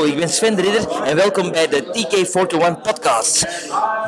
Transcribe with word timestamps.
Hallo, 0.00 0.12
ik 0.12 0.18
ben 0.18 0.28
Sven 0.28 0.58
en 1.04 1.16
welkom 1.16 1.50
bij 1.50 1.68
de 1.68 1.82
TK41 1.82 2.82
podcast. 2.82 3.40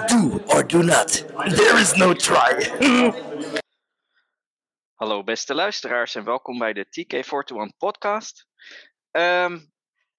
Do 0.08 0.42
or 0.46 0.66
do 0.66 0.82
not. 0.82 1.26
There 1.56 1.80
is 1.80 1.94
no 1.94 2.12
try. 2.12 2.70
Hallo 5.00 5.24
beste 5.24 5.54
luisteraars 5.54 6.14
en 6.14 6.24
welkom 6.24 6.58
bij 6.58 6.72
de 6.72 6.86
TK41 6.86 7.76
podcast. 7.76 8.46
Ehm, 9.10 9.58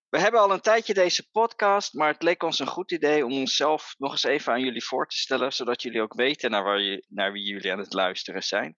we 0.09 0.19
hebben 0.19 0.41
al 0.41 0.51
een 0.51 0.61
tijdje 0.61 0.93
deze 0.93 1.29
podcast, 1.31 1.93
maar 1.93 2.11
het 2.11 2.23
leek 2.23 2.43
ons 2.43 2.59
een 2.59 2.67
goed 2.67 2.91
idee 2.91 3.25
om 3.25 3.31
onszelf 3.31 3.93
nog 3.97 4.11
eens 4.11 4.23
even 4.23 4.53
aan 4.53 4.63
jullie 4.63 4.85
voor 4.85 5.07
te 5.07 5.17
stellen, 5.17 5.53
zodat 5.53 5.81
jullie 5.81 6.01
ook 6.01 6.13
weten 6.13 6.51
naar, 6.51 6.63
waar 6.63 6.79
je, 6.79 7.05
naar 7.09 7.31
wie 7.31 7.43
jullie 7.43 7.71
aan 7.71 7.79
het 7.79 7.93
luisteren 7.93 8.43
zijn. 8.43 8.77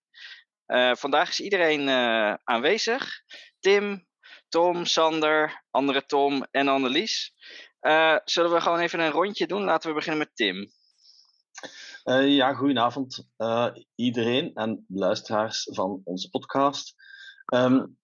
Eh, 0.65 0.95
vandaag 0.95 1.29
is 1.29 1.39
iedereen 1.39 1.89
eh, 1.89 2.33
aanwezig. 2.43 3.09
Tim, 3.59 4.07
Tom, 4.49 4.85
Sander, 4.85 5.63
andere 5.71 6.05
Tom 6.05 6.45
en 6.51 6.67
Annelies. 6.67 7.33
Uh, 7.81 8.17
zullen 8.23 8.51
we 8.51 8.61
gewoon 8.61 8.79
even 8.79 8.99
een 8.99 9.11
rondje 9.11 9.47
doen? 9.47 9.63
Laten 9.63 9.89
we 9.89 9.95
beginnen 9.95 10.19
met 10.19 10.35
Tim. 10.35 10.71
Uh, 12.05 12.35
ja, 12.35 12.53
goedenavond 12.53 13.27
uh, 13.37 13.67
iedereen 13.95 14.53
en 14.53 14.85
luisteraars 14.87 15.69
van 15.71 16.01
onze 16.03 16.29
podcast. 16.29 16.95
Um, 17.53 17.97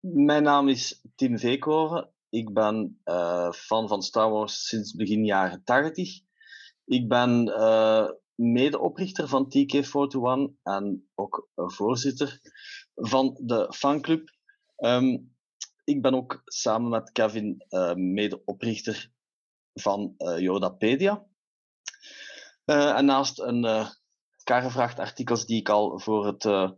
mijn 0.00 0.42
naam 0.42 0.68
is 0.68 1.02
Tim 1.14 1.38
Veekhoven. 1.38 2.10
Ik 2.28 2.52
ben 2.52 3.00
fan 3.52 3.88
van 3.88 4.02
Star 4.02 4.30
Wars 4.30 4.66
sinds 4.66 4.94
begin 4.94 5.24
jaren 5.24 5.64
80. 5.64 6.20
Ik 6.84 7.08
ben 7.08 7.44
medeoprichter 8.34 9.28
van 9.28 9.46
TK41 9.46 10.62
en 10.62 11.08
ook 11.14 11.48
voorzitter 11.54 12.40
van 12.94 13.38
de 13.42 13.72
fanclub. 13.74 14.30
Um, 14.76 15.35
ik 15.86 16.02
ben 16.02 16.14
ook 16.14 16.42
samen 16.44 16.90
met 16.90 17.12
Kevin 17.12 17.64
uh, 17.68 17.94
medeoprichter 17.94 19.10
van 19.74 20.14
uh, 20.18 20.38
Yodapedia. 20.38 21.26
Uh, 22.64 22.96
en 22.98 23.04
naast 23.04 23.40
een 23.40 23.64
uh, 23.64 23.90
karrevracht 24.42 24.98
artikels 24.98 25.46
die 25.46 25.60
ik 25.60 25.68
al 25.68 25.98
voor 25.98 26.26
het 26.26 26.74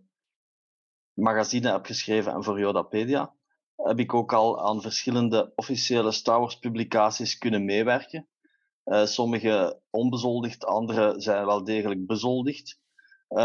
magazine 1.13 1.71
heb 1.71 1.87
geschreven 1.87 2.33
en 2.33 2.45
voor 2.45 2.59
Yodapedia, 2.59 3.35
heb 3.77 3.99
ik 3.99 4.15
ook 4.15 4.33
al 4.33 4.67
aan 4.67 4.83
verschillende 4.83 5.53
officiële 5.55 6.13
Star 6.13 6.41
Wars 6.41 6.59
publicaties 6.59 7.39
kunnen 7.39 7.65
meewerken. 7.65 8.29
sommige 9.05 9.81
onbezoldigd, 9.91 10.65
andere 10.65 11.21
zijn 11.21 11.47
wel 11.47 11.65
degelijk 11.65 12.07
bezoldigd. 12.07 12.81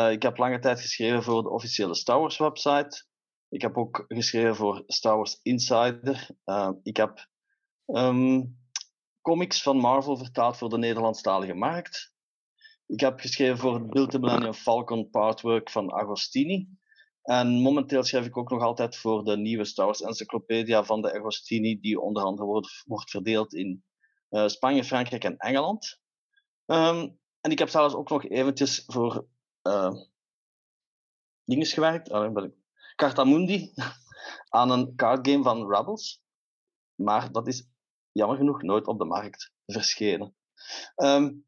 ik 0.10 0.22
heb 0.22 0.38
lange 0.38 0.60
tijd 0.60 0.82
geschreven 0.82 1.24
voor 1.24 1.44
de 1.44 1.50
officiële 1.50 1.96
Star 1.96 2.20
Wars 2.20 2.38
website, 2.38 3.06
ik 3.54 3.62
heb 3.62 3.78
ook 3.78 4.06
geschreven 4.08 4.56
voor 4.56 4.84
Star 4.88 5.16
Wars 5.16 5.40
Insider. 5.42 6.30
Uh, 6.46 6.70
ik 6.84 6.98
heb 6.98 7.28
um, 7.86 8.58
comics 9.22 9.62
van 9.62 9.78
Marvel 9.78 10.18
vertaald 10.18 10.58
voor 10.58 10.70
de 10.70 10.78
Nederlandstalige 10.78 11.54
markt. 11.54 12.14
Ik 12.86 13.00
heb 13.00 13.20
geschreven 13.20 13.58
voor 13.58 13.74
het 13.74 14.12
the 14.12 14.20
Millennium 14.20 14.54
Falcon 14.54 15.10
partwork 15.10 15.70
van 15.70 15.94
Agostini. 15.94 16.68
En 17.22 17.62
momenteel 17.62 18.04
schrijf 18.04 18.26
ik 18.26 18.38
ook 18.38 18.50
nog 18.50 18.62
altijd 18.62 18.96
voor 18.96 19.24
de 19.24 19.38
nieuwe 19.38 19.66
Star 19.66 19.86
Wars 19.86 20.02
Encyclopedia 20.02 20.84
van 20.84 21.02
de 21.02 21.14
Agostini, 21.14 21.80
die 21.80 22.00
onder 22.00 22.24
andere 22.24 22.48
wordt, 22.48 22.84
wordt 22.86 23.10
verdeeld 23.10 23.54
in 23.54 23.84
uh, 24.30 24.48
Spanje, 24.48 24.84
Frankrijk 24.84 25.24
en 25.24 25.38
Engeland. 25.38 26.02
Um, 26.66 27.20
en 27.42 27.52
ik 27.52 27.60
heb 27.60 27.70
zelfs 27.70 27.94
ook 27.94 28.10
nog 28.10 28.26
eventjes 28.26 28.84
voor 28.86 29.28
uh, 29.68 29.94
dingen 31.44 31.66
gewerkt. 31.66 32.12
Oh, 32.12 32.34
ben 32.34 32.44
ik 32.44 32.63
Cartamundi 32.96 33.74
aan 34.50 34.72
een 34.72 34.96
cardgame 34.96 35.44
van 35.44 35.74
Rebels. 35.74 36.22
Maar 36.96 37.32
dat 37.32 37.48
is 37.48 37.68
jammer 38.12 38.38
genoeg 38.38 38.62
nooit 38.62 38.88
op 38.88 39.00
de 39.00 39.06
markt 39.06 39.52
verschenen. 39.66 40.36
Um, 40.96 41.46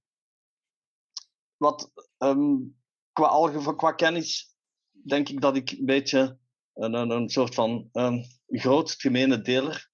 wat 1.57 1.91
um, 2.17 2.75
qua, 3.11 3.27
alge, 3.27 3.75
qua 3.75 3.91
kennis 3.91 4.55
denk 4.91 5.29
ik 5.29 5.41
dat 5.41 5.55
ik 5.55 5.71
een 5.71 5.85
beetje 5.85 6.39
een, 6.73 6.93
een, 6.93 7.29
soort 7.29 7.53
van 7.53 7.89
um, 7.93 8.23
groot 8.47 8.91
gemene 8.91 9.41
deler 9.41 9.89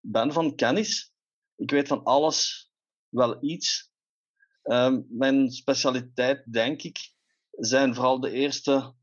ben 0.00 0.32
van 0.32 0.54
kennis. 0.54 1.12
Ik 1.56 1.70
weet 1.70 1.88
van 1.88 2.04
alles 2.04 2.70
wel 3.08 3.44
iets. 3.44 3.90
mijn 5.08 5.50
specialiteit, 5.50 6.52
denk 6.52 6.82
ik, 6.82 7.12
zijn 7.50 7.94
vooral 7.94 8.20
de 8.20 8.30
eerste 8.30 8.94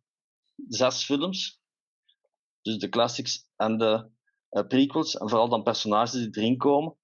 zes 0.67 1.03
films. 1.03 1.58
Dus 2.69 2.77
de 2.77 2.89
classics 2.89 3.47
en 3.55 3.77
de 3.77 4.09
uh, 4.51 4.67
prequels. 4.67 5.17
En 5.17 5.29
vooral 5.29 5.49
dan 5.49 5.63
personages 5.63 6.11
die 6.11 6.37
erin 6.37 6.57
komen. 6.57 6.95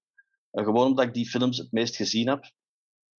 Uh, 0.51 0.63
gewoon 0.63 0.87
omdat 0.87 1.05
ik 1.05 1.13
die 1.13 1.29
films 1.29 1.57
het 1.57 1.71
meest 1.71 1.95
gezien 1.95 2.27
heb. 2.27 2.43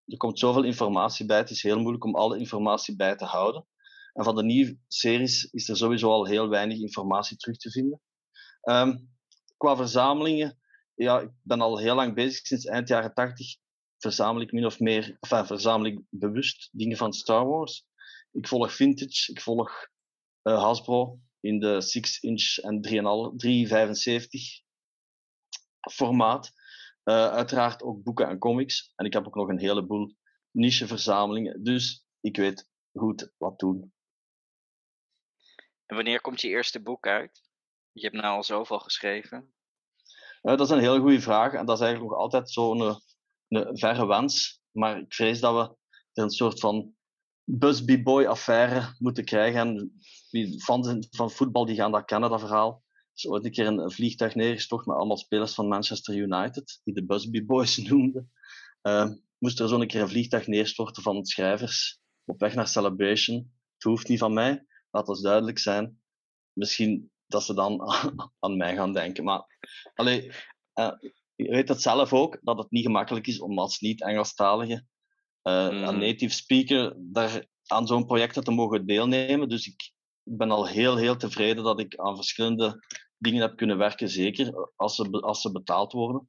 Er 0.05 0.17
komt 0.17 0.39
zoveel 0.39 0.63
informatie 0.63 1.27
bij. 1.27 1.37
Het 1.39 1.51
is 1.51 1.63
heel 1.63 1.81
moeilijk 1.81 2.05
om 2.05 2.15
alle 2.15 2.39
informatie 2.39 2.97
bij 2.97 3.17
te 3.17 3.25
houden. 3.25 3.67
En 4.13 4.25
van 4.25 4.35
de 4.35 4.45
nieuwe 4.45 4.79
series 4.89 5.45
is 5.45 5.69
er 5.69 5.77
sowieso 5.77 6.11
al 6.11 6.27
heel 6.27 6.49
weinig 6.49 6.79
informatie 6.79 7.37
terug 7.37 7.57
te 7.57 7.71
vinden. 7.71 8.01
Um, 8.63 9.11
qua 9.57 9.77
verzamelingen, 9.77 10.59
ja, 10.95 11.21
ik 11.21 11.31
ben 11.43 11.61
al 11.61 11.79
heel 11.79 11.95
lang 11.95 12.15
bezig, 12.15 12.47
sinds 12.47 12.65
eind 12.65 12.89
jaren 12.89 13.15
80 13.15 13.57
verzamel 13.99 14.43
ik 14.43 14.53
min 14.53 14.67
of 14.67 14.81
meer, 14.81 15.17
enfin, 15.21 15.47
verzamel 15.47 15.87
ik 15.87 16.01
bewust 16.11 16.69
dingen 16.73 16.97
van 16.97 17.13
Star 17.13 17.47
Wars. 17.47 17.87
Ik 18.33 18.49
volg 18.49 18.73
vintage, 18.73 19.33
ik 19.33 19.41
volg 19.41 19.89
uh, 20.43 20.63
Hasbro, 20.63 21.19
in 21.41 21.59
de 21.59 21.83
6-inch 21.83 22.59
en 22.59 22.81
3,75 22.83 24.65
formaat. 25.93 26.53
Uh, 27.05 27.29
uiteraard 27.29 27.83
ook 27.83 28.03
boeken 28.03 28.29
en 28.29 28.39
comics. 28.39 28.93
En 28.97 29.07
ik 29.07 29.13
heb 29.13 29.27
ook 29.27 29.35
nog 29.35 29.49
een 29.49 29.59
heleboel 29.59 30.15
niche-verzamelingen. 30.51 31.63
Dus 31.63 32.07
ik 32.21 32.37
weet 32.37 32.69
goed 32.93 33.33
wat 33.37 33.59
doen. 33.59 33.95
En 35.87 35.97
wanneer 35.97 36.21
komt 36.21 36.41
je 36.41 36.49
eerste 36.49 36.83
boek 36.83 37.07
uit? 37.07 37.43
Je 37.93 38.03
hebt 38.03 38.15
nou 38.15 38.37
al 38.37 38.43
zoveel 38.43 38.79
geschreven. 38.79 39.55
Uh, 40.43 40.57
dat 40.57 40.61
is 40.61 40.71
een 40.71 40.79
hele 40.79 41.01
goede 41.01 41.21
vraag. 41.21 41.53
En 41.53 41.67
dat 41.67 41.77
is 41.77 41.85
eigenlijk 41.85 42.13
nog 42.13 42.21
altijd 42.23 42.51
zo'n 42.51 42.81
een, 42.81 43.01
een 43.49 43.79
verre 43.79 44.07
wens. 44.07 44.61
Maar 44.71 44.99
ik 44.99 45.15
vrees 45.15 45.41
dat 45.41 45.55
we 45.55 45.77
er 46.13 46.23
een 46.23 46.31
soort 46.31 46.61
van 46.61 46.96
Busby-boy-affaire 47.49 48.95
moeten 48.99 49.25
krijgen. 49.25 49.61
En 49.61 49.99
wie 50.31 50.63
fans 50.63 51.07
van 51.11 51.31
voetbal 51.31 51.65
die 51.65 51.77
gaan 51.77 51.93
dat 51.93 52.05
kennen, 52.05 52.31
dat 52.31 52.41
verhaal. 52.41 52.85
Er 52.93 53.13
is 53.15 53.27
ooit 53.27 53.45
een 53.45 53.51
keer 53.51 53.67
een, 53.67 53.91
vliegtuig 53.91 54.35
neergestort 54.35 54.87
met 54.87 54.97
allemaal 54.97 55.17
spelers 55.17 55.55
van 55.55 55.69
Manchester 55.69 56.15
United, 56.17 56.81
die 56.85 56.95
de 56.95 57.07
Busby 57.07 57.45
Boys 57.45 57.77
noemden. 57.89 58.33
Uh, 58.83 59.11
moest 59.39 59.61
er 59.61 59.69
zo'n 59.69 59.87
keer 59.87 60.01
een 60.01 60.09
vliegtuig 60.09 60.47
neerstorten 60.47 61.03
van 61.03 61.27
schrijvers 61.27 62.01
op 62.25 62.41
weg 62.41 62.55
naar 62.55 62.69
Celebration. 62.69 63.37
Het 63.75 63.83
hoeft 63.83 64.09
niet 64.09 64.19
van 64.19 64.33
mij, 64.33 64.67
laat 64.91 65.09
ons 65.09 65.21
duidelijk 65.21 65.59
zijn. 65.59 66.01
Misschien 66.53 67.11
dat 67.27 67.43
ze 67.43 67.55
dan 67.55 67.81
aan 68.41 68.57
mij 68.57 68.75
gaan 68.75 68.93
denken. 68.93 69.25
Maar 69.25 69.59
allee, 69.95 70.33
uh, 70.75 70.93
je 71.35 71.49
weet 71.49 71.69
het 71.69 71.83
zelf 71.83 72.13
ook, 72.13 72.39
dat 72.43 72.59
het 72.59 72.71
niet 72.71 72.85
gemakkelijk 72.85 73.27
is 73.27 73.41
om 73.41 73.59
als 73.59 73.81
niet-Engelstalige 73.81 74.87
uh, 75.47 75.71
mm. 75.71 75.83
een 75.83 75.99
native 75.99 76.35
speaker 76.35 76.95
daar 76.97 77.47
aan 77.67 77.87
zo'n 77.87 78.07
project 78.07 78.45
te 78.45 78.51
mogen 78.51 78.87
deelnemen. 78.87 79.49
Dus 79.49 79.67
ik, 79.67 79.95
ben 80.29 80.51
al 80.51 80.67
heel, 80.67 80.97
heel 80.97 81.17
tevreden 81.17 81.65
dat 81.65 81.81
ik 81.81 81.97
aan 81.97 82.17
verschillende 82.17 82.85
dingen 83.19 83.41
heb 83.41 83.57
kunnen 83.57 83.79
werken, 83.79 84.09
zeker 84.09 84.71
als 84.77 84.97
ze, 84.97 85.11
als 85.11 85.41
ze 85.41 85.53
betaald 85.53 85.93
worden. 85.93 86.29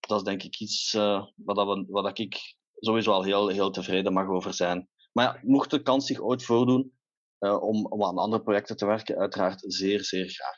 Dat 0.00 0.18
is 0.18 0.24
denk 0.24 0.42
ik 0.42 0.58
iets 0.58 0.94
uh, 0.94 1.26
wat, 1.34 1.56
we, 1.56 1.84
wat 1.88 2.18
ik 2.18 2.56
sowieso 2.76 3.12
al 3.12 3.22
heel, 3.22 3.48
heel 3.48 3.70
tevreden 3.70 4.12
mag 4.12 4.28
over 4.28 4.54
zijn. 4.54 4.88
Maar 5.12 5.24
ja, 5.24 5.40
mocht 5.42 5.70
de 5.70 5.82
kans 5.82 6.06
zich 6.06 6.20
ooit 6.20 6.44
voordoen 6.44 6.92
uh, 7.38 7.62
om, 7.62 7.86
om 7.86 8.04
aan 8.04 8.18
andere 8.18 8.42
projecten 8.42 8.76
te 8.76 8.86
werken, 8.86 9.18
uiteraard 9.18 9.64
zeer, 9.66 10.04
zeer 10.04 10.28
graag. 10.28 10.56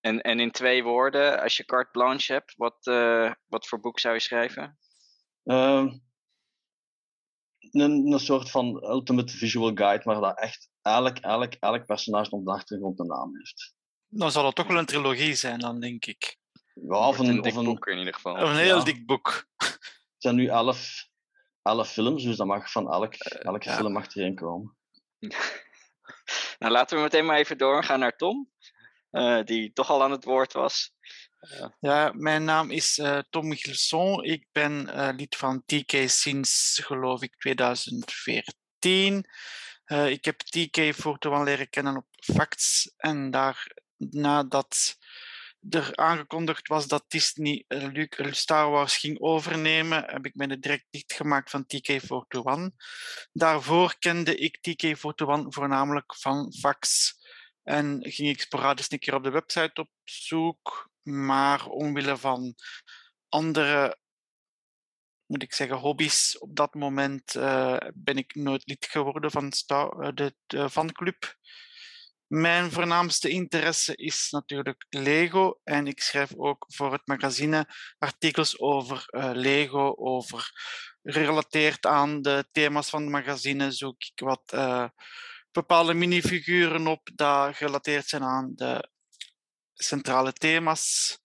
En, 0.00 0.20
en 0.20 0.40
in 0.40 0.50
twee 0.50 0.82
woorden, 0.82 1.40
als 1.40 1.56
je 1.56 1.64
carte 1.64 1.90
blanche 1.90 2.32
hebt, 2.32 2.54
wat, 2.56 2.86
uh, 2.86 3.32
wat 3.46 3.66
voor 3.66 3.80
boek 3.80 3.98
zou 3.98 4.14
je 4.14 4.20
schrijven? 4.20 4.78
Een, 7.70 8.12
een 8.12 8.20
soort 8.20 8.50
van 8.50 8.84
ultimate 8.84 9.36
visual 9.36 9.70
guide, 9.74 10.02
maar 10.04 10.20
dat 10.20 10.38
echt 10.38 10.70
elk, 10.82 11.18
elk, 11.18 11.52
elk 11.52 11.86
personage 11.86 12.30
op 12.30 12.44
de 12.44 12.52
achtergrond 12.52 12.98
een 12.98 13.06
naam 13.06 13.36
heeft. 13.36 13.74
Dan 14.08 14.30
zal 14.30 14.46
het 14.46 14.54
toch 14.54 14.66
wel 14.66 14.78
een 14.78 14.86
trilogie 14.86 15.34
zijn, 15.34 15.58
dan 15.58 15.80
denk 15.80 16.06
ik. 16.06 16.36
Ja, 16.74 17.08
of 17.08 17.18
een, 17.18 17.26
een 17.26 17.40
dik 17.42 17.52
of 17.52 17.58
een, 17.58 17.64
boek 17.64 17.86
in 17.86 17.98
ieder 17.98 18.14
geval. 18.14 18.34
Of 18.34 18.50
een 18.50 18.56
heel 18.56 18.78
Ja. 18.78 18.84
dik 18.84 19.06
boek. 19.06 19.46
Het 19.56 20.16
zijn 20.18 20.34
nu 20.34 20.46
elf, 20.46 21.08
elf 21.62 21.90
films, 21.90 22.22
dus 22.22 22.36
dat 22.36 22.46
mag 22.46 22.70
van 22.70 22.92
elk, 22.92 23.14
elke 23.14 23.68
ja. 23.68 23.76
film 23.76 23.92
mag 23.92 24.14
erin 24.14 24.34
komen. 24.34 24.76
Nou, 26.58 26.74
laten 26.74 26.96
we 26.96 27.02
meteen 27.02 27.26
maar 27.26 27.36
even 27.38 27.58
doorgaan 27.58 27.98
naar 27.98 28.16
Tom, 28.16 28.50
eh, 29.10 29.42
die 29.42 29.72
toch 29.72 29.90
al 29.90 30.02
aan 30.02 30.10
het 30.10 30.24
woord 30.24 30.52
was. 30.52 30.92
Ja, 31.80 32.12
mijn 32.16 32.44
naam 32.44 32.70
is 32.70 32.98
eh, 32.98 33.18
Tom 33.30 33.48
Michelsson. 33.48 34.24
Ik 34.24 34.46
ben 34.52 34.88
eh, 34.88 35.16
lid 35.16 35.36
van 35.36 35.62
TK 35.66 35.92
sinds, 36.06 36.80
geloof 36.84 37.22
ik, 37.22 37.36
2014. 37.38 39.26
Eh, 39.84 40.10
ik 40.10 40.24
heb 40.24 40.38
TK 40.38 40.94
voor 40.94 41.18
te 41.18 41.42
leren 41.42 41.70
kennen 41.70 41.96
op 41.96 42.06
Facts. 42.10 42.94
En 42.96 43.30
daar, 43.30 43.76
nadat 43.96 44.96
er 45.70 45.96
aangekondigd 45.96 46.68
was 46.68 46.86
dat 46.86 47.04
Disney 47.08 47.64
uh, 47.68 48.32
Star 48.32 48.70
Wars 48.70 48.96
ging 48.96 49.20
overnemen, 49.20 50.04
heb 50.06 50.26
ik 50.26 50.34
mij 50.34 50.46
direct 50.46 50.86
dichtgemaakt 50.90 51.50
van 51.50 51.66
TK421. 51.74 52.76
Daarvoor 53.32 53.96
kende 53.98 54.36
ik 54.36 54.58
TK421 54.58 55.46
voornamelijk 55.48 56.14
van 56.16 56.52
fax 56.60 57.14
en 57.62 57.98
ging 58.00 58.28
ik 58.28 58.40
sporadisch 58.40 58.90
een 58.90 58.98
keer 58.98 59.14
op 59.14 59.22
de 59.22 59.30
website 59.30 59.80
op 59.80 59.90
zoek, 60.04 60.90
maar 61.02 61.66
omwille 61.66 62.16
van 62.16 62.54
andere, 63.28 63.98
moet 65.26 65.42
ik 65.42 65.54
zeggen, 65.54 65.76
hobby's 65.76 66.36
op 66.38 66.56
dat 66.56 66.74
moment 66.74 67.34
uh, 67.34 67.76
ben 67.94 68.16
ik 68.16 68.34
nooit 68.34 68.62
lid 68.66 68.86
geworden 68.86 69.30
van 69.30 69.52
uh, 69.70 70.08
de, 70.14 70.34
de 70.46 70.70
fanclub. 70.70 71.36
Mijn 72.26 72.70
voornaamste 72.70 73.28
interesse 73.28 73.96
is 73.96 74.30
natuurlijk 74.30 74.86
Lego 74.88 75.60
en 75.64 75.86
ik 75.86 76.00
schrijf 76.00 76.34
ook 76.36 76.64
voor 76.68 76.92
het 76.92 77.06
magazine 77.06 77.66
artikels 77.98 78.58
over 78.58 79.04
uh, 79.10 79.30
Lego, 79.34 79.94
over 79.96 80.50
gerelateerd 81.02 81.86
aan 81.86 82.22
de 82.22 82.48
thema's 82.52 82.90
van 82.90 83.02
het 83.02 83.10
magazine 83.10 83.70
zoek 83.70 84.02
ik 84.02 84.20
wat 84.20 84.54
bepaalde 85.52 85.94
minifiguren 85.94 86.86
op 86.86 87.10
die 87.14 87.54
gerelateerd 87.54 88.06
zijn 88.06 88.22
aan 88.22 88.52
de 88.54 88.90
centrale 89.82 90.32
thema's. 90.32 91.18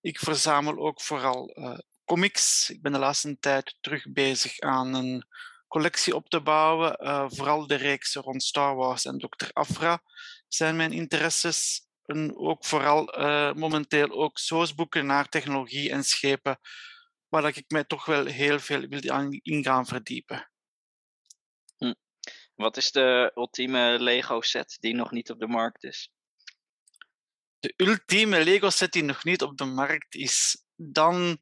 Ik 0.00 0.18
verzamel 0.18 0.78
ook 0.78 1.02
vooral 1.02 1.58
uh, 1.58 1.78
comics. 2.04 2.70
Ik 2.70 2.82
ben 2.82 2.92
de 2.92 2.98
laatste 2.98 3.38
tijd 3.38 3.76
terug 3.80 4.12
bezig 4.12 4.58
aan 4.58 4.94
een 4.94 5.26
collectie 5.68 6.14
op 6.14 6.28
te 6.28 6.40
bouwen. 6.40 6.96
Uh, 7.00 7.24
vooral 7.28 7.66
de 7.66 7.74
reeksen 7.74 8.22
rond 8.22 8.42
Star 8.42 8.74
Wars 8.74 9.04
en 9.04 9.18
Dr. 9.18 9.48
Afra 9.52 10.02
zijn 10.48 10.76
mijn 10.76 10.92
interesses. 10.92 11.86
En 12.04 12.36
ook 12.36 12.64
vooral 12.64 13.18
uh, 13.18 13.52
momenteel 13.52 14.10
ook 14.10 14.38
sourceboeken 14.38 15.06
naar 15.06 15.28
technologie 15.28 15.90
en 15.90 16.04
schepen, 16.04 16.58
waar 17.28 17.56
ik 17.56 17.64
mij 17.70 17.84
toch 17.84 18.04
wel 18.04 18.24
heel 18.24 18.58
veel 18.58 18.80
wil 18.80 19.30
in 19.42 19.64
gaan 19.64 19.86
verdiepen. 19.86 20.50
Hm. 21.76 21.94
Wat 22.54 22.76
is 22.76 22.92
de 22.92 23.32
ultieme 23.34 23.96
Lego 24.00 24.40
set 24.40 24.76
die 24.80 24.94
nog 24.94 25.10
niet 25.10 25.30
op 25.30 25.38
de 25.38 25.46
markt 25.46 25.84
is? 25.84 26.10
De 27.58 27.74
ultieme 27.76 28.44
Lego 28.44 28.70
set 28.70 28.92
die 28.92 29.02
nog 29.02 29.24
niet 29.24 29.42
op 29.42 29.56
de 29.56 29.64
markt 29.64 30.14
is, 30.14 30.64
dan 30.74 31.38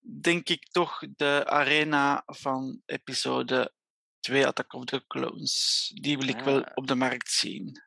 denk 0.00 0.48
ik 0.48 0.68
toch 0.70 0.98
de 1.16 1.44
arena 1.46 2.22
van 2.26 2.82
episode 2.86 3.72
2 4.20 4.46
Attack 4.46 4.72
of 4.72 4.84
the 4.84 5.04
Clones. 5.06 5.90
Die 5.94 6.18
wil 6.18 6.28
ik 6.28 6.40
wel 6.40 6.64
op 6.74 6.86
de 6.86 6.94
markt 6.94 7.30
zien. 7.30 7.82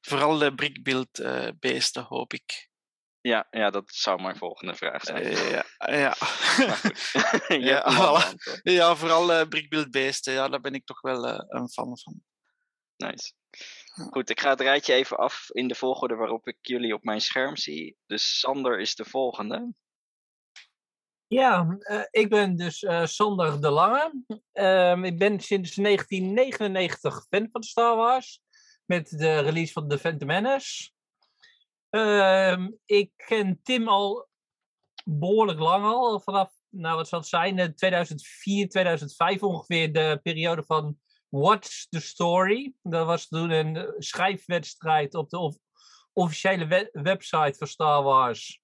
Vooral 0.00 0.38
de 0.38 0.54
brickbeeld-beesten, 0.54 2.02
uh, 2.02 2.08
hoop 2.08 2.32
ik. 2.32 2.70
Ja, 3.20 3.46
ja, 3.50 3.70
dat 3.70 3.84
zou 3.86 4.22
mijn 4.22 4.36
volgende 4.36 4.74
vraag 4.74 5.02
zijn. 5.02 5.26
Uh, 5.26 5.50
ja, 5.50 5.64
ja. 5.78 6.16
ja, 7.70 8.34
ja, 8.62 8.96
vooral 8.96 9.40
uh, 9.40 9.48
brickbeeld-beesten. 9.48 10.32
Ja, 10.32 10.48
daar 10.48 10.60
ben 10.60 10.74
ik 10.74 10.84
toch 10.84 11.00
wel 11.00 11.24
een 11.48 11.68
fan 11.68 11.98
van. 11.98 12.22
Nice. 12.96 13.32
Goed, 13.96 14.30
ik 14.30 14.40
ga 14.40 14.50
het 14.50 14.60
rijtje 14.60 14.94
even 14.94 15.16
af 15.16 15.50
in 15.50 15.68
de 15.68 15.74
volgorde 15.74 16.14
waarop 16.14 16.46
ik 16.46 16.56
jullie 16.60 16.94
op 16.94 17.04
mijn 17.04 17.20
scherm 17.20 17.56
zie. 17.56 17.96
Dus 18.06 18.38
Sander 18.38 18.80
is 18.80 18.94
de 18.94 19.04
volgende. 19.04 19.72
Ja, 21.26 21.78
uh, 21.78 22.02
ik 22.10 22.28
ben 22.28 22.56
dus 22.56 22.82
uh, 22.82 23.06
Sander 23.06 23.60
de 23.60 23.70
Lange. 23.70 24.24
Uh, 24.52 25.02
ik 25.02 25.18
ben 25.18 25.40
sinds 25.40 25.74
1999 25.74 27.26
fan 27.28 27.48
van 27.52 27.62
Star 27.62 27.96
Wars. 27.96 28.40
Met 28.84 29.08
de 29.08 29.38
release 29.38 29.72
van 29.72 29.88
The 29.88 29.98
Phantom 29.98 30.28
Menace. 30.28 30.90
Ehm, 31.90 32.70
ik 32.84 33.12
ken 33.16 33.60
Tim 33.62 33.88
al 33.88 34.28
behoorlijk 35.04 35.58
lang 35.58 35.84
al. 35.84 36.20
Vanaf, 36.20 36.52
nou 36.68 36.96
wat 36.96 37.08
zal 37.08 37.18
het 37.18 37.28
zijn, 37.28 37.74
2004, 37.74 38.68
2005 38.68 39.42
ongeveer. 39.42 39.92
De 39.92 40.20
periode 40.22 40.64
van 40.64 40.98
What's 41.28 41.86
the 41.88 42.00
Story. 42.00 42.74
Dat 42.82 43.06
was 43.06 43.28
toen 43.28 43.50
een 43.50 43.94
schrijfwedstrijd 43.98 45.14
op 45.14 45.30
de 45.30 45.38
of 45.38 45.56
officiële 46.12 46.66
we 46.66 46.88
website 46.92 47.54
van 47.58 47.66
Star 47.66 48.02
Wars. 48.02 48.60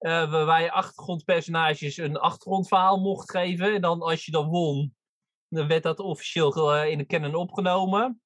Uh, 0.00 0.44
waar 0.44 0.62
je 0.62 0.70
achtergrondpersonages 0.70 1.96
een 1.96 2.16
achtergrondverhaal 2.16 3.00
mocht 3.00 3.30
geven. 3.30 3.74
En 3.74 3.80
dan 3.80 4.02
als 4.02 4.24
je 4.24 4.30
dan 4.30 4.48
won, 4.48 4.96
dan 5.48 5.66
werd 5.68 5.82
dat 5.82 5.98
officieel 5.98 6.76
uh, 6.76 6.90
in 6.90 6.98
de 6.98 7.06
canon 7.06 7.34
opgenomen. 7.34 8.22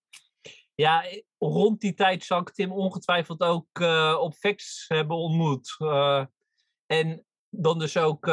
Ja, 0.75 1.05
rond 1.39 1.81
die 1.81 1.95
tijd 1.95 2.25
zou 2.25 2.41
ik 2.41 2.53
Tim 2.53 2.73
ongetwijfeld 2.73 3.41
ook 3.41 3.81
op 4.21 4.37
Vex 4.37 4.85
hebben 4.89 5.17
ontmoet. 5.17 5.77
en 6.87 7.27
dan 7.49 7.79
dus 7.79 7.97
ook 7.97 8.27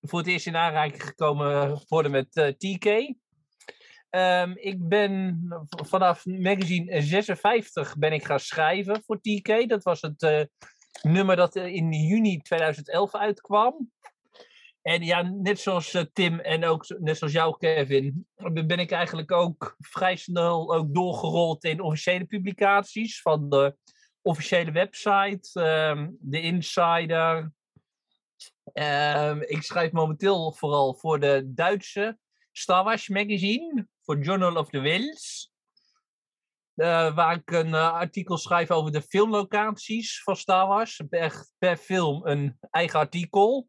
voor 0.00 0.18
het 0.18 0.28
eerst 0.28 0.46
in 0.46 0.56
aanraking 0.56 1.02
gekomen 1.02 1.80
worden 1.88 2.10
met 2.10 2.32
TK. 2.32 3.14
Um, 4.16 4.56
ik 4.56 4.88
ben 4.88 5.40
vanaf 5.68 6.26
magazine 6.26 7.02
56 7.02 7.96
ben 7.96 8.12
ik 8.12 8.24
gaan 8.24 8.40
schrijven 8.40 9.02
voor 9.06 9.20
TK. 9.20 9.68
Dat 9.68 9.82
was 9.82 10.00
het 10.00 10.48
nummer 11.02 11.36
dat 11.36 11.56
in 11.56 11.92
juni 11.92 12.40
2011 12.40 13.14
uitkwam. 13.14 13.92
En 14.82 15.02
ja, 15.02 15.22
net 15.22 15.60
zoals 15.60 15.94
uh, 15.94 16.02
Tim 16.12 16.40
en 16.40 16.64
ook 16.64 16.88
net 16.98 17.18
zoals 17.18 17.32
jou, 17.32 17.56
Kevin, 17.58 18.26
ben 18.52 18.78
ik 18.78 18.90
eigenlijk 18.90 19.32
ook 19.32 19.76
vrij 19.78 20.16
snel 20.16 20.74
ook 20.74 20.94
doorgerold 20.94 21.64
in 21.64 21.80
officiële 21.80 22.24
publicaties 22.24 23.22
van 23.22 23.48
de 23.50 23.76
officiële 24.22 24.72
website, 24.72 25.60
um, 25.60 26.16
de 26.20 26.40
Insider. 26.40 27.52
Um, 28.72 29.42
ik 29.42 29.62
schrijf 29.62 29.92
momenteel 29.92 30.52
vooral 30.52 30.94
voor 30.94 31.20
de 31.20 31.42
Duitse 31.46 32.18
Star 32.52 32.84
Wars 32.84 33.08
magazine, 33.08 33.88
voor 34.04 34.18
Journal 34.18 34.56
of 34.56 34.70
the 34.70 34.80
Wills. 34.80 35.52
Uh, 36.74 37.14
waar 37.14 37.34
ik 37.34 37.50
een 37.50 37.68
uh, 37.68 37.92
artikel 37.92 38.36
schrijf 38.36 38.70
over 38.70 38.92
de 38.92 39.02
filmlocaties 39.02 40.22
van 40.22 40.36
Star 40.36 40.66
Wars. 40.66 41.02
Per, 41.08 41.46
per 41.58 41.76
film 41.76 42.26
een 42.26 42.58
eigen 42.70 42.98
artikel. 42.98 43.68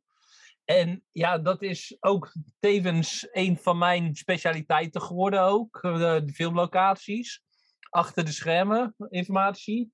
En 0.64 1.04
ja, 1.12 1.38
dat 1.38 1.62
is 1.62 1.98
ook 2.00 2.34
tevens 2.60 3.28
een 3.32 3.58
van 3.58 3.78
mijn 3.78 4.16
specialiteiten 4.16 5.02
geworden 5.02 5.42
ook. 5.42 5.80
De, 5.82 6.22
de 6.26 6.34
filmlocaties. 6.34 7.44
Achter 7.90 8.26
de 8.26 8.32
schermen 8.32 8.96
informatie. 9.10 9.92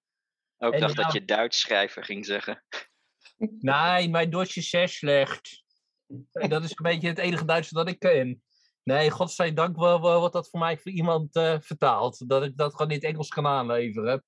Ook 0.58 0.74
en 0.74 0.80
dacht 0.80 0.98
ja, 0.98 1.04
dat 1.04 1.14
je 1.14 1.26
Duits 1.26 1.60
schrijver 1.60 2.06
ging 2.06 2.26
zeggen. 2.26 2.64
Nee, 3.60 4.10
mijn 4.10 4.30
Duits 4.30 4.58
is 4.58 4.70
zeer 4.70 4.90
slecht. 4.90 5.64
Dat 6.32 6.64
is 6.64 6.70
een 6.70 6.76
beetje 6.90 7.08
het 7.08 7.18
enige 7.18 7.46
Duits 7.46 7.70
dat 7.70 7.90
ik 7.90 8.00
ken. 8.00 8.44
Nee, 8.84 9.12
godzijdank 9.12 9.76
wordt 9.76 10.34
dat 10.34 10.50
voor 10.50 10.60
mij 10.60 10.78
voor 10.78 10.92
iemand 10.92 11.36
uh, 11.36 11.56
vertaald. 11.60 12.30
Dat 12.30 12.44
ik 12.44 12.58
dat 12.58 12.72
gewoon 12.72 12.92
in 12.92 12.96
het 12.96 13.06
Engels 13.06 13.28
kan 13.28 13.48
aanleveren. 13.48 14.24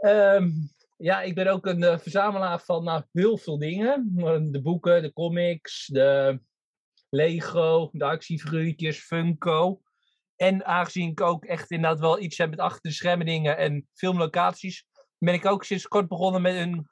Um, 0.00 0.74
ja, 0.96 1.22
ik 1.22 1.34
ben 1.34 1.46
ook 1.46 1.66
een 1.66 1.82
uh, 1.82 1.98
verzamelaar 1.98 2.60
van 2.60 2.84
nou, 2.84 3.02
heel 3.12 3.38
veel 3.38 3.58
dingen. 3.58 4.12
De 4.52 4.62
boeken, 4.62 5.02
de 5.02 5.12
comics, 5.12 5.86
de 5.86 6.40
Lego, 7.10 7.88
de 7.92 8.04
actiefiguurtjes, 8.04 8.98
Funko. 8.98 9.80
En 10.36 10.64
aangezien 10.64 11.10
ik 11.10 11.20
ook 11.20 11.44
echt 11.44 11.70
inderdaad 11.70 12.00
wel 12.00 12.20
iets 12.20 12.38
heb 12.38 12.50
met 12.50 12.58
achter 12.58 12.82
de 12.82 12.96
schermen 12.96 13.26
dingen 13.26 13.56
en 13.56 13.88
filmlocaties, 13.92 14.86
ben 15.18 15.34
ik 15.34 15.46
ook 15.46 15.64
sinds 15.64 15.88
kort 15.88 16.08
begonnen 16.08 16.42
met 16.42 16.54
een 16.54 16.88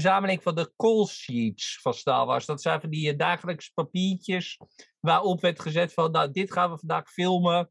verzameling 0.00 0.42
van 0.42 0.54
de 0.54 0.72
call 0.76 1.06
sheets 1.06 1.78
van 1.80 1.94
Star 1.94 2.26
Wars. 2.26 2.46
Dat 2.46 2.62
zijn 2.62 2.80
van 2.80 2.90
die 2.90 3.12
uh, 3.12 3.18
dagelijkse 3.18 3.72
papiertjes 3.74 4.60
waarop 5.00 5.40
werd 5.40 5.60
gezet 5.60 5.92
van, 5.92 6.10
nou, 6.10 6.30
dit 6.30 6.52
gaan 6.52 6.70
we 6.70 6.78
vandaag 6.78 7.10
filmen. 7.10 7.70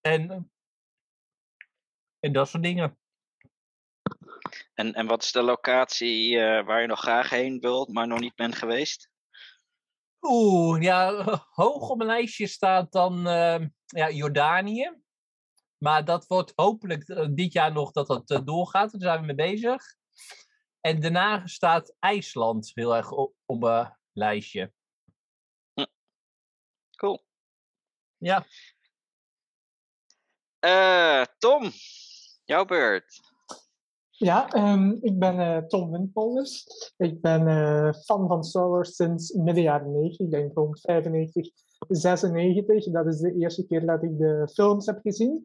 En, 0.00 0.50
en 2.20 2.32
dat 2.32 2.48
soort 2.48 2.62
dingen. 2.62 2.98
En, 4.74 4.94
en 4.94 5.06
wat 5.06 5.22
is 5.22 5.32
de 5.32 5.42
locatie 5.42 6.34
uh, 6.34 6.66
waar 6.66 6.80
je 6.80 6.86
nog 6.86 7.00
graag 7.00 7.30
heen 7.30 7.60
wilt, 7.60 7.88
maar 7.88 8.06
nog 8.06 8.20
niet 8.20 8.34
bent 8.34 8.54
geweest? 8.54 9.10
Oeh, 10.20 10.82
ja, 10.82 11.24
hoog 11.50 11.88
op 11.88 11.96
mijn 11.96 12.10
lijstje 12.10 12.46
staat 12.46 12.92
dan 12.92 13.26
uh, 13.26 13.66
ja, 13.84 14.10
Jordanië. 14.10 15.02
Maar 15.78 16.04
dat 16.04 16.26
wordt 16.26 16.52
hopelijk 16.54 17.30
dit 17.36 17.52
jaar 17.52 17.72
nog 17.72 17.92
dat 17.92 18.06
dat 18.06 18.46
doorgaat. 18.46 18.90
Daar 18.90 19.00
zijn 19.00 19.20
we 19.20 19.26
mee 19.26 19.52
bezig. 19.52 19.82
En 20.86 21.00
daarna 21.00 21.46
staat 21.46 21.94
IJsland 21.98 22.70
heel 22.74 22.96
erg 22.96 23.12
op, 23.12 23.34
op 23.46 23.60
mijn 23.60 23.96
lijstje. 24.12 24.72
Cool. 26.96 27.24
Ja. 28.16 28.46
Tom, 31.38 31.70
jouw 32.44 32.64
beurt. 32.64 33.20
Ja, 34.10 34.54
um, 34.72 34.98
ik 35.00 35.18
ben 35.18 35.38
uh, 35.38 35.56
Tom 35.56 35.90
Windpolders. 35.90 36.66
Ik 36.96 37.20
ben 37.20 37.48
uh, 37.48 37.92
fan 37.92 38.28
van 38.28 38.44
Star 38.44 38.68
Wars 38.68 38.94
sinds 38.94 39.32
midden 39.32 39.62
jaren 39.62 39.92
90. 39.92 40.26
Ik 40.26 40.30
denk 40.30 40.54
rond 40.54 40.80
95, 40.80 41.52
96. 41.88 42.92
Dat 42.92 43.06
is 43.06 43.18
de 43.18 43.34
eerste 43.34 43.66
keer 43.66 43.86
dat 43.86 44.02
ik 44.02 44.18
de 44.18 44.48
films 44.52 44.86
heb 44.86 45.00
gezien. 45.02 45.44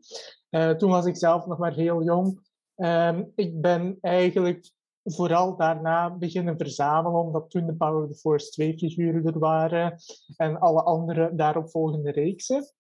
Uh, 0.50 0.72
toen 0.72 0.90
was 0.90 1.06
ik 1.06 1.18
zelf 1.18 1.46
nog 1.46 1.58
maar 1.58 1.74
heel 1.74 2.04
jong. 2.04 2.48
Um, 2.76 3.32
ik 3.36 3.62
ben 3.62 3.98
eigenlijk 4.02 4.78
vooral 5.12 5.56
daarna 5.56 6.18
beginnen 6.18 6.58
verzamelen, 6.58 7.22
omdat 7.22 7.50
toen 7.50 7.66
de 7.66 7.76
Power 7.76 8.04
of 8.04 8.10
the 8.10 8.16
Force 8.16 8.50
2 8.50 8.78
figuren 8.78 9.26
er 9.26 9.40
waren 9.40 9.96
en 10.38 10.60
alle 10.60 10.84
andere 10.84 11.36
daaropvolgende 11.36 12.12
reeksen. 12.12 12.74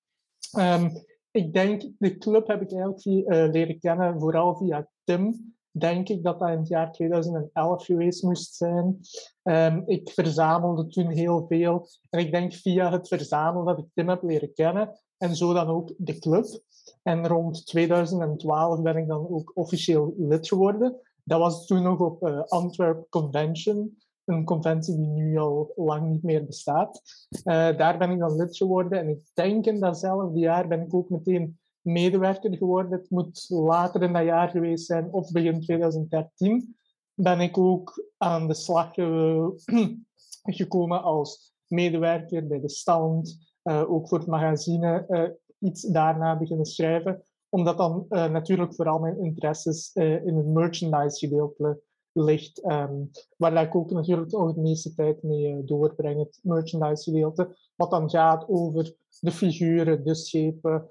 Um, 0.57 0.91
ik 1.31 1.53
denk, 1.53 1.83
de 1.97 2.17
club 2.17 2.47
heb 2.47 2.61
ik 2.61 2.71
eigenlijk 2.71 3.05
uh, 3.05 3.51
leren 3.51 3.79
kennen 3.79 4.19
vooral 4.19 4.55
via 4.55 4.89
Tim. 5.03 5.55
Denk 5.71 6.09
ik 6.09 6.23
dat 6.23 6.39
dat 6.39 6.49
in 6.49 6.57
het 6.57 6.67
jaar 6.67 6.91
2011 6.91 7.85
geweest 7.85 8.23
moest 8.23 8.55
zijn. 8.55 8.99
Um, 9.43 9.83
ik 9.85 10.09
verzamelde 10.09 10.87
toen 10.87 11.07
heel 11.07 11.45
veel. 11.47 11.87
En 12.09 12.19
ik 12.19 12.31
denk 12.31 12.53
via 12.53 12.91
het 12.91 13.07
verzamelen 13.07 13.65
dat 13.65 13.77
ik 13.77 13.85
Tim 13.93 14.09
heb 14.09 14.23
leren 14.23 14.53
kennen. 14.53 14.99
En 15.17 15.35
zo 15.35 15.53
dan 15.53 15.67
ook 15.67 15.93
de 15.97 16.19
club. 16.19 16.61
En 17.03 17.27
rond 17.27 17.65
2012 17.65 18.81
ben 18.81 18.97
ik 18.97 19.07
dan 19.07 19.29
ook 19.29 19.51
officieel 19.53 20.13
lid 20.17 20.47
geworden. 20.47 21.01
Dat 21.29 21.39
was 21.39 21.65
toen 21.65 21.81
nog 21.81 21.99
op 21.99 22.27
uh, 22.27 22.41
Antwerp 22.43 23.09
Convention, 23.09 23.97
een 24.25 24.45
conventie 24.45 24.95
die 24.95 25.07
nu 25.07 25.37
al 25.37 25.71
lang 25.75 26.09
niet 26.09 26.23
meer 26.23 26.45
bestaat. 26.45 27.01
Uh, 27.29 27.43
daar 27.77 27.97
ben 27.97 28.11
ik 28.11 28.19
dan 28.19 28.35
lid 28.35 28.57
geworden 28.57 28.99
en 28.99 29.09
ik 29.09 29.21
denk 29.33 29.65
in 29.65 29.79
datzelfde 29.79 30.39
jaar 30.39 30.67
ben 30.67 30.81
ik 30.81 30.93
ook 30.93 31.09
meteen 31.09 31.59
medewerker 31.81 32.57
geworden. 32.57 32.91
Het 32.91 33.09
moet 33.09 33.45
later 33.49 34.01
in 34.01 34.13
dat 34.13 34.23
jaar 34.23 34.49
geweest 34.49 34.85
zijn, 34.85 35.13
of 35.13 35.31
begin 35.31 35.61
2013, 35.61 36.75
ben 37.13 37.39
ik 37.39 37.57
ook 37.57 38.09
aan 38.17 38.47
de 38.47 38.53
slag 38.53 38.93
gekomen 40.59 41.03
als 41.03 41.53
medewerker 41.67 42.47
bij 42.47 42.59
de 42.59 42.69
stand, 42.69 43.37
uh, 43.63 43.91
ook 43.91 44.07
voor 44.07 44.17
het 44.17 44.27
magazine, 44.27 45.37
iets 45.59 45.81
daarna 45.81 46.37
beginnen 46.37 46.65
schrijven 46.65 47.23
omdat 47.49 47.77
dan 47.77 48.05
uh, 48.09 48.29
natuurlijk 48.29 48.75
vooral 48.75 48.99
mijn 48.99 49.19
interesses 49.19 49.91
uh, 49.93 50.25
in 50.25 50.37
het 50.37 50.47
merchandise 50.47 51.27
gedeelte 51.27 51.81
ligt. 52.11 52.65
Um, 52.65 53.11
waar 53.37 53.63
ik 53.63 53.75
ook 53.75 53.91
natuurlijk 53.91 54.35
ook 54.35 54.55
de 54.55 54.61
meeste 54.61 54.93
tijd 54.93 55.23
mee 55.23 55.53
uh, 55.53 55.57
doorbreng, 55.65 56.19
het 56.19 56.39
merchandise 56.43 57.03
gedeelte. 57.03 57.57
Wat 57.75 57.91
dan 57.91 58.09
gaat 58.09 58.47
over 58.47 58.93
de 59.19 59.31
figuren, 59.31 60.03
de 60.03 60.15
schepen, 60.15 60.89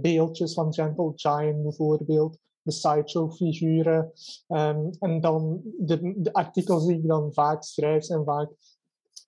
beeldjes 0.00 0.54
van 0.54 0.74
Gentle 0.74 1.12
Giant 1.14 1.62
bijvoorbeeld. 1.62 2.38
De 2.62 2.72
sideshow 2.72 3.32
figuren. 3.32 4.12
Um, 4.48 4.90
en 4.98 5.20
dan 5.20 5.60
de, 5.78 6.14
de 6.16 6.32
artikels 6.32 6.86
die 6.86 6.96
ik 6.96 7.06
dan 7.06 7.32
vaak 7.32 7.62
schrijf 7.62 8.04
zijn 8.04 8.24
vaak 8.24 8.50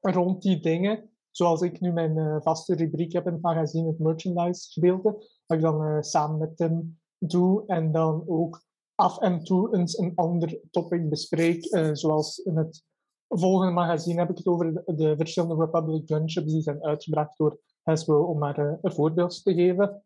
rond 0.01 0.43
die 0.43 0.61
dingen 0.61 1.10
zoals 1.31 1.61
ik 1.61 1.81
nu 1.81 1.93
mijn 1.93 2.17
uh, 2.17 2.37
vaste 2.41 2.75
rubriek 2.75 3.13
heb 3.13 3.27
in 3.27 3.33
het 3.33 3.43
magazine, 3.43 3.89
het 3.89 3.99
merchandise 3.99 4.73
gedeelte, 4.73 5.11
dat 5.47 5.57
ik 5.57 5.61
dan 5.61 5.83
uh, 5.83 5.97
samen 6.01 6.39
met 6.39 6.57
Tim 6.57 6.99
doe 7.19 7.63
en 7.67 7.93
dan 7.93 8.25
ook 8.27 8.63
af 8.95 9.19
en 9.19 9.45
toe 9.45 9.77
eens 9.77 9.99
een 9.99 10.13
ander 10.15 10.61
topic 10.71 11.09
bespreek, 11.09 11.73
uh, 11.73 11.91
zoals 11.93 12.39
in 12.39 12.57
het 12.57 12.85
volgende 13.29 13.73
magazine 13.73 14.21
heb 14.21 14.31
ik 14.31 14.37
het 14.37 14.47
over 14.47 14.75
de, 14.75 14.95
de 14.95 15.17
verschillende 15.17 15.65
Republic 15.65 16.03
gunships 16.07 16.53
die 16.53 16.63
zijn 16.63 16.85
uitgebracht 16.85 17.39
door 17.39 17.59
Hasbro, 17.83 18.23
om 18.23 18.39
maar 18.39 18.59
een 18.59 18.93
voorbeeld 18.93 19.43
te 19.43 19.55
geven. 19.55 20.03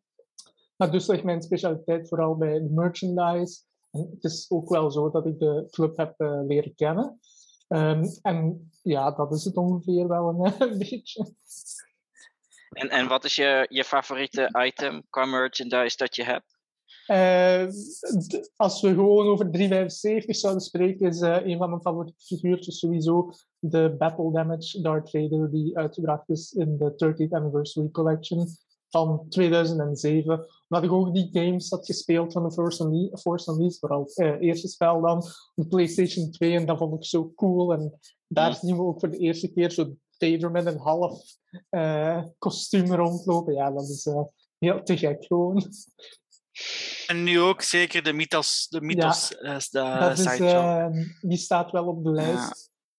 Maar 0.76 0.90
dus 0.90 1.06
ligt 1.06 1.24
mijn 1.24 1.42
specialiteit 1.42 2.08
vooral 2.08 2.36
bij 2.36 2.60
merchandise. 2.60 3.62
En 3.90 4.08
het 4.10 4.24
is 4.24 4.46
ook 4.48 4.68
wel 4.68 4.90
zo 4.90 5.10
dat 5.10 5.26
ik 5.26 5.38
de 5.38 5.66
club 5.70 5.96
heb 5.96 6.14
leren 6.46 6.74
kennen. 6.74 7.18
Um, 7.68 8.02
en 8.22 8.70
ja, 8.82 9.10
dat 9.10 9.32
is 9.32 9.44
het 9.44 9.56
ongeveer 9.56 10.08
wel 10.08 10.28
een, 10.28 10.54
een 10.70 10.78
beetje. 10.78 11.34
En, 12.68 12.88
en 12.88 13.08
wat 13.08 13.24
is 13.24 13.36
je, 13.36 13.66
je 13.68 13.84
favoriete 13.84 14.48
item 14.66 15.02
qua 15.10 15.24
merchandise 15.24 15.96
dat 15.96 16.16
je 16.16 16.24
hebt? 16.24 16.54
Uh, 17.06 17.66
als 18.56 18.80
we 18.80 18.88
gewoon 18.88 19.26
over 19.26 19.50
375 19.50 20.36
zouden 20.36 20.62
spreken, 20.62 21.08
is 21.08 21.20
uh, 21.20 21.46
een 21.46 21.58
van 21.58 21.68
mijn 21.68 21.80
favoriete 21.80 22.24
figuurtjes 22.24 22.78
sowieso 22.78 23.30
de 23.58 23.94
Battle 23.98 24.32
Damage 24.32 24.80
Darth 24.80 25.10
Vader, 25.10 25.50
die 25.50 25.78
uitgebracht 25.78 26.28
is 26.28 26.52
in 26.52 26.76
de 26.76 26.92
30th 26.92 27.30
Anniversary 27.30 27.90
Collection 27.90 28.46
van 28.94 29.26
2007. 29.28 30.46
Omdat 30.68 30.90
ik 30.90 30.96
ook 30.96 31.14
die 31.14 31.28
games 31.32 31.70
had 31.70 31.86
gespeeld 31.86 32.32
van 32.32 32.42
de 32.42 32.52
Force, 32.52 32.84
Unle 32.84 33.18
Force 33.18 33.50
Unleashed, 33.50 33.78
vooral 33.78 34.00
het 34.00 34.18
uh, 34.18 34.40
eerste 34.40 34.68
spel 34.68 35.00
dan, 35.00 35.22
de 35.54 35.66
PlayStation 35.66 36.30
2, 36.30 36.56
en 36.56 36.66
dat 36.66 36.78
vond 36.78 36.94
ik 36.94 37.04
zo 37.04 37.32
cool. 37.34 37.72
En 37.72 37.98
daar 38.26 38.54
zien 38.54 38.76
we 38.76 38.82
ook 38.82 39.00
voor 39.00 39.10
de 39.10 39.18
eerste 39.18 39.52
keer 39.52 39.70
zo 39.70 39.96
Vader 40.18 40.50
met 40.50 40.66
een 40.66 40.78
half 40.78 41.22
uh, 41.70 42.22
kostuum 42.38 42.94
rondlopen. 42.94 43.54
Ja, 43.54 43.70
dat 43.70 43.88
is 43.88 44.06
uh, 44.06 44.22
heel 44.58 44.82
te 44.82 44.96
gek 44.96 45.24
gewoon. 45.24 45.72
En 47.06 47.22
nu 47.22 47.40
ook 47.40 47.62
zeker 47.62 48.02
de 48.02 48.12
Mythos, 48.12 48.66
de 48.68 48.80
Mythos 48.80 49.28
ja, 49.28 50.08
dat 50.08 50.18
is, 50.18 50.38
uh, 50.40 50.86
die 51.20 51.38
staat 51.38 51.70
wel 51.70 51.86
op 51.86 52.04
de 52.04 52.10
lijst. 52.10 52.36
Ja. 52.36 52.54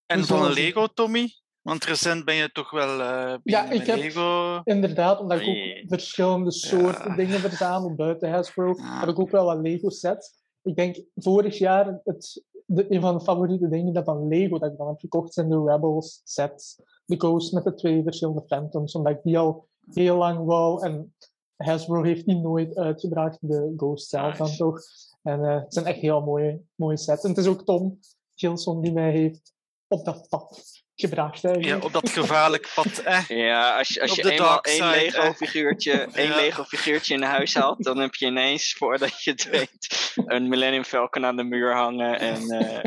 En 0.05 0.17
dus 0.17 0.27
van 0.27 0.53
Lego, 0.53 0.87
Tommy? 0.87 1.33
Want 1.65 1.83
recent 1.83 2.25
ben 2.25 2.35
je 2.35 2.51
toch 2.51 2.71
wel 2.71 2.99
uh, 2.99 3.33
ja, 3.43 3.69
ik 3.69 3.85
heb, 3.85 3.97
Lego. 3.97 4.61
Inderdaad, 4.63 5.19
omdat 5.19 5.39
ik 5.39 5.47
ook 5.47 5.89
verschillende 5.89 6.51
soorten 6.51 7.09
ja. 7.09 7.15
dingen 7.15 7.39
verzamel 7.39 7.95
buiten 7.95 8.31
Hasbro, 8.31 8.73
ja. 8.77 8.99
heb 8.99 9.09
ik 9.09 9.19
ook 9.19 9.29
wel 9.29 9.45
wat 9.45 9.59
Lego 9.61 9.89
sets. 9.89 10.33
Ik 10.61 10.75
denk 10.75 11.01
vorig 11.15 11.57
jaar 11.57 11.99
het, 12.03 12.43
de, 12.65 12.85
een 12.93 13.01
van 13.01 13.17
de 13.17 13.23
favoriete 13.23 13.69
dingen 13.69 13.93
dat 13.93 14.03
van 14.03 14.27
Lego 14.27 14.59
dat 14.59 14.71
ik 14.71 14.77
dan 14.77 14.87
heb 14.87 14.99
gekocht 14.99 15.33
zijn 15.33 15.49
de 15.49 15.63
Rebels 15.63 16.21
sets. 16.23 16.81
De 17.05 17.15
Ghost 17.17 17.53
met 17.53 17.63
de 17.63 17.73
twee 17.73 18.03
verschillende 18.03 18.43
Phantoms, 18.47 18.95
omdat 18.95 19.13
ik 19.13 19.23
die 19.23 19.37
al 19.37 19.67
heel 19.93 20.17
lang 20.17 20.45
wou. 20.45 20.85
En 20.85 21.15
Hasbro 21.55 22.03
heeft 22.03 22.25
die 22.25 22.37
nooit 22.37 22.75
uitgebracht, 22.75 23.37
de 23.41 23.73
Ghost 23.77 24.09
zelf 24.09 24.37
dan 24.37 24.55
toch. 24.55 24.79
En 25.21 25.39
uh, 25.39 25.55
het 25.55 25.73
zijn 25.73 25.85
echt 25.85 25.99
heel 25.99 26.21
mooie, 26.21 26.61
mooie 26.75 26.97
sets. 26.97 27.23
En 27.23 27.29
het 27.29 27.39
is 27.39 27.47
ook 27.47 27.63
Tom 27.63 27.99
Gilson 28.35 28.81
die 28.81 28.93
mij 28.93 29.11
heeft 29.11 29.53
op 29.87 30.05
dat 30.05 30.27
pad 30.29 30.83
gebracht. 30.95 31.41
Ja, 31.41 31.77
op 31.77 31.93
dat 31.93 32.09
gevaarlijk 32.09 32.71
pad. 32.75 32.99
Eh. 33.03 33.27
Ja, 33.27 33.77
als 33.77 33.87
je, 33.87 34.01
als 34.01 34.15
je 34.15 34.31
eenmaal 34.31 34.61
één 34.61 34.89
Lego-figuurtje 34.89 36.07
één 36.13 36.35
Lego-figuurtje 36.35 37.13
in 37.15 37.21
huis 37.21 37.53
haalt, 37.53 37.83
dan 37.83 37.97
heb 37.97 38.15
je 38.15 38.25
ineens, 38.25 38.73
voordat 38.73 39.23
je 39.23 39.31
het 39.31 39.43
weet, 39.55 40.13
een 40.25 40.49
Millennium 40.49 40.83
Falcon 40.83 41.25
aan 41.25 41.35
de 41.35 41.43
muur 41.43 41.73
hangen. 41.73 42.19
En 42.19 42.63
uh, 42.63 42.83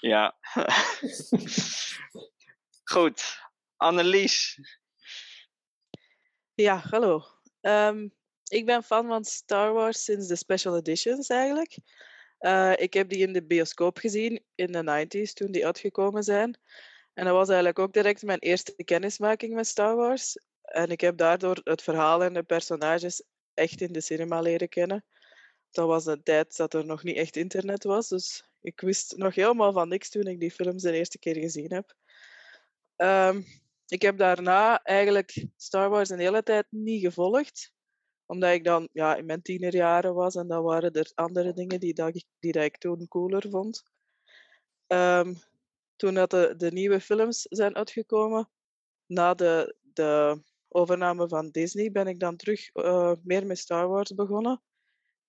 ja. 0.00 0.36
Goed. 2.84 3.38
Annelies. 3.76 4.58
Ja, 6.54 6.82
hallo. 6.90 7.24
Um, 7.60 8.14
ik 8.48 8.66
ben 8.66 8.82
fan 8.82 9.06
van 9.06 9.24
Star 9.24 9.72
Wars 9.72 10.04
sinds 10.04 10.26
de 10.26 10.36
special 10.36 10.76
editions 10.76 11.28
eigenlijk. 11.28 11.78
Uh, 12.40 12.72
ik 12.76 12.94
heb 12.94 13.08
die 13.08 13.26
in 13.26 13.32
de 13.32 13.46
bioscoop 13.46 13.98
gezien 13.98 14.44
in 14.54 14.72
de 14.72 15.06
90s 15.06 15.32
toen 15.32 15.52
die 15.52 15.66
uitgekomen 15.66 16.22
zijn. 16.22 16.58
En 17.20 17.26
dat 17.26 17.34
was 17.34 17.48
eigenlijk 17.48 17.78
ook 17.78 17.92
direct 17.92 18.22
mijn 18.22 18.38
eerste 18.38 18.84
kennismaking 18.84 19.54
met 19.54 19.66
Star 19.66 19.96
Wars. 19.96 20.38
En 20.62 20.90
ik 20.90 21.00
heb 21.00 21.16
daardoor 21.16 21.60
het 21.64 21.82
verhaal 21.82 22.22
en 22.22 22.32
de 22.32 22.42
personages 22.42 23.22
echt 23.54 23.80
in 23.80 23.92
de 23.92 24.00
cinema 24.00 24.40
leren 24.40 24.68
kennen. 24.68 25.04
Dat 25.70 25.86
was 25.86 26.06
een 26.06 26.22
tijd 26.22 26.56
dat 26.56 26.74
er 26.74 26.86
nog 26.86 27.02
niet 27.02 27.16
echt 27.16 27.36
internet 27.36 27.84
was. 27.84 28.08
Dus 28.08 28.50
ik 28.60 28.80
wist 28.80 29.16
nog 29.16 29.34
helemaal 29.34 29.72
van 29.72 29.88
niks 29.88 30.08
toen 30.08 30.26
ik 30.26 30.40
die 30.40 30.50
films 30.50 30.82
de 30.82 30.92
eerste 30.92 31.18
keer 31.18 31.36
gezien 31.36 31.72
heb. 31.72 31.94
Um, 32.96 33.44
ik 33.86 34.02
heb 34.02 34.18
daarna 34.18 34.82
eigenlijk 34.82 35.46
Star 35.56 35.88
Wars 35.88 36.08
een 36.08 36.18
hele 36.18 36.42
tijd 36.42 36.66
niet 36.70 37.02
gevolgd. 37.02 37.72
Omdat 38.26 38.52
ik 38.52 38.64
dan 38.64 38.88
ja, 38.92 39.16
in 39.16 39.26
mijn 39.26 39.42
tienerjaren 39.42 40.14
was 40.14 40.34
en 40.34 40.48
dan 40.48 40.62
waren 40.62 40.92
er 40.92 41.10
andere 41.14 41.52
dingen 41.52 41.80
die, 41.80 41.94
dat 41.94 42.14
ik, 42.14 42.24
die 42.38 42.70
toen 42.70 43.08
cooler 43.08 43.46
vond. 43.50 43.82
Um, 44.86 45.48
toen 46.00 46.14
dat 46.14 46.30
de, 46.30 46.70
nieuwe 46.72 47.00
films 47.00 47.42
zijn 47.42 47.76
uitgekomen, 47.76 48.50
na 49.06 49.34
de, 49.34 49.76
de 49.80 50.42
overname 50.68 51.28
van 51.28 51.50
Disney, 51.50 51.90
ben 51.90 52.06
ik 52.06 52.20
dan 52.20 52.36
terug 52.36 52.74
uh, 52.74 53.12
meer 53.22 53.46
met 53.46 53.58
Star 53.58 53.88
Wars 53.88 54.14
begonnen. 54.14 54.62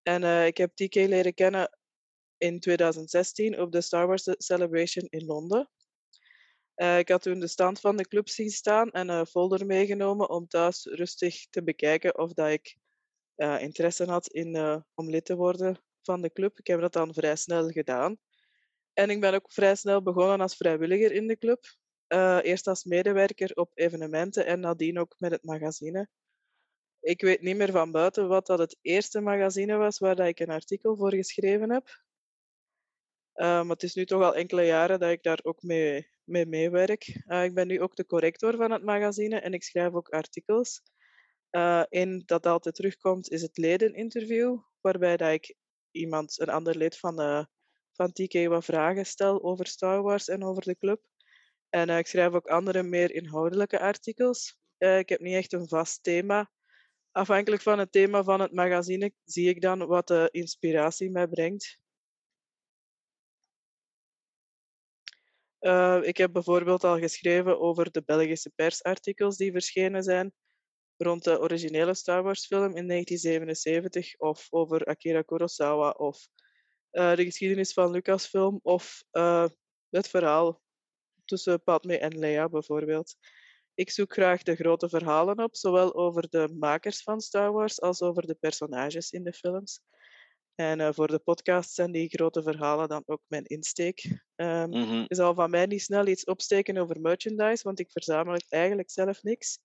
En 0.01 0.21
uh, 0.21 0.45
ik 0.45 0.57
heb 0.57 0.75
TK 0.75 0.95
leren 0.95 1.33
kennen 1.33 1.77
in 2.37 2.59
2016 2.59 3.59
op 3.59 3.71
de 3.71 3.81
Star 3.81 4.07
Wars 4.07 4.23
Celebration 4.37 5.07
in 5.09 5.25
Londen. 5.25 5.69
Uh, 6.75 6.97
ik 6.97 7.09
had 7.09 7.21
toen 7.21 7.39
de 7.39 7.47
stand 7.47 7.79
van 7.79 7.97
de 7.97 8.07
club 8.07 8.29
zien 8.29 8.49
staan 8.49 8.91
en 8.91 9.09
een 9.09 9.25
folder 9.25 9.65
meegenomen 9.65 10.29
om 10.29 10.47
thuis 10.47 10.85
rustig 10.85 11.47
te 11.49 11.63
bekijken 11.63 12.17
of 12.17 12.33
dat 12.33 12.49
ik 12.49 12.77
interesse 13.59 14.05
had 14.05 14.27
in, 14.27 14.83
om 14.95 15.09
lid 15.09 15.25
te 15.25 15.35
worden 15.35 15.79
van 16.01 16.21
de 16.21 16.31
club. 16.31 16.59
Ik 16.59 16.67
heb 16.67 16.81
dat 16.81 16.93
dan 16.93 17.13
vrij 17.13 17.35
snel 17.35 17.69
gedaan. 17.69 18.19
En 18.93 19.09
ik 19.09 19.19
ben 19.19 19.33
ook 19.33 19.51
vrij 19.51 19.75
snel 19.75 20.01
begonnen 20.01 20.41
als 20.41 20.55
vrijwilliger 20.55 21.11
in 21.11 21.27
de 21.27 21.37
club. 21.37 21.63
Uh, 22.07 22.39
eerst 22.41 22.67
als 22.67 22.83
medewerker 22.83 23.51
op 23.53 23.71
evenementen 23.73 24.45
en 24.45 24.59
nadien 24.59 24.99
ook 24.99 25.15
met 25.17 25.31
het 25.31 25.43
magazine. 25.43 26.09
Ik 26.99 27.21
weet 27.21 27.41
niet 27.41 27.55
meer 27.55 27.71
van 27.71 27.91
buiten 27.91 28.27
wat 28.27 28.45
dat 28.45 28.59
het 28.59 28.77
eerste 28.81 29.21
magazine 29.21 29.75
was 29.75 29.97
waar 29.97 30.15
dat 30.15 30.27
ik 30.27 30.39
een 30.39 30.49
artikel 30.49 30.95
voor 30.95 31.13
geschreven 31.13 31.71
heb. 31.71 31.87
Uh, 33.35 33.45
maar 33.45 33.69
het 33.69 33.83
is 33.83 33.93
nu 33.93 34.05
toch 34.05 34.21
al 34.21 34.35
enkele 34.35 34.65
jaren 34.65 34.99
dat 34.99 35.11
ik 35.11 35.23
daar 35.23 35.39
ook 35.43 35.61
mee, 35.61 36.09
mee 36.23 36.45
meewerk. 36.45 37.23
Uh, 37.27 37.43
ik 37.43 37.53
ben 37.53 37.67
nu 37.67 37.81
ook 37.81 37.95
de 37.95 38.05
corrector 38.05 38.55
van 38.55 38.71
het 38.71 38.83
magazine 38.83 39.39
en 39.39 39.53
ik 39.53 39.63
schrijf 39.63 39.93
ook 39.93 40.09
artikels. 40.09 40.81
Eén 41.89 42.23
dat 42.25 42.45
altijd 42.45 42.75
terugkomt 42.75 43.29
is 43.29 43.41
het 43.41 43.57
ledeninterview, 43.57 44.57
waarbij 44.81 45.17
dat 45.17 45.31
ik 45.31 45.55
iemand, 45.91 46.39
een 46.39 46.49
ander 46.49 46.77
lid 46.77 46.97
van 46.97 47.15
de 47.15 47.47
van 47.93 48.11
TK 48.11 48.47
wat 48.47 48.65
vragen 48.65 49.05
stel 49.05 49.43
over 49.43 49.67
Star 49.67 50.01
Wars 50.01 50.27
en 50.27 50.43
over 50.43 50.63
de 50.63 50.77
club. 50.77 51.01
En 51.69 51.89
ik 51.89 52.07
schrijf 52.07 52.33
ook 52.33 52.47
andere 52.47 52.83
meer 52.83 53.11
inhoudelijke 53.13 53.79
artikels. 53.79 54.59
ik 54.77 55.09
heb 55.09 55.19
niet 55.19 55.35
echt 55.35 55.53
een 55.53 55.67
vast 55.67 56.03
thema. 56.03 56.51
Afhankelijk 57.11 57.61
van 57.61 57.79
het 57.79 57.91
thema 57.91 58.23
van 58.23 58.39
het 58.39 58.53
magazine 58.53 59.13
zie 59.23 59.49
ik 59.49 59.61
dan 59.61 59.87
wat 59.87 60.07
de 60.07 60.27
inspiratie 60.31 61.09
mij 61.09 61.27
brengt. 61.27 61.79
Uh, 65.59 65.99
ik 66.01 66.17
heb 66.17 66.31
bijvoorbeeld 66.31 66.83
al 66.83 66.99
geschreven 66.99 67.59
over 67.59 67.91
de 67.91 68.03
Belgische 68.03 68.49
persartikels 68.49 69.37
die 69.37 69.51
verschenen 69.51 70.03
zijn 70.03 70.33
rond 70.97 71.23
de 71.23 71.39
originele 71.39 71.93
Star 71.93 72.23
Wars 72.23 72.45
film 72.45 72.75
in 72.75 72.87
1977 72.87 74.19
of 74.19 74.47
over 74.49 74.85
Akira 74.85 75.21
Kurosawa 75.21 75.89
of 75.89 76.27
uh, 76.91 77.15
de 77.15 77.23
geschiedenis 77.23 77.73
van 77.73 77.91
Lucasfilm 77.91 78.59
of 78.63 79.03
uh, 79.11 79.45
het 79.89 80.07
verhaal 80.07 80.61
tussen 81.25 81.63
Padme 81.63 81.97
en 81.97 82.17
Leia 82.17 82.49
bijvoorbeeld. 82.49 83.15
Ik 83.73 83.89
zoek 83.89 84.13
graag 84.13 84.43
de 84.43 84.55
grote 84.55 84.89
verhalen 84.89 85.43
op, 85.43 85.55
zowel 85.55 85.95
over 85.95 86.29
de 86.29 86.55
makers 86.59 87.03
van 87.03 87.21
Star 87.21 87.51
Wars 87.51 87.81
als 87.81 88.01
over 88.01 88.27
de 88.27 88.35
personages 88.35 89.11
in 89.11 89.23
de 89.23 89.33
films. 89.33 89.81
En 90.55 90.79
uh, 90.79 90.89
voor 90.91 91.07
de 91.07 91.19
podcast 91.19 91.73
zijn 91.73 91.91
die 91.91 92.09
grote 92.09 92.43
verhalen 92.43 92.89
dan 92.89 93.03
ook 93.05 93.21
mijn 93.27 93.45
insteek. 93.45 94.21
Um, 94.35 94.69
Mhm. 94.69 95.05
Je 95.07 95.15
zal 95.15 95.33
van 95.33 95.49
mij 95.49 95.65
niet 95.65 95.81
snel 95.81 96.07
iets 96.07 96.23
opsteken 96.23 96.77
over 96.77 97.01
merchandise, 97.01 97.63
want 97.63 97.79
ik 97.79 97.91
verzamel 97.91 98.37
eigenlijk 98.49 98.91
zelf 98.91 99.23
niks. 99.23 99.59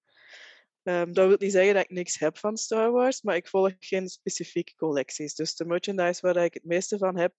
Ehm, 0.87 1.12
dat 1.12 1.26
wil 1.28 1.37
niet 1.38 1.52
zeggen 1.52 1.75
dat 1.75 1.83
ik 1.85 1.90
niks 1.90 2.19
heb 2.19 2.38
van 2.38 2.57
Star 2.57 2.90
Wars, 2.90 3.23
maar 3.23 3.37
ik 3.37 3.49
volg 3.49 3.73
geen 3.78 4.09
specifieke 4.09 4.75
collecties. 4.75 5.35
Dus 5.35 5.55
de 5.55 5.64
merchandise 5.64 6.21
waar 6.21 6.37
ik 6.45 6.55
het 6.55 6.64
meeste 6.64 6.99
van 6.99 7.16
heb, 7.19 7.33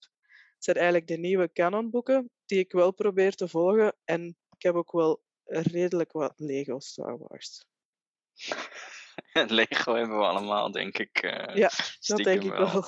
zijn 0.58 0.76
eigenlijk 0.76 1.06
de 1.06 1.16
nieuwe 1.18 1.52
canonboeken, 1.52 2.30
die 2.46 2.58
ik 2.58 2.72
wel 2.72 2.92
probeer 2.92 3.34
te 3.34 3.48
volgen. 3.48 3.96
En 4.04 4.26
ik 4.56 4.62
heb 4.62 4.74
ook 4.74 4.92
wel 4.92 5.22
redelijk 5.44 6.12
wat 6.12 6.32
Lego 6.36 6.78
Star 6.78 7.18
Wars. 7.18 7.64
Lego 9.58 9.94
hebben 9.94 10.18
we 10.18 10.24
allemaal, 10.24 10.70
denk 10.72 10.98
ik. 10.98 11.18
eh, 11.18 11.56
Ja, 11.56 11.70
Dat 12.06 12.18
denk 12.18 12.42
ik 12.42 12.50
wel. 12.50 12.84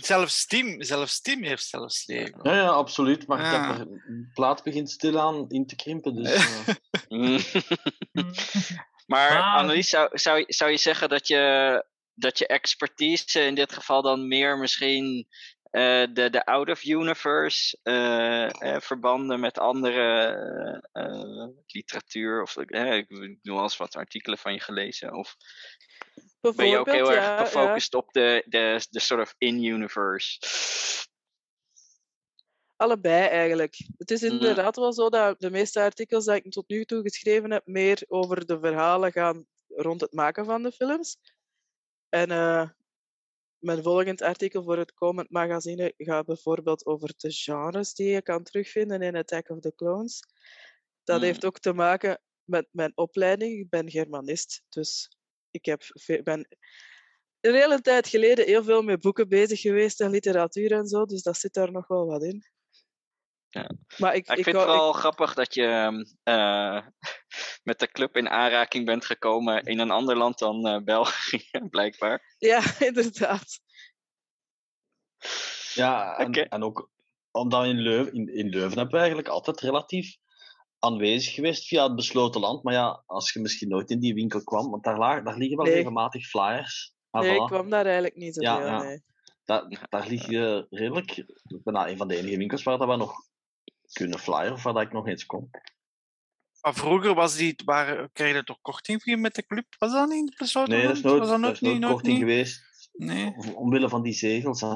Zelfs 0.00 0.38
Steam, 0.38 0.82
zelfs 0.82 1.12
Steam 1.12 1.42
heeft 1.42 1.64
zelfs 1.66 2.06
Lego. 2.06 2.38
Ja, 2.42 2.54
ja, 2.54 2.68
absoluut. 2.68 3.26
Maar 3.26 3.40
Ja. 3.40 3.70
ik 3.72 3.78
heb 3.78 3.78
er, 3.88 3.92
de 3.94 4.30
plaat 4.34 4.62
begint 4.62 4.90
stilaan 4.90 5.44
in 5.48 5.66
te 5.66 5.76
krimpen. 5.76 6.14
Dus, 6.14 6.32
eh, 6.34 6.74
Mm. 7.08 7.38
maar 9.06 9.32
Maar- 9.32 9.58
Annelies, 9.58 9.88
zou, 9.88 10.18
zou, 10.18 10.38
je- 10.38 10.44
zou 10.52 10.70
je 10.70 10.76
zeggen 10.76 11.08
dat 11.08 11.26
je, 11.28 11.84
dat 12.14 12.38
je 12.38 12.46
expertise 12.46 13.40
in 13.40 13.54
dit 13.54 13.72
geval 13.72 14.02
dan 14.02 14.28
meer 14.28 14.58
misschien 14.58 15.28
eh, 15.70 16.02
de, 16.12 16.30
de 16.30 16.44
out-of-universe 16.44 17.78
eh, 17.82 18.74
eh, 18.74 18.80
verbanden 18.80 19.40
met 19.40 19.58
andere 19.58 20.82
literatuur, 21.66 22.42
of 22.42 22.56
ik 22.56 22.70
nu 23.42 23.52
al 23.52 23.62
eens 23.62 23.76
wat 23.76 23.96
artikelen 23.96 24.38
van 24.38 24.52
je 24.52 24.60
gelezen, 24.60 25.14
of 25.14 25.36
ben 26.40 26.68
je 26.68 26.78
ook 26.78 26.86
heel 26.86 26.94
Bijvoorbeeld, 26.94 27.08
erg 27.08 27.24
ja, 27.24 27.36
ja. 27.38 27.44
gefocust 27.44 27.94
op 27.94 28.12
de, 28.12 28.42
de, 28.46 28.86
de 28.90 29.00
soort 29.00 29.20
of 29.20 29.34
in-universe? 29.38 30.38
Allebei 32.84 33.26
eigenlijk. 33.28 33.76
Het 33.96 34.10
is 34.10 34.20
Mm. 34.22 34.30
inderdaad 34.30 34.76
wel 34.76 34.92
zo 34.92 35.08
dat 35.08 35.40
de 35.40 35.50
meeste 35.50 35.80
artikels 35.80 36.24
die 36.24 36.34
ik 36.34 36.50
tot 36.50 36.68
nu 36.68 36.84
toe 36.84 37.02
geschreven 37.02 37.50
heb, 37.50 37.66
meer 37.66 38.02
over 38.08 38.46
de 38.46 38.58
verhalen 38.58 39.12
gaan 39.12 39.46
rond 39.68 40.00
het 40.00 40.12
maken 40.12 40.44
van 40.44 40.62
de 40.62 40.72
films. 40.72 41.16
En 42.08 42.30
eh, 42.30 42.68
mijn 43.58 43.82
volgend 43.82 44.22
artikel 44.22 44.62
voor 44.62 44.78
het 44.78 44.94
komend 44.94 45.30
magazine 45.30 45.94
gaat 45.96 46.26
bijvoorbeeld 46.26 46.86
over 46.86 47.14
de 47.16 47.32
genres 47.32 47.94
die 47.94 48.08
je 48.08 48.22
kan 48.22 48.42
terugvinden 48.42 49.02
in 49.02 49.16
Attack 49.16 49.48
of 49.48 49.60
the 49.60 49.72
Clones. 49.74 50.20
Dat 51.04 51.18
Mm. 51.18 51.24
heeft 51.24 51.44
ook 51.44 51.58
te 51.58 51.72
maken 51.72 52.20
met 52.44 52.66
mijn 52.70 52.92
opleiding. 52.94 53.58
Ik 53.60 53.68
ben 53.68 53.90
Germanist, 53.90 54.62
dus 54.68 55.08
ik 55.50 55.64
heb 55.64 55.82
ben 56.22 56.48
een 57.40 57.54
hele 57.54 57.80
tijd 57.80 58.08
geleden 58.08 58.44
heel 58.44 58.64
veel 58.64 58.82
met 58.82 59.00
boeken 59.00 59.28
bezig 59.28 59.60
geweest 59.60 60.00
en 60.00 60.10
literatuur 60.10 60.72
en 60.72 60.86
zo, 60.86 61.04
dus 61.04 61.22
dat 61.22 61.36
zit 61.36 61.54
daar 61.54 61.72
nog 61.72 61.86
wel 61.86 62.06
wat 62.06 62.22
in. 62.24 62.52
Ja. 63.54 63.70
Maar 63.98 64.14
ik, 64.14 64.28
ik, 64.28 64.36
ik, 64.38 64.44
vind 64.44 64.56
het 64.56 64.64
ik- 64.64 64.70
wel 64.72 64.92
grappig 64.92 65.34
dat 65.34 65.54
je 65.54 65.64
ehm, 65.66 66.04
eh, 66.22 66.86
met 67.68 67.78
de 67.78 67.86
club 67.90 68.16
in 68.16 68.28
aanraking 68.28 68.84
bent 68.86 69.04
gekomen 69.04 69.62
in 69.62 69.78
een 69.78 69.90
ander 69.90 70.16
land 70.16 70.38
dan 70.38 70.66
eh, 70.66 70.82
België, 70.82 71.48
blijkbaar. 71.70 72.34
Ja, 72.38 72.62
inderdaad. 72.88 73.60
ja, 75.74 76.16
en, 76.18 76.62
ook 76.62 76.90
omdat 77.30 77.64
in 77.64 77.78
Leuven, 77.80 78.12
in, 78.12 78.34
in 78.34 78.48
Leuven 78.48 78.76
hebben 78.78 78.90
we 78.90 78.98
eigenlijk 78.98 79.28
altijd 79.28 79.60
relatief 79.60 80.16
aanwezig 80.78 81.34
geweest 81.34 81.66
via 81.66 81.84
het 81.84 81.94
besloten 81.96 82.40
land. 82.40 82.62
Maar 82.62 82.74
ja, 82.74 83.02
als 83.06 83.32
je 83.32 83.40
misschien 83.40 83.68
nooit 83.68 83.90
in 83.90 84.00
die 84.00 84.14
winkel 84.14 84.42
kwam, 84.44 84.70
want 84.70 84.84
daar, 84.84 84.98
la- 84.98 85.20
daar 85.20 85.36
liggen 85.36 85.56
wel 85.56 85.66
Nee. 85.66 85.74
regelmatig 85.74 86.26
flyers. 86.26 86.94
Ah, 87.10 87.22
Nee, 87.22 87.40
ik 87.40 87.46
kwam 87.46 87.70
daar 87.70 87.84
eigenlijk 87.84 88.16
niet. 88.16 88.34
Ja, 88.34 88.60
ja. 88.60 88.82
Nee. 88.82 89.02
Daar, 89.44 89.86
daar 89.88 90.06
liggen 90.06 90.66
redelijk, 90.70 91.24
bijna 91.62 91.88
een 91.88 91.96
van 91.96 92.08
de 92.08 92.16
enige 92.16 92.36
winkels 92.36 92.62
waar 92.62 92.78
dat 92.78 92.88
we 92.88 92.96
nog 92.96 93.14
kunnen 93.92 94.18
flyen, 94.18 94.52
of 94.52 94.62
waar 94.62 94.72
dat 94.72 94.82
ik 94.82 94.92
nog 94.92 95.06
eens 95.06 95.26
kom. 95.26 95.50
Maar 96.60 96.74
vroeger 96.74 97.14
was 97.14 97.36
die, 97.36 97.60
waar, 97.64 98.08
kreeg 98.12 98.34
je 98.34 98.44
toch 98.44 98.60
korting 98.60 99.02
voor 99.02 99.12
je 99.12 99.18
met 99.18 99.34
de 99.34 99.46
club? 99.46 99.66
Was 99.78 99.92
dat 99.92 100.08
niet 100.08 100.36
besloten 100.36 100.72
Nee, 100.72 100.86
dat 100.86 100.96
is 100.96 101.02
nooit, 101.02 101.18
Was 101.18 101.28
dat 101.28 101.52
is 101.52 101.60
nooit 101.60 101.60
niet, 101.80 101.84
korting 101.90 102.12
niet? 102.12 102.18
geweest. 102.22 102.62
Nee. 102.92 103.32
Om- 103.36 103.54
Omwille 103.54 103.88
van 103.88 104.02
die 104.02 104.12
zegels. 104.12 104.60
Hè. 104.60 104.66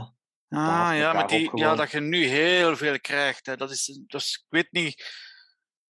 Ah, 0.49 0.91
ja, 0.97 1.13
maar 1.13 1.29
die, 1.29 1.57
ja, 1.57 1.75
dat 1.75 1.91
je 1.91 2.01
nu 2.01 2.25
heel 2.25 2.77
veel 2.77 3.01
krijgt. 3.01 3.47
Hè. 3.47 3.57
Dat 3.57 3.71
is, 3.71 4.01
dus, 4.07 4.35
ik 4.37 4.45
weet 4.49 4.73
niet. 4.73 5.27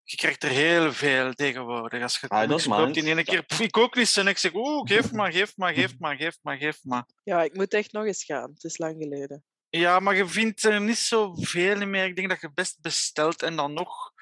Je 0.03 0.17
krijgt 0.17 0.43
er 0.43 0.51
heel 0.51 0.93
veel 0.93 1.33
tegenwoordig. 1.33 2.03
Als 2.03 2.21
je 2.21 2.29
don't 2.29 2.47
comics 2.49 2.67
koopt 2.67 2.85
mind. 2.85 2.97
in 2.97 3.17
één 3.17 3.25
keer. 3.25 3.43
Pff, 3.43 3.61
Ik 3.61 3.77
ook 3.77 3.97
niet. 3.97 4.17
En 4.17 4.27
ik 4.27 4.39
zeg, 4.39 4.55
oeh, 4.55 4.89
geef 4.89 5.13
maar, 5.19 5.33
geef 5.33 5.57
maar, 5.57 5.75
geef 5.75 5.99
maar, 5.99 6.17
geef 6.17 6.39
maar, 6.43 6.57
geef 6.57 6.79
maar. 6.85 7.07
Ja, 7.25 7.43
ik 7.43 7.55
moet 7.55 7.73
echt 7.75 7.93
nog 7.93 8.05
eens 8.05 8.25
gaan. 8.25 8.51
Het 8.53 8.65
is 8.65 8.79
lang 8.79 8.97
geleden. 8.99 9.45
Ja, 9.71 10.01
maar 10.01 10.17
je 10.17 10.29
vindt 10.29 10.63
er 10.63 10.81
niet 10.81 10.99
zoveel 10.99 11.87
meer. 11.87 12.05
Ik 12.05 12.17
denk 12.17 12.29
dat 12.29 12.41
je 12.41 12.53
best 12.53 12.81
bestelt 12.81 13.43
en 13.43 13.57
dan 13.57 13.73
nog. 13.73 14.13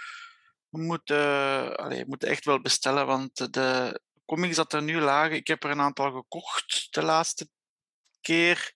Moet, 0.68 1.10
eh, 1.10 1.70
allee, 1.70 1.98
je 1.98 2.04
moet 2.06 2.24
echt 2.24 2.44
wel 2.44 2.60
bestellen, 2.60 3.06
want 3.06 3.52
de 3.52 4.00
comics 4.24 4.56
dat 4.56 4.72
er 4.72 4.82
nu 4.82 5.00
lagen, 5.00 5.36
ik 5.36 5.46
heb 5.46 5.64
er 5.64 5.70
een 5.70 5.80
aantal 5.80 6.12
gekocht 6.12 6.88
de 6.90 7.02
laatste 7.02 7.48
keer. 8.20 8.72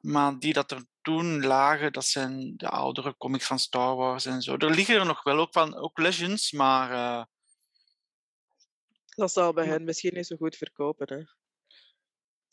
Maar 0.00 0.38
die 0.38 0.52
dat 0.52 0.70
er 0.70 0.84
toen 1.02 1.44
lagen, 1.44 1.92
dat 1.92 2.04
zijn 2.04 2.56
de 2.56 2.68
oudere 2.68 3.16
comics 3.16 3.46
van 3.46 3.58
Star 3.58 3.96
Wars 3.96 4.24
en 4.24 4.42
zo. 4.42 4.56
Er 4.56 4.70
liggen 4.70 4.94
er 4.94 5.06
nog 5.06 5.22
wel 5.22 5.38
ook 5.38 5.52
van, 5.52 5.76
ook 5.76 5.98
Legends, 5.98 6.52
maar 6.52 6.90
eh, 6.90 7.24
Dat 9.14 9.32
zal 9.32 9.52
bij 9.52 9.66
hen 9.66 9.84
misschien 9.84 10.14
niet 10.14 10.26
zo 10.26 10.36
goed 10.36 10.56
verkopen. 10.56 11.18
Hè. 11.18 11.24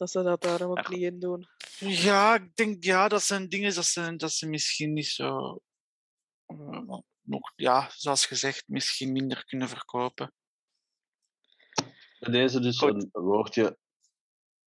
Dat 0.01 0.11
ze 0.11 0.23
dat 0.23 0.41
daarom 0.41 0.71
ook 0.71 0.89
niet 0.89 1.01
in 1.01 1.19
doen. 1.19 1.47
ja, 1.79 2.35
ik 2.35 2.55
denk, 2.55 2.83
ja, 2.83 3.07
dat 3.07 3.23
zijn 3.23 3.49
dingen 3.49 3.75
dat 3.75 3.85
ze, 3.85 4.15
dat 4.15 4.31
ze 4.31 4.49
misschien 4.49 4.93
niet 4.93 5.07
zo. 5.07 5.59
eh, 6.45 6.99
nog, 7.21 7.51
ja, 7.55 7.89
zoals 7.95 8.25
gezegd, 8.25 8.63
misschien 8.67 9.11
minder 9.11 9.45
kunnen 9.45 9.69
verkopen. 9.69 10.33
Bij 12.19 12.31
deze 12.31 12.59
dus 12.59 12.77
Goed. 12.77 13.07
een 13.11 13.23
woordje 13.23 13.77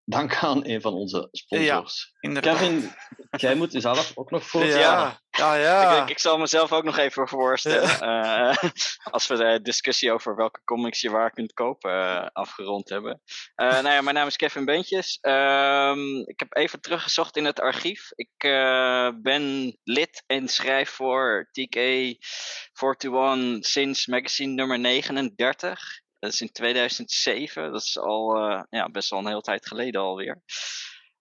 dank 0.04 0.36
aan 0.36 0.66
een 0.66 0.80
van 0.80 0.92
onze 0.92 1.28
sponsors. 1.32 2.12
Inderdaad. 2.20 2.58
Kevin, 2.58 2.92
jij 3.30 3.54
moet 3.54 3.72
jezelf 3.72 4.12
ook 4.14 4.30
nog 4.30 4.46
voorstellen. 4.46 4.80
Ja, 4.80 5.20
ja, 5.30 5.54
ja. 5.54 6.02
Ik, 6.02 6.08
ik 6.08 6.18
zal 6.18 6.38
mezelf 6.38 6.72
ook 6.72 6.84
nog 6.84 6.96
even 6.96 7.28
voorstellen. 7.28 8.00
eh, 8.00 8.56
als 9.14 9.26
we 9.26 9.36
de 9.36 9.60
discussie 9.62 10.12
over 10.12 10.36
welke 10.36 10.60
comics 10.64 11.00
je 11.00 11.10
waar 11.10 11.30
kunt 11.30 11.52
kopen 11.52 11.90
eh, 11.90 12.26
afgerond 12.32 12.88
hebben. 12.88 13.22
Eh 13.54 13.68
nou 13.68 13.88
ja, 13.88 14.00
mijn 14.00 14.14
naam 14.14 14.26
is 14.26 14.36
Kevin 14.36 14.64
Bentjes. 14.64 15.18
Ehm, 15.20 16.16
ik 16.16 16.38
heb 16.38 16.56
even 16.56 16.80
teruggezocht 16.80 17.36
in 17.36 17.44
het 17.44 17.60
archief. 17.60 18.10
Ik 18.14 18.30
eh, 18.36 19.08
ben 19.22 19.76
lid 19.84 20.22
en 20.26 20.48
schrijf 20.48 20.90
voor 20.90 21.48
TK41 21.48 23.58
sinds 23.60 24.06
magazine 24.06 24.52
nummer 24.52 24.78
39. 24.78 26.02
Dat 26.24 26.32
is 26.32 26.40
in 26.40 26.52
2007. 26.52 27.72
Dat 27.72 27.82
is 27.82 27.98
al 27.98 28.36
eh, 28.36 28.62
ja, 28.70 28.88
best 28.90 29.10
wel 29.10 29.18
een 29.18 29.26
hele 29.26 29.40
tijd 29.40 29.66
geleden 29.66 30.00
alweer. 30.00 30.42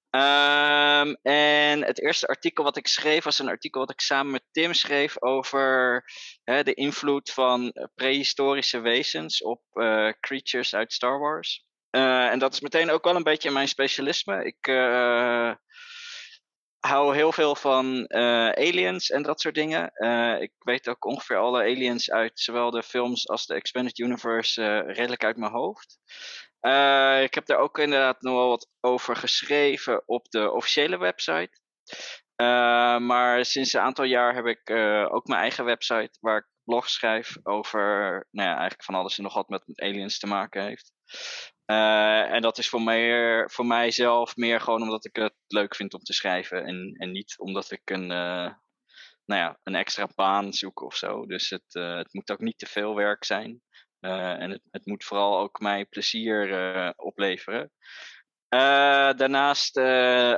Ehm, 0.09 1.13
en 1.21 1.83
het 1.85 2.01
eerste 2.01 2.27
artikel 2.27 2.63
wat 2.63 2.77
ik 2.77 2.87
schreef 2.87 3.23
was 3.23 3.39
een 3.39 3.49
artikel 3.49 3.79
wat 3.79 3.91
ik 3.91 4.01
samen 4.01 4.31
met 4.31 4.43
Tim 4.51 4.73
schreef 4.73 5.21
over 5.21 6.03
hè, 6.43 6.63
de 6.63 6.73
invloed 6.73 7.29
van 7.29 7.71
eh, 7.71 7.85
prehistorische 7.95 8.79
wezens 8.79 9.43
op 9.43 9.61
eh, 9.71 10.09
creatures 10.19 10.75
uit 10.75 10.93
Star 10.93 11.19
Wars. 11.19 11.65
En 11.89 12.39
dat 12.39 12.53
is 12.53 12.61
meteen 12.61 12.89
ook 12.89 13.03
wel 13.03 13.15
een 13.15 13.23
beetje 13.23 13.51
mijn 13.51 13.67
specialisme. 13.67 14.45
Ik 14.45 14.67
hou 16.87 17.15
heel 17.15 17.31
veel 17.31 17.55
van 17.55 18.05
eh, 18.05 18.49
aliens 18.49 19.09
en 19.09 19.21
dat 19.21 19.41
soort 19.41 19.55
dingen. 19.55 19.91
Eh, 19.93 20.41
ik 20.41 20.51
weet 20.59 20.87
ook 20.87 21.05
ongeveer 21.05 21.37
alle 21.37 21.61
aliens 21.61 22.11
uit 22.11 22.39
zowel 22.39 22.71
de 22.71 22.83
films 22.83 23.27
als 23.27 23.45
de 23.45 23.53
Expanded 23.53 23.99
Universe 23.99 24.61
eh, 24.63 24.95
redelijk 24.95 25.23
uit 25.23 25.37
mijn 25.37 25.51
hoofd. 25.51 25.97
Ik 27.23 27.33
heb 27.33 27.45
daar 27.45 27.57
ook 27.57 27.77
inderdaad 27.77 28.21
nog 28.21 28.33
wel 28.33 28.47
wat 28.47 28.69
over 28.79 29.15
geschreven 29.15 30.03
op 30.05 30.29
de 30.29 30.51
officiële 30.51 30.97
website. 30.97 31.59
Maar 32.99 33.45
sinds 33.45 33.73
een 33.73 33.81
aantal 33.81 34.05
jaar 34.05 34.35
heb 34.35 34.45
ik 34.45 34.69
ook 35.11 35.27
mijn 35.27 35.41
eigen 35.41 35.65
website 35.65 36.17
waar 36.19 36.37
ik 36.37 36.47
blogs 36.63 36.93
schrijf 36.93 37.37
over 37.43 37.81
nou 38.31 38.47
ja, 38.49 38.53
eigenlijk 38.53 38.83
van 38.83 38.95
alles 38.95 39.17
en 39.17 39.23
nog 39.23 39.33
wat 39.33 39.49
met 39.49 39.81
aliens 39.81 40.19
te 40.19 40.27
maken 40.27 40.63
heeft. 40.63 40.93
Uh, 41.65 42.31
en 42.31 42.41
dat 42.41 42.57
is 42.57 42.69
voor, 42.69 42.81
mij, 42.81 43.49
voor 43.49 43.65
mijzelf 43.65 44.35
meer 44.35 44.61
gewoon 44.61 44.81
omdat 44.81 45.05
ik 45.05 45.15
het 45.15 45.35
leuk 45.47 45.75
vind 45.75 45.93
om 45.93 45.99
te 45.99 46.13
schrijven. 46.13 46.65
En, 46.65 46.95
en 46.97 47.11
niet 47.11 47.35
omdat 47.37 47.71
ik 47.71 47.89
een, 47.89 48.03
uh, 48.03 48.53
nou 49.25 49.41
ja, 49.41 49.59
een 49.63 49.75
extra 49.75 50.07
baan 50.15 50.53
zoek 50.53 50.81
of 50.81 50.95
zo. 50.95 51.25
Dus 51.25 51.49
het, 51.49 51.75
uh, 51.75 51.95
het 51.97 52.13
moet 52.13 52.31
ook 52.31 52.39
niet 52.39 52.57
te 52.57 52.65
veel 52.65 52.95
werk 52.95 53.23
zijn. 53.23 53.61
en 53.99 54.49
het, 54.49 54.61
het 54.71 54.85
moet 54.85 55.03
vooral 55.03 55.39
ook 55.39 55.59
mij 55.59 55.85
plezier 55.85 56.93
opleveren. 56.95 57.71
daarnaast 59.17 59.79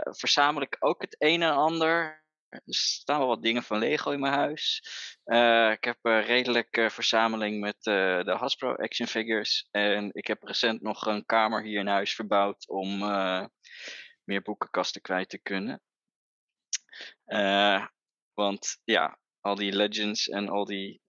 verzamel 0.02 0.62
ik 0.62 0.76
ook 0.80 1.02
het 1.02 1.16
een 1.20 1.42
en 1.42 1.54
ander. 1.54 2.25
Er 2.66 2.74
staan 2.74 3.20
wel 3.20 3.28
wat 3.28 3.42
dingen 3.42 3.64
van 3.64 3.80
Lego 3.80 4.12
in 4.12 4.20
mijn 4.20 4.34
huis. 4.34 4.84
Uh, 5.26 5.72
ik 5.72 5.84
heb 5.84 5.98
een 6.02 6.22
redelijke 6.22 6.90
verzameling 6.90 7.60
met 7.60 7.76
uh, 7.76 8.24
de 8.24 8.36
Hasbro 8.38 8.76
action 8.76 9.08
figures. 9.08 9.68
En 9.72 10.10
ik 10.14 10.28
heb 10.28 10.44
recent 10.44 10.82
nog 10.82 11.06
een 11.06 11.26
kamer 11.26 11.64
hier 11.64 11.80
in 11.80 11.88
huis 11.88 12.16
verbouwd 12.16 12.70
om 12.70 13.02
uh, 13.02 13.46
meer 14.24 14.42
boekenkasten 14.42 15.02
kwijt 15.02 15.30
te 15.30 15.40
kunnen. 15.40 15.82
want 18.34 18.78
ja, 18.84 19.20
al 19.40 19.56
die 19.56 19.72
Legends 19.72 20.28
en 20.28 20.50
al 20.50 20.66
die 20.66 21.02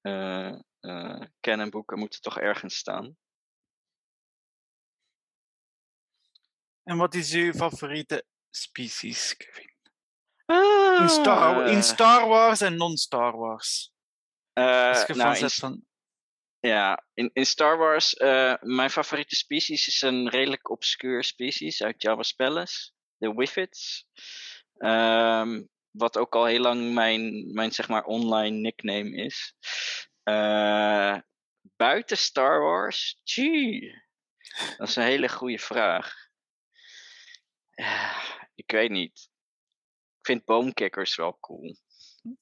canon 1.40 1.70
boeken 1.70 1.98
moeten 1.98 2.20
toch 2.20 2.38
ergens 2.38 2.76
staan. 2.76 3.16
En 6.82 6.96
wat 6.96 7.14
is 7.14 7.32
uw 7.32 7.52
favoriete 7.52 8.24
species, 8.50 9.36
Kevin? 9.36 9.74
In, 11.00 11.08
Star, 11.08 11.66
in 11.68 11.82
Star 11.82 12.28
Wars 12.28 12.60
en 12.60 12.76
non-Star 12.76 13.36
Wars. 13.36 13.92
Uh, 14.54 15.06
nou, 15.06 15.38
in, 15.38 15.50
van... 15.50 15.84
Ja, 16.60 17.04
in, 17.14 17.30
in 17.32 17.46
Star 17.46 17.78
Wars, 17.78 18.14
uh, 18.14 18.54
mijn 18.60 18.90
favoriete 18.90 19.36
species 19.36 19.86
is 19.86 20.02
een 20.02 20.28
redelijk 20.28 20.70
obscure 20.70 21.22
species 21.22 21.82
uit 21.82 22.02
Jabba's 22.02 22.32
Palace, 22.32 22.90
de 23.16 23.34
Wiffids. 23.34 24.06
Um, 24.78 25.68
wat 25.90 26.16
ook 26.16 26.34
al 26.34 26.44
heel 26.44 26.60
lang 26.60 26.94
mijn, 26.94 27.52
mijn 27.52 27.72
zeg 27.72 27.88
maar 27.88 28.04
online 28.04 28.56
nickname 28.56 29.10
is. 29.10 29.54
Uh, 30.24 31.18
buiten 31.76 32.18
Star 32.18 32.60
Wars, 32.60 33.20
gee, 33.24 34.02
dat 34.76 34.88
is 34.88 34.96
een 34.96 35.02
hele 35.02 35.28
goede 35.28 35.58
vraag. 35.58 36.14
ik 38.54 38.70
weet 38.70 38.90
niet. 38.90 39.28
Ik 40.26 40.32
vind 40.32 40.44
boomkikkers 40.44 41.16
wel 41.16 41.38
cool. 41.40 41.76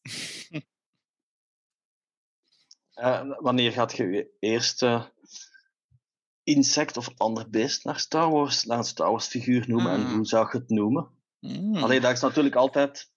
Uh, 2.95 3.33
wanneer 3.39 3.73
gaat 3.73 3.97
je 3.97 4.05
je 4.05 4.31
eerste 4.39 5.13
insect 6.43 6.97
of 6.97 7.09
ander 7.17 7.51
beest 7.51 7.85
naar 7.85 7.99
Star 7.99 8.31
Wars, 8.31 8.65
naar 8.65 8.79
een 8.79 8.85
Star 8.85 9.11
Wars 9.11 9.27
figuur 9.27 9.69
noemen? 9.69 9.93
En 9.93 10.01
Mm. 10.01 10.15
hoe 10.15 10.27
zou 10.27 10.49
je 10.53 10.59
het 10.59 10.69
noemen? 10.69 11.09
Mm. 11.41 11.77
Alleen 11.77 12.01
dat 12.01 12.13
is 12.13 12.21
natuurlijk 12.21 12.55
altijd 12.55 13.11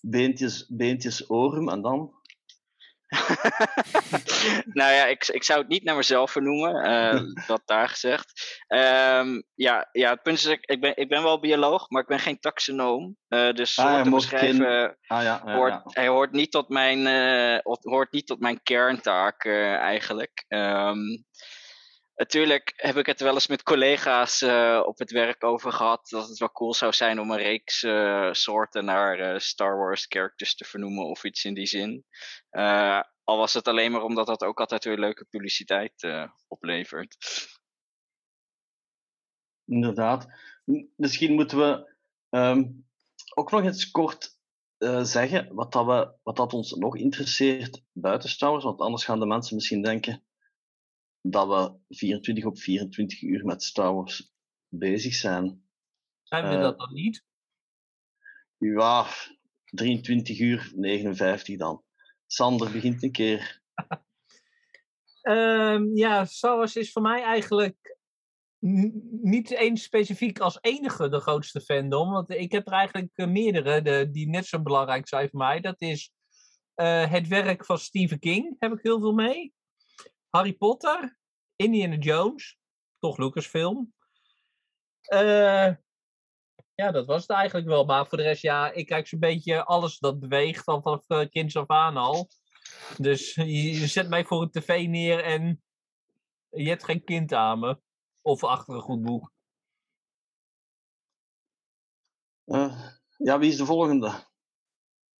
beentjes, 0.00 0.66
beentjes 0.68 1.30
orum 1.30 1.68
en 1.68 1.82
dan. 1.82 2.14
nou 4.78 4.92
ja, 4.92 5.04
ik, 5.06 5.26
ik 5.26 5.44
zou 5.44 5.58
het 5.58 5.68
niet 5.68 5.84
naar 5.84 5.96
mezelf 5.96 6.30
vernoemen, 6.30 6.90
uh, 6.90 7.20
dat 7.46 7.62
daar 7.64 7.88
gezegd. 7.88 8.62
Um, 8.68 9.42
ja, 9.54 9.88
ja, 9.92 10.10
het 10.10 10.22
punt 10.22 10.38
is, 10.38 10.44
ik, 10.46 10.80
ben, 10.80 10.96
ik 10.96 11.08
ben 11.08 11.22
wel 11.22 11.40
bioloog, 11.40 11.90
maar 11.90 12.02
ik 12.02 12.08
ben 12.08 12.18
geen 12.18 12.38
taxonoom. 12.38 13.16
Uh, 13.28 13.52
dus 13.52 13.78
Ah, 13.78 13.84
ja, 13.84 13.92
soorten 13.92 14.10
mocht 14.10 14.30
beschrijven, 14.30 14.98
Ah 15.06 15.22
ja, 15.22 15.42
ja, 15.44 15.54
hoort, 15.54 15.94
hij 15.94 16.08
hoort 16.08 16.32
niet 16.32 16.50
tot 16.50 16.68
mijn, 16.68 16.98
uh, 16.98 17.58
hoort 17.80 18.12
niet 18.12 18.26
tot 18.26 18.40
mijn 18.40 18.62
kerntaak 18.62 19.44
eigenlijk. 19.44 20.44
Um, 20.48 21.24
Natuurlijk 22.16 22.72
heb 22.76 22.96
ik 22.96 23.06
het 23.06 23.20
wel 23.20 23.34
eens 23.34 23.46
met 23.46 23.62
collega's 23.62 24.42
uh, 24.42 24.82
op 24.86 24.98
het 24.98 25.10
werk 25.10 25.44
over 25.44 25.72
gehad 25.72 26.08
dat 26.08 26.28
het 26.28 26.38
wel 26.38 26.52
cool 26.52 26.74
zou 26.74 26.92
zijn 26.92 27.20
om 27.20 27.30
een 27.30 27.38
reeks 27.38 27.82
uh, 27.82 28.32
soorten 28.32 28.84
naar 28.84 29.34
uh, 29.34 29.38
Star 29.38 29.76
Wars 29.76 30.06
characters 30.08 30.54
te 30.54 30.64
vernoemen 30.64 31.06
of 31.06 31.24
iets 31.24 31.44
in 31.44 31.54
die 31.54 31.66
zin. 31.66 32.04
Al 33.24 33.36
was 33.36 33.54
het 33.54 33.68
alleen 33.68 33.92
maar 33.92 34.02
omdat 34.02 34.26
dat 34.26 34.42
ook 34.42 34.60
altijd 34.60 34.84
weer 34.84 34.98
leuke 34.98 35.24
publiciteit 35.24 36.06
oplevert. 36.48 37.16
Inderdaad. 39.64 40.26
Misschien 40.96 41.34
moeten 41.34 41.58
we 41.58 41.96
um, 42.30 42.86
ook 43.34 43.50
nog 43.50 43.62
eens 43.62 43.90
kort 43.90 44.36
zeggen 45.02 45.54
wat, 45.54 45.72
dat 45.72 45.86
we, 45.86 46.14
wat 46.22 46.36
dat 46.36 46.52
ons 46.52 46.72
nog 46.72 46.96
interesseert 46.96 47.82
buiten 47.92 48.28
Star 48.28 48.50
Wars, 48.50 48.64
want 48.64 48.80
anders 48.80 49.04
gaan 49.04 49.20
de 49.20 49.26
mensen 49.26 49.54
misschien 49.54 49.82
denken 49.82 50.25
dat 51.30 51.48
we 51.48 51.96
24 51.96 52.44
op 52.44 52.58
24 52.58 53.22
uur 53.22 53.44
met 53.44 53.62
Star 53.62 53.94
Wars 53.94 54.32
bezig 54.68 55.14
zijn. 55.14 55.64
Zijn 56.22 56.48
we 56.48 56.54
Eh, 56.54 56.60
dat 56.60 56.78
dan 56.78 56.94
niet? 56.94 57.24
Ja, 58.58 59.06
23 59.64 60.38
uur 60.38 60.72
59 60.74 61.56
dan. 61.56 61.82
Sander 62.26 62.72
begint 62.72 63.02
een 63.02 63.12
keer. 63.12 63.60
Ehm, 65.20 65.96
ja, 65.96 66.24
Star 66.24 66.56
Wars 66.56 66.76
is 66.76 66.92
voor 66.92 67.02
mij 67.02 67.22
eigenlijk 67.22 67.96
niet 69.22 69.50
eens 69.50 69.82
specifiek 69.82 70.38
als 70.38 70.58
enige 70.60 71.08
de 71.08 71.20
grootste 71.20 71.60
fandom. 71.60 72.10
Want 72.10 72.30
ik 72.30 72.52
heb 72.52 72.66
er 72.66 72.72
eigenlijk 72.72 73.10
eh, 73.14 73.26
meerdere 73.26 73.82
de, 73.82 74.10
die 74.10 74.28
net 74.28 74.46
zo 74.46 74.62
belangrijk 74.62 75.08
zijn 75.08 75.28
voor 75.28 75.38
mij. 75.38 75.60
Dat 75.60 75.80
is 75.80 76.12
eh, 76.74 77.10
het 77.10 77.28
werk 77.28 77.64
van 77.64 77.78
Stephen 77.78 78.18
King, 78.18 78.56
heb 78.58 78.72
ik 78.72 78.78
heel 78.82 79.00
veel 79.00 79.12
mee. 79.12 79.54
Harry 80.36 80.52
Potter, 80.52 81.18
Indiana 81.56 81.96
Jones, 81.96 82.58
toch 82.98 83.18
Lucasfilm. 83.18 83.94
Eh 85.00 85.74
ja, 86.74 86.90
dat 86.90 87.06
was 87.06 87.20
het 87.20 87.30
eigenlijk 87.30 87.66
wel. 87.66 87.84
Maar 87.84 88.06
voor 88.06 88.18
de 88.18 88.24
rest, 88.24 88.42
ja, 88.42 88.72
ik 88.72 88.86
kijk 88.86 89.06
zo'n 89.06 89.18
beetje 89.18 89.64
alles 89.64 89.98
dat 89.98 90.20
beweegt 90.20 90.66
al 90.66 90.82
vanaf 90.82 91.28
kinds 91.28 91.56
af 91.56 91.70
aan 91.70 91.96
al. 91.96 92.28
Dus 92.96 93.34
je, 93.34 93.86
zet 93.86 94.08
mij 94.08 94.24
voor 94.24 94.42
een 94.42 94.50
tv 94.50 94.86
neer 94.86 95.24
en 95.24 95.62
je 96.48 96.68
hebt 96.68 96.84
geen 96.84 97.04
kind 97.04 97.32
aan 97.32 97.58
me. 97.58 97.80
Of 98.20 98.44
achter 98.44 98.74
een 98.74 98.80
goed 98.80 99.02
boek. 99.02 99.32
Uh, 102.44 102.88
ja, 103.16 103.38
wie 103.38 103.50
is 103.50 103.56
de 103.56 103.64
volgende? 103.64 104.26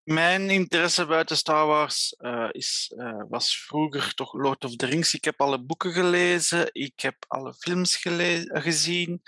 Mijn 0.06 0.50
interesse 0.50 1.06
buiten 1.06 1.36
Star 1.36 1.66
Wars 1.66 2.14
uh, 2.18 2.48
is, 2.50 2.92
uh, 2.96 3.22
was 3.28 3.64
vroeger 3.64 4.14
toch 4.14 4.32
Lord 4.32 4.64
of 4.64 4.76
the 4.76 4.86
Rings. 4.86 5.14
Ik 5.14 5.24
heb 5.24 5.40
alle 5.40 5.62
boeken 5.62 5.92
gelezen, 5.92 6.68
ik 6.72 7.00
heb 7.00 7.24
alle 7.28 7.54
films 7.54 7.96
gezien. 7.96 9.22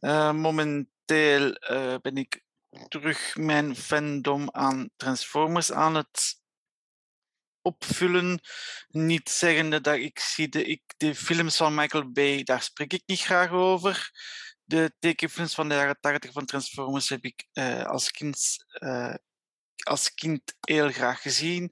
Uh, 0.00 0.32
momenteel 0.32 1.56
ben 2.00 2.16
ik 2.16 2.42
terug 2.88 3.36
mijn 3.36 3.76
fandom 3.76 4.48
aan 4.50 4.90
Transformers 4.96 5.72
aan 5.72 5.94
het 5.94 6.40
opvullen. 7.62 8.40
Niet 8.88 9.28
zeggende 9.28 9.80
dat 9.80 9.96
ik 9.96 10.18
zie 10.18 10.48
de, 10.48 10.64
ik, 10.64 10.82
de 10.96 11.14
films 11.14 11.56
van 11.56 11.74
Michael 11.74 12.10
Bay, 12.12 12.42
daar 12.42 12.62
spreek 12.62 12.92
ik 12.92 13.02
niet 13.06 13.20
graag 13.20 13.50
over. 13.50 14.10
De 14.64 14.92
tekenfilms 14.98 15.54
van 15.54 15.68
de 15.68 15.74
jaren 15.74 16.00
80 16.00 16.32
van 16.32 16.46
Transformers 16.46 17.08
heb 17.08 17.24
ik 17.24 17.46
als 17.86 18.10
kind 18.10 18.64
als 19.84 20.14
kind 20.14 20.54
heel 20.60 20.90
graag 20.90 21.22
gezien. 21.22 21.70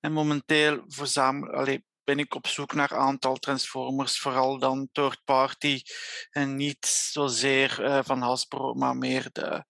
En 0.00 0.12
momenteel 0.12 0.84
verzamel, 0.86 1.80
ben 2.04 2.18
ik 2.18 2.34
op 2.34 2.46
zoek 2.46 2.72
naar 2.74 2.90
een 2.90 2.98
aantal 2.98 3.36
Transformers, 3.36 4.18
vooral 4.18 4.58
dan 4.58 4.88
third 4.92 5.24
party. 5.24 5.82
En 6.30 6.56
niet 6.56 6.86
zozeer 6.86 7.80
uh, 7.80 7.98
van 8.02 8.20
Hasbro, 8.20 8.74
maar 8.74 8.96
meer 8.96 9.28
de, 9.32 9.64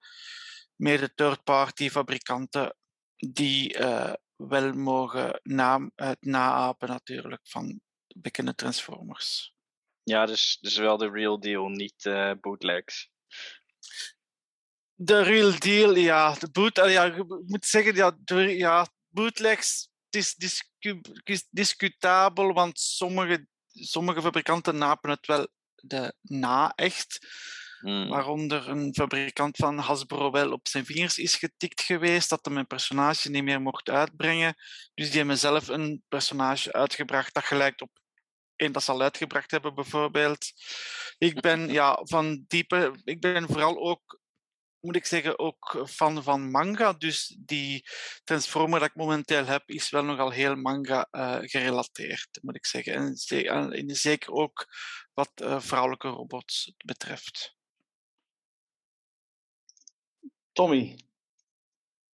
meer 0.77 1.01
de 1.01 1.15
third 1.15 1.45
party 1.45 1.91
fabrikanten 1.91 2.77
die 3.17 3.79
uh, 3.79 4.13
wel 4.37 4.73
mogen 4.73 5.41
na, 5.43 5.91
het 5.95 6.21
naapen 6.21 6.89
natuurlijk 6.89 7.41
van 7.49 7.81
bekende 8.15 8.55
Transformers. 8.55 9.55
Ja, 10.03 10.27
dus, 10.27 10.59
dus 10.61 10.77
wel 10.77 10.97
de 10.97 11.11
real 11.11 11.41
deal, 11.41 11.69
niet 11.69 12.05
uh, 12.05 12.33
bootlegs. 12.41 13.11
De 15.05 15.23
real 15.23 15.59
deal, 15.59 15.97
ja. 15.97 16.35
De 16.35 16.51
boot, 16.51 16.77
ja, 16.77 17.05
ik 17.05 17.25
moet 17.47 17.67
zeggen, 17.67 17.95
ja, 17.95 18.17
de, 18.25 18.57
ja 18.57 18.89
bootlegs 19.09 19.91
het 20.13 20.23
is 20.23 20.35
discu, 20.35 21.01
discutabel, 21.51 22.53
want 22.53 22.81
sommige, 22.81 23.47
sommige 23.67 24.23
fabrikanten 24.23 24.79
napen 24.79 25.11
het 25.11 25.27
wel 25.27 25.49
de 25.75 26.15
na 26.21 26.73
echt. 26.75 27.19
Hmm. 27.81 28.09
Waaronder 28.09 28.69
een 28.69 28.95
fabrikant 28.95 29.57
van 29.57 29.79
Hasbro 29.79 30.31
wel 30.31 30.53
op 30.53 30.69
zijn 30.69 30.85
vingers 30.85 31.19
is 31.19 31.35
getikt 31.35 31.81
geweest 31.81 32.29
dat 32.29 32.45
hij 32.45 32.55
mijn 32.55 32.67
personage 32.67 33.31
niet 33.31 33.43
meer 33.43 33.61
mocht 33.61 33.89
uitbrengen. 33.89 34.55
Dus 34.95 35.09
die 35.09 35.19
hebben 35.19 35.39
zelf 35.39 35.69
een 35.69 36.03
personage 36.09 36.73
uitgebracht 36.73 37.35
dat 37.35 37.45
gelijkt 37.45 37.83
op 37.83 37.91
één 38.57 38.73
dat 38.73 38.83
ze 38.83 38.91
al 38.91 39.03
uitgebracht 39.03 39.51
hebben, 39.51 39.75
bijvoorbeeld. 39.75 40.53
Ik 41.19 41.41
ben 41.41 41.69
ja, 41.69 42.01
van 42.03 42.45
diepe. 42.49 43.01
Ik 43.05 43.21
ben 43.21 43.47
vooral 43.47 43.79
ook 43.79 44.21
moet 44.83 44.97
ik 44.97 45.07
zeggen, 45.07 45.39
ook 45.39 45.85
fan 45.89 46.23
van 46.23 46.51
manga. 46.51 46.93
Dus 46.93 47.37
die 47.39 47.87
Transformer 48.25 48.81
dat 48.81 48.89
ik 48.89 48.95
momenteel 48.95 49.45
heb, 49.45 49.63
is 49.69 49.91
wel 49.91 50.05
nogal 50.05 50.31
heel 50.31 50.55
manga 50.55 51.09
uh, 51.11 51.39
gerelateerd, 51.41 52.39
moet 52.43 52.57
ik 52.57 52.67
zeggen. 52.67 52.95
En, 52.95 53.73
en 53.73 53.97
zeker 53.97 54.33
ook 54.33 54.67
wat 55.13 55.33
uh, 55.43 55.61
vrouwelijke 55.61 56.09
robots 56.09 56.75
betreft. 56.85 57.57
Tommy, 60.53 60.99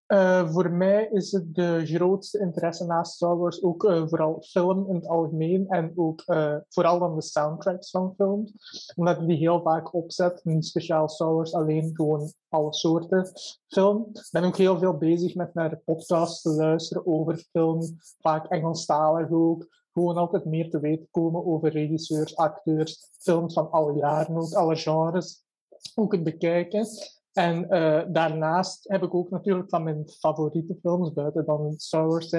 uh, 0.09 0.53
voor 0.53 0.71
mij 0.71 1.09
is 1.12 1.33
het 1.33 1.55
de 1.55 1.87
grootste 1.87 2.38
interesse 2.38 2.87
naast 2.87 3.12
Star 3.12 3.59
ook 3.61 3.85
uh, 3.85 4.07
vooral 4.07 4.42
film 4.42 4.88
in 4.88 4.94
het 4.94 5.09
algemeen 5.09 5.68
en 5.68 5.92
ook 5.97 6.23
uh, 6.27 6.57
vooral 6.68 6.99
dan 6.99 7.14
de 7.14 7.23
soundtracks 7.23 7.90
van 7.90 8.14
films. 8.16 8.53
Omdat 8.97 9.21
ik 9.21 9.27
die 9.27 9.37
heel 9.37 9.62
vaak 9.62 9.94
opzet, 9.94 10.40
niet 10.44 10.66
speciaal 10.66 11.09
Star 11.09 11.51
alleen 11.51 11.90
gewoon 11.94 12.33
alle 12.49 12.75
soorten 12.75 13.33
film. 13.66 14.09
Ik 14.12 14.29
ben 14.31 14.44
ook 14.44 14.57
heel 14.57 14.79
veel 14.79 14.97
bezig 14.97 15.35
met 15.35 15.55
naar 15.55 15.81
podcasts 15.85 16.42
te 16.42 16.51
luisteren 16.51 17.07
over 17.07 17.44
film, 17.51 17.81
vaak 18.21 18.47
Engelstalig 18.47 19.31
ook. 19.31 19.77
Gewoon 19.92 20.16
altijd 20.16 20.44
meer 20.44 20.71
te 20.71 20.81
weten 20.81 21.09
komen 21.11 21.47
over 21.47 21.71
regisseurs, 21.71 22.37
acteurs, 22.37 23.11
films 23.18 23.55
van 23.55 23.71
alle 23.71 23.92
jaren, 23.92 24.37
ook 24.37 24.53
alle 24.53 24.77
genres. 24.77 25.44
Ook 25.94 26.12
het 26.12 26.25
bekijken. 26.25 26.87
En 27.38 27.66
uh, 27.70 28.03
daarnaast 28.09 28.88
heb 28.88 29.03
ik 29.03 29.14
ook 29.14 29.31
natuurlijk 29.31 29.68
van 29.68 29.83
mijn 29.83 30.09
favoriete 30.09 30.77
films, 30.83 31.12
buiten 31.12 31.44
dan 31.44 31.74
Star 31.77 32.07
Wars 32.07 32.35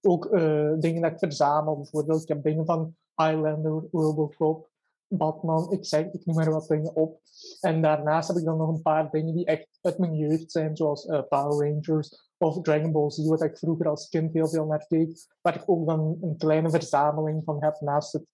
ook 0.00 0.24
uh, 0.24 0.72
dingen 0.78 1.02
dat 1.02 1.10
ik 1.10 1.18
verzamel. 1.18 1.76
Bijvoorbeeld, 1.76 2.22
ik 2.22 2.28
heb 2.28 2.42
dingen 2.42 2.66
van 2.66 2.94
Highlander, 3.14 3.82
Robocop, 3.92 4.68
Batman, 5.08 5.72
ik, 5.72 5.84
zeg, 5.84 6.12
ik 6.12 6.26
noem 6.26 6.38
er 6.38 6.50
wat 6.50 6.68
dingen 6.68 6.94
op. 6.96 7.20
En 7.60 7.82
daarnaast 7.82 8.28
heb 8.28 8.36
ik 8.36 8.44
dan 8.44 8.56
nog 8.56 8.68
een 8.68 8.82
paar 8.82 9.10
dingen 9.10 9.34
die 9.34 9.44
echt 9.44 9.78
uit 9.82 9.98
mijn 9.98 10.16
jeugd 10.16 10.52
zijn, 10.52 10.76
zoals 10.76 11.06
uh, 11.06 11.22
Power 11.28 11.70
Rangers 11.70 12.30
of 12.38 12.60
Dragon 12.62 12.92
Ball 12.92 13.10
Z, 13.10 13.26
wat 13.26 13.42
ik 13.42 13.58
vroeger 13.58 13.88
als 13.88 14.08
kind 14.08 14.32
heel 14.32 14.48
veel 14.48 14.66
naar 14.66 14.86
keek, 14.86 15.26
waar 15.42 15.54
ik 15.54 15.62
ook 15.66 15.86
dan 15.86 16.18
een 16.20 16.36
kleine 16.36 16.70
verzameling 16.70 17.44
van 17.44 17.56
heb 17.62 17.80
naast 17.80 18.12
het 18.12 18.26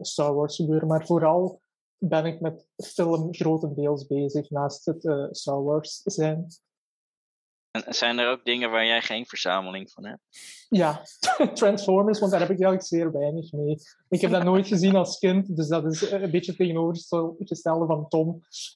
Star 0.00 0.34
Wars. 0.34 0.58
Maar 0.86 1.06
vooral 1.06 1.60
ben 1.98 2.24
ik 2.24 2.40
met 2.40 2.66
film 2.76 3.34
grotendeels 3.34 4.06
bezig 4.06 4.50
naast 4.50 4.84
het 4.84 5.04
uh, 5.04 5.26
Star 5.30 5.62
Wars 5.62 6.00
zijn. 6.04 6.46
En 7.70 7.94
zijn 7.94 8.18
er 8.18 8.30
ook 8.30 8.44
dingen 8.44 8.70
waar 8.70 8.86
jij 8.86 9.02
geen 9.02 9.26
verzameling 9.26 9.90
van 9.90 10.06
hebt? 10.06 10.20
Ja, 10.68 11.02
Transformers, 11.54 12.18
want 12.18 12.30
daar 12.30 12.40
heb 12.40 12.50
ik 12.50 12.60
eigenlijk 12.60 12.88
zeer 12.88 13.12
weinig 13.12 13.52
mee. 13.52 13.76
Ik 14.08 14.20
heb 14.20 14.30
dat 14.30 14.44
nooit 14.52 14.66
gezien 14.66 14.96
als 14.96 15.18
kind, 15.18 15.56
dus 15.56 15.68
dat 15.68 15.84
is 15.84 16.10
een 16.10 16.30
beetje 16.30 16.56
tegenovergestelde 16.56 17.86
van 17.86 18.08
Tom. 18.08 18.28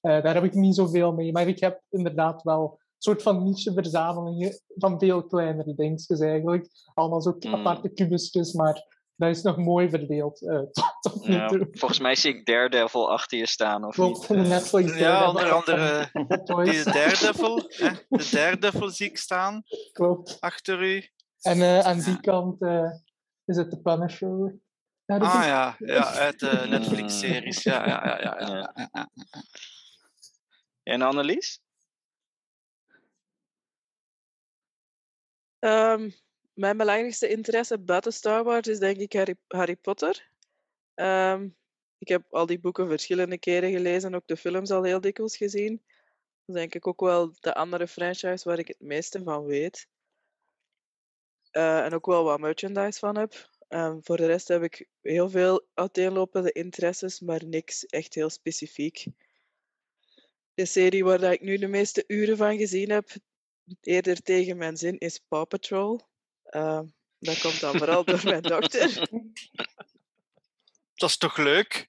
Uh, 0.03 0.23
daar 0.23 0.35
heb 0.35 0.45
ik 0.45 0.55
niet 0.55 0.75
zoveel 0.75 1.13
mee, 1.13 1.33
maar 1.33 1.49
ik 1.49 1.61
heb 1.61 1.83
inderdaad 1.91 2.43
wel 2.43 2.79
een 2.79 2.97
soort 2.99 3.23
van 3.23 3.45
niche-verzamelingen 3.45 4.61
van 4.69 4.99
veel 4.99 5.27
kleinere 5.27 5.75
dingetjes 5.75 6.21
eigenlijk. 6.21 6.69
Allemaal 6.95 7.23
zo 7.23 7.37
mm. 7.39 7.55
aparte 7.55 7.89
kubusjes, 7.89 8.53
maar 8.53 9.00
dat 9.21 9.37
is 9.37 9.43
nog 9.43 9.57
mooi 9.57 9.89
verdeeld. 9.89 10.43
Uh, 10.43 10.61
tot, 11.01 11.25
ja, 11.25 11.49
volgens 11.73 12.01
mij 12.01 12.15
zie 12.15 12.35
ik 12.35 12.47
Daredevil 12.47 13.11
achter 13.11 13.39
je 13.39 13.47
staan. 13.47 13.85
Of 13.85 13.95
Klopt, 13.95 14.29
niet? 14.29 14.43
de 14.43 14.49
Netflix 14.49 14.99
Ja, 14.99 15.29
onder 15.29 15.53
andere 15.53 16.09
die 16.65 16.85
Daredevil. 16.85 17.65
hè? 17.69 17.91
De 18.09 18.29
Daredevil 18.31 18.91
zie 18.91 19.09
ik 19.09 19.19
staan. 19.19 19.63
Klopt. 19.93 20.37
Achter 20.41 20.83
u. 20.83 21.09
En 21.41 21.59
uh, 21.59 21.79
aan 21.79 22.01
die 22.01 22.21
kant 22.21 22.63
uh, 22.63 22.91
is 23.45 23.57
het 23.57 23.71
de 23.71 23.81
Punisher. 23.81 24.59
Ja, 25.05 25.17
ah 25.17 25.41
is... 25.41 25.47
ja, 25.47 25.77
ja, 25.79 26.13
uit 26.13 26.39
de 26.39 26.67
Netflix-series. 26.69 27.63
Ja, 27.63 27.87
ja, 27.87 28.07
ja, 28.07 28.21
ja, 28.21 28.41
ja, 28.41 28.73
ja. 28.75 28.89
ja. 28.93 29.09
En 30.83 31.03
Annelies? 31.03 31.63
Um, 35.59 36.13
mijn 36.61 36.77
belangrijkste 36.77 37.29
interesse 37.29 37.79
buiten 37.79 38.13
Star 38.13 38.45
Wars 38.45 38.69
is 38.69 38.79
denk 38.79 38.97
ik 38.97 39.37
Harry, 39.49 39.77
Potter. 39.77 40.29
Um, 40.95 41.57
ik 41.99 42.09
heb 42.09 42.35
al 42.35 42.47
die 42.47 42.59
boeken 42.59 42.89
verschillende 42.89 43.39
keren 43.39 43.71
gelezen, 43.71 44.15
ook 44.15 44.27
de 44.27 44.37
films 44.37 44.71
al 44.71 44.83
heel 44.83 45.01
dikwijls 45.01 45.37
gezien. 45.37 45.83
Dat 45.85 46.47
is 46.47 46.55
denk 46.55 46.75
ik 46.75 46.87
ook 46.87 47.01
wel 47.01 47.33
de 47.41 47.55
andere 47.55 47.87
franchise 47.87 48.49
waar 48.49 48.59
ik 48.59 48.69
het 48.69 48.81
meeste 48.81 49.23
van 49.23 49.45
weet. 49.45 49.89
Uh, 51.53 51.85
en 51.85 51.95
ook 51.95 52.07
wel 52.07 52.25
wat 52.25 52.41
merchandise 52.41 52.99
van 52.99 53.17
heb. 53.17 53.51
Um, 53.69 54.05
voor 54.05 54.17
de 54.17 54.27
rest 54.27 54.49
heb 54.49 54.63
ik 54.63 54.89
heel 55.01 55.31
veel 55.31 55.67
uiteenlopende 55.75 56.53
interesses, 56.53 57.21
maar 57.21 57.45
niks 57.45 57.87
echt 57.87 58.15
heel 58.15 58.31
specifiek. 58.31 59.07
De 60.55 60.67
serie 60.67 61.05
waar 61.05 61.33
ik 61.33 61.41
nu 61.41 61.57
de 61.57 61.69
meeste 61.69 62.05
uren 62.07 62.37
van 62.37 62.57
gezien 62.57 62.91
heb, 62.91 63.11
eerder 63.81 64.23
tegen 64.23 64.57
mijn 64.57 64.77
zin, 64.77 64.99
is 64.99 65.19
Paw 65.29 65.47
Patrol. 65.47 66.09
Uh, 66.51 66.81
dat 67.19 67.41
komt 67.41 67.61
dan 67.61 67.77
vooral 67.77 68.05
door 68.05 68.21
mijn 68.25 68.43
dokter. 68.43 69.09
Dat 70.95 71.11
is 71.11 71.17
toch 71.17 71.37
leuk? 71.37 71.89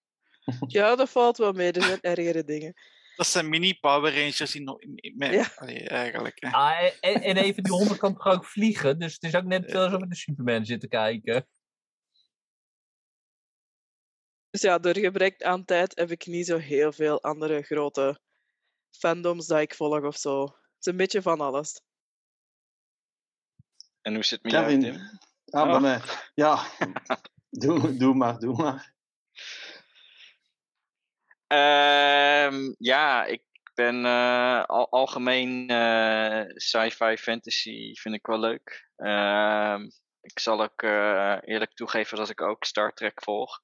Ja, 0.68 0.96
dat 0.96 1.10
valt 1.10 1.38
wel 1.38 1.52
mee. 1.52 1.72
Er 1.72 1.84
zijn 1.84 2.02
ergere 2.02 2.44
dingen. 2.44 2.74
Dat 3.16 3.28
zijn 3.28 3.50
mini 3.50 3.80
Power 3.80 4.14
Rangers 4.14 4.56
in, 4.56 4.76
in, 4.80 4.96
in 4.96 5.32
ja. 5.32 5.52
Allee, 5.56 5.88
eigenlijk. 5.88 6.38
Hè. 6.40 6.50
Ah, 6.50 6.92
en, 7.00 7.22
en, 7.22 7.38
even 7.38 7.64
die 7.64 7.74
honden 7.74 7.98
kan 7.98 8.14
toch 8.14 8.26
ook 8.26 8.46
vliegen? 8.46 9.00
Dus 9.00 9.14
het 9.14 9.24
is 9.24 9.36
ook 9.36 9.44
net 9.44 9.76
alsof 9.76 10.00
we 10.00 10.08
de 10.08 10.16
Superman 10.16 10.66
zitten 10.66 10.90
kijken. 10.90 11.48
Dus 14.50 14.62
ja, 14.62 14.80
door 14.80 14.98
gebrek 14.98 15.44
aan 15.44 15.66
tijd 15.66 15.98
heb 15.98 16.12
ik 16.12 16.26
niet 16.26 16.46
zo 16.46 16.58
heel 16.58 16.92
veel 16.92 17.22
andere 17.22 17.62
grote 17.62 18.20
fandoms 18.90 19.48
dat 19.48 19.60
ik 19.60 19.76
volg 19.76 20.04
of 20.04 20.18
zo. 20.18 20.44
Het 20.44 20.80
is 20.80 20.86
een 20.86 20.98
beetje 20.98 21.22
van 21.22 21.42
alles. 21.42 21.82
En 24.02 24.14
hoe 24.14 24.24
zit 24.24 24.44
het 24.44 24.52
met 24.52 24.62
Kevin. 24.62 24.82
jou, 24.82 24.94
Tim? 24.94 25.20
Ah, 25.52 25.72
bij 25.72 25.80
mij. 25.80 26.02
Ja, 26.34 26.64
doe, 27.50 27.98
doe 27.98 28.14
maar, 28.14 28.40
doe 28.40 28.56
maar. 28.56 28.94
Um, 31.54 32.76
ja, 32.78 33.26
ik 33.26 33.44
ben 33.74 34.06
uh, 34.06 34.64
al, 34.64 34.90
algemeen 34.90 35.72
uh, 35.72 36.44
sci-fi 36.48 37.18
fantasy 37.18 37.94
vind 37.94 38.16
ik 38.16 38.26
wel 38.26 38.40
leuk. 38.40 38.90
Uh, 38.98 39.80
ik 40.22 40.40
zal 40.40 40.62
ook 40.62 40.82
eh, 40.82 41.38
eerlijk 41.42 41.74
toegeven 41.74 42.18
dat 42.18 42.30
ik 42.30 42.42
ook 42.42 42.66
Star 42.66 42.94
Trek 42.94 43.24
volg. 43.24 43.62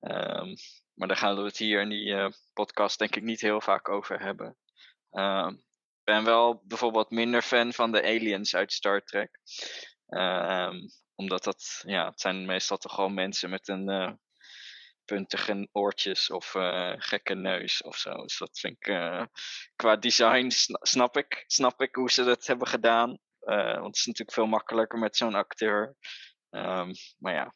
Um, 0.00 0.54
maar 0.94 1.08
daar 1.08 1.16
gaan 1.16 1.36
we 1.36 1.42
het 1.42 1.56
hier 1.56 1.80
in 1.80 1.88
die 1.88 2.34
podcast 2.52 2.98
denk 2.98 3.16
ik 3.16 3.22
niet 3.22 3.40
heel 3.40 3.60
vaak 3.60 3.88
over 3.88 4.20
hebben. 4.20 4.56
Ehm, 6.04 6.16
ben 6.16 6.24
wel 6.24 6.62
bijvoorbeeld 6.64 7.10
minder 7.10 7.42
fan 7.42 7.72
van 7.72 7.92
de 7.92 8.02
aliens 8.02 8.54
uit 8.54 8.72
Star 8.72 9.00
Trek. 9.00 9.40
Um, 10.08 10.88
omdat 11.14 11.44
dat, 11.44 11.82
ja, 11.86 12.06
het 12.08 12.20
zijn 12.20 12.46
meestal 12.46 12.76
toch 12.76 12.94
gewoon 12.94 13.14
mensen 13.14 13.50
met 13.50 13.68
een 13.68 13.90
uh, 13.90 14.12
puntige 15.04 15.68
oortjes 15.72 16.30
of 16.30 16.54
uh, 16.54 16.92
gekke 16.96 17.34
neus 17.34 17.82
of 17.82 17.96
zo. 17.96 18.22
Dus 18.22 18.38
dat 18.38 18.58
vind 18.58 18.76
ik, 18.78 18.86
uh, 18.86 19.24
qua 19.76 19.96
design 19.96 20.50
snap 20.80 21.16
ik, 21.16 21.44
snap 21.46 21.82
ik 21.82 21.94
hoe 21.94 22.10
ze 22.10 22.24
dat 22.24 22.46
hebben 22.46 22.68
gedaan. 22.68 23.18
want 23.40 23.86
het 23.86 23.96
is 23.96 24.06
natuurlijk 24.06 24.32
veel 24.32 24.46
makkelijker 24.46 24.98
met 24.98 25.16
zo'n 25.16 25.34
acteur. 25.34 25.96
Um, 26.50 26.92
maar 27.18 27.34
ja. 27.34 27.54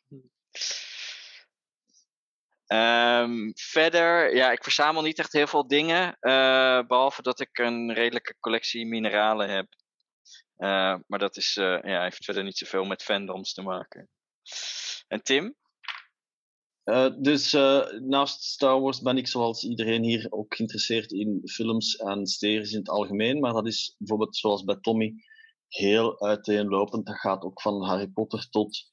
Um, 2.68 3.52
verder, 3.54 4.34
ja, 4.34 4.52
ik 4.52 4.62
verzamel 4.62 5.02
niet 5.02 5.18
echt 5.18 5.32
heel 5.32 5.46
veel 5.46 5.66
dingen. 5.66 6.16
Uh, 6.20 6.86
behalve 6.86 7.22
dat 7.22 7.40
ik 7.40 7.58
een 7.58 7.92
redelijke 7.92 8.34
collectie 8.40 8.86
mineralen 8.86 9.50
heb. 9.50 9.66
Uh, 10.58 10.96
maar 11.06 11.18
dat 11.18 11.36
is, 11.36 11.56
uh, 11.56 11.78
ja, 11.82 12.02
heeft 12.02 12.24
verder 12.24 12.44
niet 12.44 12.58
zoveel 12.58 12.84
met 12.84 13.02
fandoms 13.02 13.52
te 13.52 13.62
maken. 13.62 14.08
En 15.08 15.22
Tim? 15.22 15.56
dus 17.18 17.52
naast 18.00 18.42
Star 18.42 18.80
Wars 18.80 19.00
ben 19.00 19.16
ik 19.16 19.26
zoals 19.26 19.64
iedereen 19.64 20.02
hier 20.02 20.26
ook 20.30 20.54
geïnteresseerd 20.54 21.12
in 21.12 21.40
films 21.44 21.96
en 21.96 22.26
series 22.26 22.72
in 22.72 22.78
het 22.78 22.88
algemeen. 22.88 23.40
Maar 23.40 23.52
dat 23.52 23.66
is 23.66 23.94
bijvoorbeeld 23.98 24.36
zoals 24.36 24.64
bij 24.64 24.78
Tommy 24.80 25.14
heel 25.68 26.20
uiteenlopend. 26.20 27.06
Dat 27.06 27.18
gaat 27.18 27.42
ook 27.42 27.60
van 27.60 27.84
Harry 27.84 28.08
Potter 28.08 28.48
tot 28.50 28.92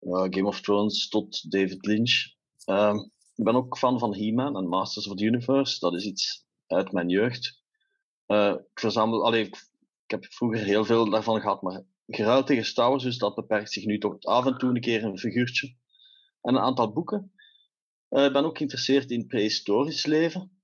Game 0.00 0.46
of 0.46 0.60
Thrones 0.60 1.08
tot 1.08 1.50
David 1.50 1.86
Lynch. 1.86 2.35
Um, 2.66 3.10
ik 3.34 3.44
ben 3.44 3.54
ook 3.54 3.78
fan 3.78 3.98
van 3.98 4.14
He-Man 4.14 4.56
en 4.56 4.68
Masters 4.68 5.08
of 5.08 5.16
the 5.16 5.24
Universe. 5.24 5.78
Dat 5.78 5.94
is 5.94 6.04
iets 6.04 6.46
uit 6.66 6.92
mijn 6.92 7.08
jeugd. 7.08 7.62
Uh, 8.26 8.54
ik 8.72 8.80
verzamel, 8.80 9.24
allee, 9.24 9.46
ik, 9.46 9.54
ik, 10.04 10.10
heb 10.10 10.24
vroeger 10.24 10.64
heel 10.64 10.84
veel 10.84 11.10
daarvan 11.10 11.40
gehad, 11.40 11.62
maar 11.62 11.84
geruild 12.06 12.46
tegen 12.46 12.64
Star 12.64 12.98
dus 12.98 13.18
dat 13.18 13.34
beperkt 13.34 13.72
zich 13.72 13.84
nu 13.84 13.98
tot 13.98 14.24
af 14.24 14.46
en 14.46 14.58
toe 14.58 14.70
een 14.70 14.80
keer 14.80 15.04
een 15.04 15.18
figuurtje. 15.18 15.76
En 16.42 16.54
een 16.54 16.60
aantal 16.60 16.92
boeken. 16.92 17.32
Uh, 18.10 18.24
ik 18.24 18.32
ben 18.32 18.44
ook 18.44 18.56
geïnteresseerd 18.56 19.10
in 19.10 19.26
prehistorisch 19.26 20.06
leven. 20.06 20.60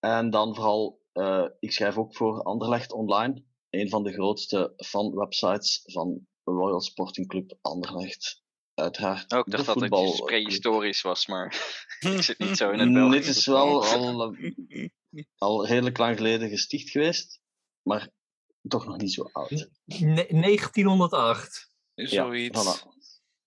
En 0.00 0.30
dan 0.30 0.54
vooral, 0.54 1.00
uh, 1.12 1.46
ik 1.58 1.72
schrijf 1.72 1.98
ook 1.98 2.16
voor 2.16 2.42
Anderlecht 2.42 2.92
Online, 2.92 3.44
een 3.70 3.88
van 3.88 4.02
de 4.02 4.12
grootste 4.12 4.72
fanwebsites 4.76 5.80
van 5.84 6.26
Royal 6.44 6.80
Sporting 6.80 7.28
Club 7.28 7.58
Anderlecht 7.60 8.43
uiteraard. 8.74 9.32
Ook 9.32 9.50
dacht 9.50 9.66
dat 9.66 9.80
het 9.80 10.24
prehistorisch 10.24 11.02
was, 11.02 11.26
maar 11.26 11.46
ik 12.00 12.22
zit 12.22 12.38
niet 12.38 12.56
zo 12.56 12.70
in 12.70 12.78
het 12.78 12.92
Belgisch. 12.92 13.16
Mm, 13.16 13.24
dit 13.24 13.36
is 13.36 13.46
wel 13.46 13.84
al 13.84 14.36
al 15.38 15.66
redelijk 15.66 15.98
lang 15.98 16.16
geleden 16.16 16.48
gesticht 16.48 16.90
geweest, 16.90 17.40
maar 17.82 18.08
toch 18.68 18.86
nog 18.86 18.96
niet 18.96 19.12
zo 19.12 19.28
oud. 19.32 19.68
Ne- 19.84 20.26
1908. 20.30 21.72
Zoiets. 21.94 22.64
Ja, 22.64 22.74
voilà. 22.74 22.92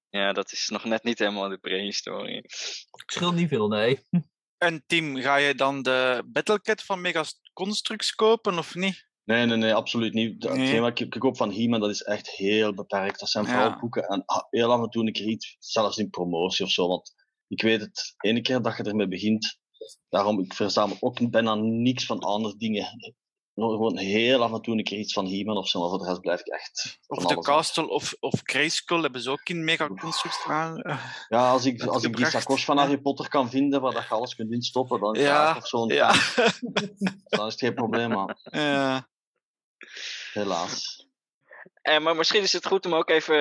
Ja, 0.10 0.34
dat 0.34 0.52
is 0.52 0.68
nog 0.68 0.84
net 0.84 1.04
niet 1.04 1.20
helemaal 1.20 1.50
de 1.50 1.58
prehistorie. 1.58 2.44
Scheelt 3.06 3.36
niet 3.36 3.50
veel, 3.50 3.68
nee. 3.68 4.00
En 4.58 4.84
Tim, 4.86 5.18
ga 5.18 5.36
je 5.36 5.56
dan 5.56 5.82
de 5.82 6.24
Battlecat 6.26 6.84
van 6.84 7.02
Mega 7.02 7.24
Constructs 7.54 8.16
kopen 8.16 8.58
of 8.58 8.76
niet? 8.76 9.08
Nee, 9.28 9.46
nee, 9.46 9.58
nee, 9.58 9.74
absoluut 9.74 10.14
niet. 10.14 10.44
Nee. 10.44 10.60
Hetgeen 10.60 10.82
wat 10.82 11.00
ik, 11.00 11.14
ik 11.16 11.20
koop 11.20 11.38
van 11.38 11.54
He-Man, 11.54 11.80
dat 11.80 11.90
is 11.90 12.02
echt 12.02 12.30
heel 12.30 12.74
beperkt. 12.74 13.20
Dat 13.20 13.30
zijn 13.30 13.46
vooral 13.46 13.70
Ja. 13.70 13.80
boeken 13.80 14.04
en 14.08 14.24
ah, 14.26 14.44
heel 14.50 14.72
af 14.72 14.82
en 14.82 14.90
toe 14.90 15.06
een 15.06 15.12
keer 15.12 15.28
iets, 15.28 15.56
zelfs 15.60 15.98
in 15.98 16.10
promotie 16.10 16.66
of 16.66 16.72
zo. 16.72 16.88
Want 16.88 17.14
ik 17.48 17.62
weet 17.62 17.82
het, 17.82 18.14
ene 18.18 18.42
keer 18.42 18.62
dat 18.62 18.78
je 18.78 18.84
ermee 18.84 19.08
begint, 19.08 19.60
daarom 20.10 20.40
ik 20.40 20.54
verzamel 20.54 20.98
ook 21.00 21.30
bijna 21.30 21.56
niks 21.56 22.06
van 22.06 22.20
andere 22.20 22.58
dingen. 22.58 23.16
Gewoon 23.56 23.98
heel 23.98 24.44
af 24.44 24.54
en 24.54 24.62
toe 24.62 24.78
een 24.78 24.84
keer 24.84 25.00
iets 25.00 25.14
van 25.14 25.28
He-Man 25.28 25.58
of 25.58 25.68
zo, 25.68 25.80
maar 25.80 25.90
voor 25.90 25.98
de 26.00 26.06
rest 26.06 26.22
blijf 26.22 26.40
ik 26.40 26.48
echt 26.48 27.00
Of 27.08 27.26
af. 27.26 27.44
Castle 27.44 27.90
of, 27.90 28.16
of 28.20 28.40
Grayskull 28.44 29.02
hebben 29.02 29.22
ze 29.22 29.30
ook 29.30 29.50
in 29.50 29.64
Mega 29.64 29.88
Constructs 29.88 30.38
gedaan. 30.38 30.82
Eh, 30.82 31.06
Ja, 31.28 31.50
als 31.52 31.66
ik, 31.66 31.84
als 31.84 32.04
ik 32.04 32.16
die 32.16 32.26
sakos 32.26 32.66
van 32.66 32.78
Harry 32.78 32.98
Potter 32.98 33.30
kan 33.30 33.50
vinden 33.50 33.82
waar 33.82 33.94
dat 33.94 34.04
je 34.04 34.10
alles 34.14 34.36
kunt 34.36 34.52
instoppen, 34.52 35.00
dan 35.00 35.14
Ja, 35.14 35.22
ja, 35.24 35.56
of 35.58 35.68
zo'n 35.68 35.88
ja. 35.88 36.12
dan 37.24 37.46
is 37.46 37.52
het 37.52 37.60
geen 37.60 37.74
probleem, 37.74 38.10
maar 38.10 38.38
Ja. 38.44 39.08
Helaas. 40.34 41.06
En, 41.82 42.04
maar 42.04 42.16
misschien 42.16 42.44
is 42.44 42.54
het 42.54 42.66
goed 42.66 42.86
om 42.86 42.94
ook 42.96 43.10
even 43.10 43.38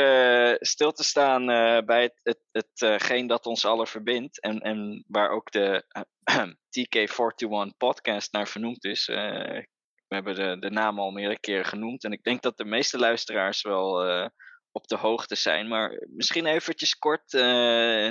eh, 0.50 0.56
stil 0.58 0.92
te 0.92 1.04
staan 1.04 1.50
eh, 1.50 1.84
bij 1.84 2.02
het, 2.02 2.40
het, 2.52 2.68
hetgeen 2.74 3.26
dat 3.26 3.46
ons 3.46 3.64
allen 3.64 3.86
verbindt. 3.86 4.40
En, 4.40 4.60
en 4.60 5.04
waar 5.06 5.30
ook 5.30 5.50
de 5.50 5.84
eh, 6.22 6.46
TK41 6.46 7.76
podcast 7.76 8.32
naar 8.32 8.48
vernoemd 8.48 8.84
is. 8.84 9.08
Eh, 9.08 9.62
we 10.08 10.14
hebben 10.14 10.34
de, 10.34 10.58
de 10.58 10.70
naam 10.70 10.98
al 10.98 11.10
meerdere 11.10 11.40
keren 11.40 11.64
genoemd. 11.64 12.04
En 12.04 12.12
ik 12.12 12.22
denk 12.22 12.42
dat 12.42 12.56
de 12.56 12.64
meeste 12.64 12.98
luisteraars 12.98 13.62
wel 13.62 14.04
eh, 14.04 14.28
op 14.70 14.86
de 14.86 14.96
hoogte 14.96 15.34
zijn. 15.34 15.68
Maar 15.68 16.02
misschien 16.08 16.46
eventjes 16.46 16.98
kort. 16.98 17.34
eh, 17.34 18.10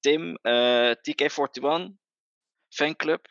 Tim, 0.00 0.38
eh, 0.42 0.90
TK41, 0.90 1.92
fanclub. 2.68 3.26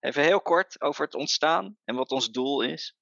Even 0.00 0.22
heel 0.22 0.40
kort 0.40 0.80
over 0.80 1.04
het 1.04 1.14
ontstaan 1.14 1.76
en 1.84 1.94
wat 1.94 2.10
ons 2.10 2.30
doel 2.30 2.62
is. 2.62 2.96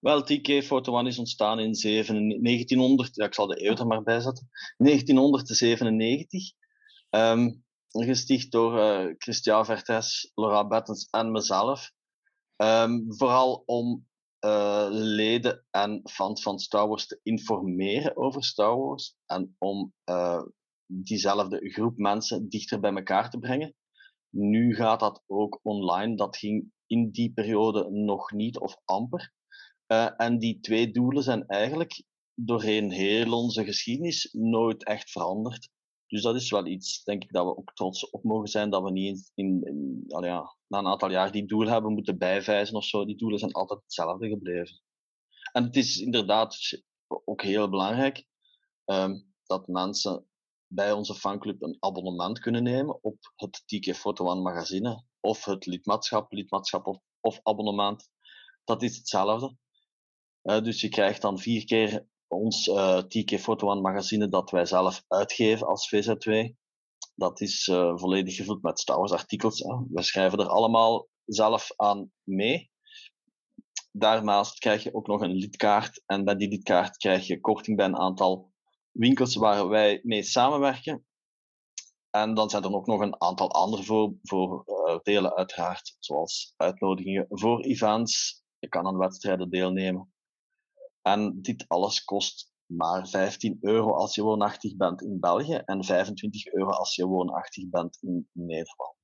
Wel, 0.00 0.22
TK41 0.22 1.06
is 1.06 1.18
ontstaan 1.18 1.58
in 1.58 1.74
7 1.74 2.28
1900, 2.28 3.16
ja, 3.16 3.24
ik 3.24 3.34
zal 3.34 3.46
de 3.46 3.66
eeuw 3.66 3.76
er 3.76 3.86
maar 3.86 4.02
bij 4.02 4.20
zetten, 4.20 4.50
1997. 4.76 6.52
Ehm, 7.10 7.50
gesticht 7.88 8.50
door 8.52 8.78
eh, 8.78 9.14
Christian 9.18 9.64
Vertes, 9.64 10.32
Laura 10.34 10.66
Bettens 10.66 11.08
en 11.10 11.32
mezelf. 11.32 11.90
Ehm, 12.56 13.00
vooral 13.08 13.62
om 13.66 14.06
eh, 14.38 14.86
leden 14.90 15.64
en 15.70 16.00
fans 16.10 16.42
van 16.42 16.58
Star 16.58 16.88
Wars 16.88 17.06
te 17.06 17.20
informeren 17.22 18.16
over 18.16 18.44
Star 18.44 18.76
Wars 18.76 19.16
en 19.26 19.56
om 19.58 19.92
eh, 20.04 20.42
diezelfde 20.86 21.70
groep 21.70 21.96
mensen 21.96 22.48
dichter 22.48 22.80
bij 22.80 22.94
elkaar 22.94 23.30
te 23.30 23.38
brengen. 23.38 23.74
Nu 24.30 24.74
gaat 24.74 25.00
dat 25.00 25.22
ook 25.26 25.60
online. 25.62 26.16
Dat 26.16 26.36
ging 26.36 26.72
in 26.86 27.10
die 27.10 27.32
periode 27.32 27.90
nog 27.90 28.32
niet 28.32 28.58
of 28.58 28.76
amper. 28.84 29.32
Uh, 29.86 30.10
en 30.16 30.38
die 30.38 30.60
twee 30.60 30.90
doelen 30.90 31.22
zijn 31.22 31.46
eigenlijk 31.46 32.04
doorheen 32.34 32.90
heel 32.90 33.32
onze 33.32 33.64
geschiedenis 33.64 34.32
nooit 34.32 34.84
echt 34.84 35.10
veranderd. 35.10 35.68
Dus 36.06 36.22
dat 36.22 36.34
is 36.34 36.50
wel 36.50 36.66
iets, 36.66 37.04
denk 37.04 37.22
ik, 37.22 37.32
dat 37.32 37.44
we 37.44 37.56
ook 37.56 37.72
trots 37.74 38.10
op 38.10 38.24
mogen 38.24 38.48
zijn, 38.48 38.70
dat 38.70 38.82
we 38.82 38.90
niet 38.90 39.32
in, 39.34 39.60
in, 39.64 40.04
ja, 40.06 40.56
na 40.66 40.78
een 40.78 40.86
aantal 40.86 41.10
jaar 41.10 41.32
die 41.32 41.46
doelen 41.46 41.72
hebben 41.72 41.92
moeten 41.92 42.18
bijwijzen 42.18 42.76
of 42.76 42.84
zo. 42.84 43.04
Die 43.04 43.16
doelen 43.16 43.38
zijn 43.38 43.52
altijd 43.52 43.82
hetzelfde 43.82 44.28
gebleven. 44.28 44.80
En 45.52 45.64
het 45.64 45.76
is 45.76 46.00
inderdaad 46.00 46.82
ook 47.06 47.42
heel 47.42 47.68
belangrijk 47.68 48.26
um, 48.84 49.34
dat 49.44 49.68
mensen 49.68 50.26
bij 50.66 50.92
onze 50.92 51.14
fanclub 51.14 51.62
een 51.62 51.76
abonnement 51.80 52.38
kunnen 52.38 52.62
nemen 52.62 53.02
op 53.02 53.32
het 53.36 53.62
TK 53.66 53.94
Photo 53.94 54.26
One 54.26 54.40
magazine 54.40 55.04
of 55.20 55.44
het 55.44 55.66
lidmaatschap, 55.66 56.32
lidmaatschap 56.32 56.86
of, 56.86 56.98
of 57.20 57.40
abonnement. 57.42 58.08
Dat 58.64 58.82
is 58.82 58.96
hetzelfde. 58.96 59.56
Uh, 60.42 60.60
dus 60.62 60.80
je 60.80 60.88
krijgt 60.88 61.22
dan 61.22 61.38
vier 61.38 61.64
keer 61.64 62.06
ons 62.26 62.66
uh, 62.66 62.98
TK 62.98 63.38
Photo 63.38 63.70
One 63.70 63.80
magazine 63.80 64.28
dat 64.28 64.50
wij 64.50 64.66
zelf 64.66 65.04
uitgeven 65.08 65.66
als 65.66 65.88
VZW. 65.88 66.52
Dat 67.14 67.40
is 67.40 67.66
uh, 67.66 67.96
volledig 67.96 68.36
gevuld 68.36 68.62
met 68.62 68.80
Star 68.80 68.96
artikels. 68.96 69.62
We 69.88 70.02
schrijven 70.02 70.38
er 70.38 70.48
allemaal 70.48 71.08
zelf 71.24 71.72
aan 71.76 72.10
mee. 72.22 72.70
Daarnaast 73.92 74.58
krijg 74.58 74.82
je 74.82 74.94
ook 74.94 75.06
nog 75.06 75.20
een 75.20 75.34
lidkaart. 75.34 76.02
En 76.06 76.24
bij 76.24 76.36
die 76.36 76.48
lidkaart 76.48 76.96
krijg 76.96 77.26
je 77.26 77.40
korting 77.40 77.76
bij 77.76 77.86
een 77.86 77.98
aantal 77.98 78.52
winkels 78.98 79.34
waar 79.34 79.68
wij 79.68 80.00
mee 80.02 80.22
samenwerken. 80.22 81.06
En 82.10 82.34
dan 82.34 82.50
zijn 82.50 82.62
er 82.62 82.74
ook 82.74 82.86
nog 82.86 83.00
een 83.00 83.20
aantal 83.20 83.50
andere 83.50 83.84
voor, 83.84 84.14
voordelen, 84.22 85.34
uiteraard. 85.34 85.96
Zoals 85.98 86.54
uitnodigingen 86.56 87.26
voor 87.28 87.60
events. 87.60 88.42
Je 88.58 88.68
kan 88.68 88.86
aan 88.86 88.98
wedstrijden 88.98 89.50
deelnemen. 89.50 90.12
En 91.02 91.42
dit 91.42 91.64
alles 91.68 92.04
kost 92.04 92.54
maar 92.66 93.08
15 93.08 93.58
euro 93.60 93.92
als 93.92 94.14
je 94.14 94.22
woonachtig 94.22 94.76
bent 94.76 95.02
in 95.02 95.20
België 95.20 95.54
en 95.54 95.84
25 95.84 96.46
euro 96.46 96.70
als 96.70 96.94
je 96.94 97.06
woonachtig 97.06 97.68
bent 97.68 97.98
in 98.02 98.28
Nederland. 98.32 98.94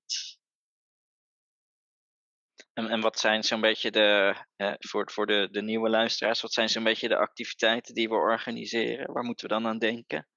En, 2.72 2.88
en 2.88 3.00
wat 3.00 3.18
zijn 3.18 3.42
zo'n 3.42 3.60
beetje 3.60 3.90
de, 3.90 4.36
eh, 4.56 4.72
voor, 4.78 5.10
voor 5.10 5.26
de, 5.26 5.48
de 5.50 5.62
nieuwe 5.62 5.88
luisteraars, 5.88 6.40
wat 6.40 6.52
zijn 6.52 6.68
zo'n 6.68 6.84
beetje 6.84 7.08
de 7.08 7.16
activiteiten 7.16 7.94
die 7.94 8.08
we 8.08 8.14
organiseren? 8.14 9.12
Waar 9.12 9.24
moeten 9.24 9.48
we 9.48 9.54
dan 9.54 9.66
aan 9.66 9.78
denken? 9.78 10.28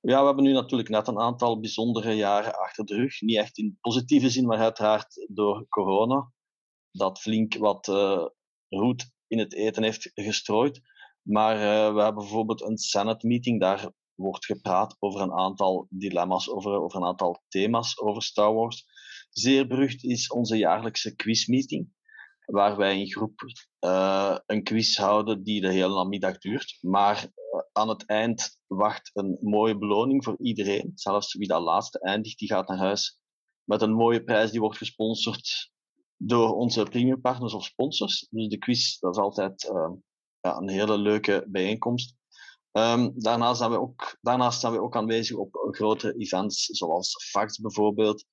Ja, 0.00 0.20
we 0.20 0.26
hebben 0.26 0.44
nu 0.44 0.52
natuurlijk 0.52 0.88
net 0.88 1.08
een 1.08 1.18
aantal 1.18 1.60
bijzondere 1.60 2.12
jaren 2.12 2.58
achter 2.58 2.84
de 2.84 2.94
rug. 2.94 3.20
Niet 3.20 3.36
echt 3.36 3.58
in 3.58 3.78
positieve 3.80 4.30
zin, 4.30 4.46
maar 4.46 4.58
uiteraard 4.58 5.26
door 5.28 5.66
corona. 5.68 6.32
Dat 6.90 7.20
flink 7.20 7.56
wat 7.56 7.88
uh, 7.88 8.26
roet 8.68 9.10
in 9.26 9.38
het 9.38 9.54
eten 9.54 9.82
heeft 9.82 10.10
gestrooid. 10.14 10.80
Maar 11.22 11.56
uh, 11.56 11.94
we 11.94 12.02
hebben 12.02 12.14
bijvoorbeeld 12.14 12.62
een 12.62 12.78
Senate 12.78 13.26
meeting, 13.26 13.60
daar 13.60 13.90
wordt 14.14 14.44
gepraat 14.44 14.96
over 14.98 15.20
een 15.20 15.32
aantal 15.32 15.86
dilemma's, 15.90 16.50
over, 16.50 16.72
over 16.72 17.00
een 17.00 17.06
aantal 17.06 17.42
thema's 17.48 18.00
over 18.00 18.22
Star 18.22 18.54
Wars. 18.54 18.84
Zeer 19.38 19.66
berucht 19.66 20.04
is 20.04 20.28
onze 20.28 20.56
jaarlijkse 20.56 21.14
quizmeeting, 21.14 21.88
waar 22.44 22.76
wij 22.76 23.00
in 23.00 23.10
groep 23.10 23.32
uh, 23.80 24.38
een 24.46 24.62
quiz 24.62 24.96
houden 24.96 25.42
die 25.42 25.60
de 25.60 25.72
hele 25.72 25.94
namiddag 25.94 26.38
duurt. 26.38 26.78
Maar 26.80 27.22
uh, 27.24 27.60
aan 27.72 27.88
het 27.88 28.06
eind 28.06 28.60
wacht 28.66 29.10
een 29.14 29.38
mooie 29.40 29.78
beloning 29.78 30.24
voor 30.24 30.36
iedereen. 30.38 30.92
Zelfs 30.94 31.34
wie 31.34 31.48
dat 31.48 31.62
laatste 31.62 32.00
eindigt, 32.00 32.38
die 32.38 32.48
gaat 32.48 32.68
naar 32.68 32.78
huis 32.78 33.20
met 33.64 33.82
een 33.82 33.92
mooie 33.92 34.24
prijs 34.24 34.50
die 34.50 34.60
wordt 34.60 34.76
gesponsord 34.76 35.70
door 36.16 36.54
onze 36.54 36.82
premiumpartners 36.82 37.54
of 37.54 37.64
sponsors. 37.64 38.26
Dus 38.30 38.48
de 38.48 38.58
quiz, 38.58 38.98
dat 38.98 39.16
is 39.16 39.22
altijd 39.22 39.64
uh, 39.64 39.90
ja, 40.40 40.56
een 40.56 40.68
hele 40.68 40.98
leuke 40.98 41.44
bijeenkomst. 41.48 42.14
Um, 42.72 43.12
daarnaast, 43.14 43.58
zijn 43.58 43.70
we 43.70 43.80
ook, 43.80 44.18
daarnaast 44.20 44.62
we 44.62 44.80
ook 44.80 44.96
aanwezig 44.96 45.36
op 45.36 45.68
grote 45.70 46.14
events, 46.14 46.64
zoals 46.64 47.30
FACS 47.30 47.58
bijvoorbeeld. 47.58 48.24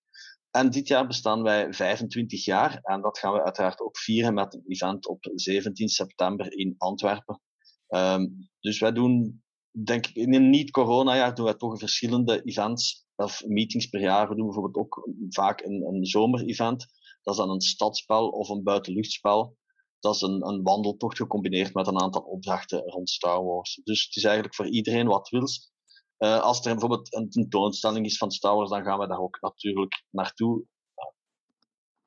En 0.55 0.69
dit 0.69 0.87
jaar 0.87 1.07
bestaan 1.07 1.43
wij 1.43 1.73
25 1.73 2.45
jaar 2.45 2.79
en 2.81 3.01
dat 3.01 3.19
gaan 3.19 3.33
we 3.33 3.43
uiteraard 3.43 3.81
ook 3.81 3.97
vieren 3.97 4.33
met 4.33 4.53
een 4.53 4.63
event 4.67 5.07
op 5.07 5.31
17 5.35 5.87
september 5.87 6.57
in 6.57 6.75
Antwerpen. 6.77 7.41
Um, 7.87 8.49
dus 8.59 8.79
wij 8.79 8.91
doen, 8.91 9.43
denk 9.71 10.07
ik, 10.07 10.15
in 10.15 10.33
een 10.33 10.49
niet-corona-jaar 10.49 11.35
doen 11.35 11.45
wij 11.45 11.53
toch 11.53 11.79
verschillende 11.79 12.41
events 12.41 13.05
of 13.15 13.43
meetings 13.45 13.87
per 13.87 13.99
jaar. 13.99 14.29
We 14.29 14.35
doen 14.35 14.45
bijvoorbeeld 14.45 14.75
ook 14.75 15.09
vaak 15.29 15.61
een, 15.61 15.85
een 15.87 16.05
zomer-event. 16.05 16.85
Dat 17.21 17.33
is 17.33 17.39
dan 17.39 17.49
een 17.49 17.61
stadspel 17.61 18.29
of 18.29 18.49
een 18.49 18.63
buitenluchtspel. 18.63 19.57
Dat 19.99 20.15
is 20.15 20.21
een, 20.21 20.47
een 20.47 20.63
wandeltocht 20.63 21.17
gecombineerd 21.17 21.73
met 21.73 21.87
een 21.87 22.01
aantal 22.01 22.21
opdrachten 22.21 22.79
rond 22.79 23.09
Star 23.09 23.43
Wars. 23.43 23.81
Dus 23.83 24.05
het 24.05 24.15
is 24.15 24.23
eigenlijk 24.23 24.55
voor 24.55 24.67
iedereen 24.67 25.07
wat 25.07 25.29
wils. 25.29 25.72
Uh, 26.23 26.39
als 26.39 26.65
er 26.65 26.71
bijvoorbeeld 26.71 27.13
een 27.13 27.29
tentoonstelling 27.29 28.05
is 28.05 28.17
van 28.17 28.31
Star 28.31 28.55
Wars, 28.55 28.69
dan 28.69 28.83
gaan 28.83 28.99
we 28.99 29.07
daar 29.07 29.19
ook 29.19 29.41
natuurlijk 29.41 30.03
naartoe. 30.09 30.65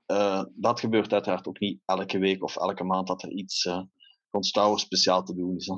Uh, 0.06 0.44
dat 0.54 0.80
gebeurt 0.80 1.12
uiteraard 1.12 1.46
ook 1.48 1.60
niet 1.60 1.80
elke 1.84 2.18
week 2.18 2.42
of 2.42 2.56
elke 2.56 2.84
maand 2.84 3.06
dat 3.06 3.22
er 3.22 3.30
iets 3.30 3.64
uh, 3.64 3.82
rond 4.30 4.46
Star 4.46 4.68
Wars 4.68 4.82
speciaal 4.82 5.24
te 5.24 5.34
doen 5.34 5.56
is. 5.56 5.70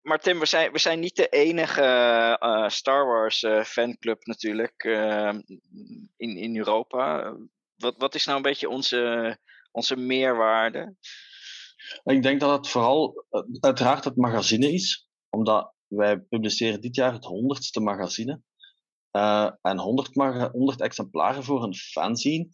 Maar 0.00 0.20
Tim, 0.20 0.38
we 0.38 0.46
zijn, 0.46 0.72
we 0.72 0.78
zijn 0.78 1.00
niet 1.00 1.16
de 1.16 1.28
enige 1.28 2.66
Star 2.70 3.06
Wars 3.06 3.44
fanclub 3.64 4.26
natuurlijk 4.26 4.84
uh, 4.84 5.38
in, 6.16 6.36
in 6.36 6.56
Europa. 6.56 7.36
Wat, 7.76 7.94
wat 7.96 8.14
is 8.14 8.24
nou 8.24 8.36
een 8.36 8.42
beetje 8.42 8.68
onze, 8.68 9.38
onze 9.70 9.96
meerwaarde? 9.96 10.96
Ik 12.04 12.22
denk 12.22 12.40
dat 12.40 12.56
het 12.56 12.68
vooral 12.68 13.24
uiteraard 13.60 14.04
het 14.04 14.16
magazine 14.16 14.72
is, 14.72 15.08
omdat 15.34 15.74
wij 15.86 16.20
publiceren 16.20 16.80
dit 16.80 16.94
jaar 16.94 17.12
het 17.12 17.24
honderdste 17.24 17.80
magazine. 17.80 18.42
Uh, 19.12 19.50
en 19.62 19.78
100, 19.78 20.14
100 20.52 20.80
exemplaren 20.80 21.44
voor 21.44 21.62
een 21.62 21.74
fanzine. 21.74 22.48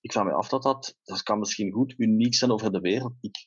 Ik 0.00 0.12
vraag 0.12 0.24
me 0.24 0.32
af 0.32 0.48
dat 0.48 0.62
dat, 0.62 0.96
dat 1.02 1.22
kan 1.22 1.38
misschien 1.38 1.72
goed 1.72 1.94
uniek 1.96 2.34
zijn 2.34 2.50
over 2.50 2.72
de 2.72 2.80
wereld. 2.80 3.12
Ik 3.20 3.46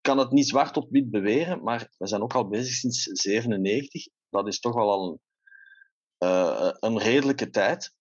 kan 0.00 0.18
het 0.18 0.30
niet 0.30 0.48
zwart 0.48 0.76
op 0.76 0.90
wit 0.90 1.10
beweren, 1.10 1.62
maar 1.62 1.90
we 1.98 2.06
zijn 2.06 2.22
ook 2.22 2.34
al 2.34 2.48
bezig 2.48 2.74
sinds 2.74 3.02
97. 3.02 4.06
Dat 4.30 4.46
is 4.46 4.60
toch 4.60 4.74
wel 4.74 4.90
al 4.90 5.08
een, 5.08 5.20
uh, 6.28 6.70
een 6.80 6.98
redelijke 6.98 7.50
tijd. 7.50 7.94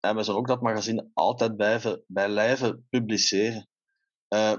En 0.00 0.16
we 0.16 0.22
zijn 0.22 0.36
ook 0.36 0.46
dat 0.46 0.62
magazine 0.62 1.10
altijd 1.14 1.56
bij, 1.56 2.02
bij 2.06 2.74
publiceren. 2.88 3.68
Uh, 4.34 4.56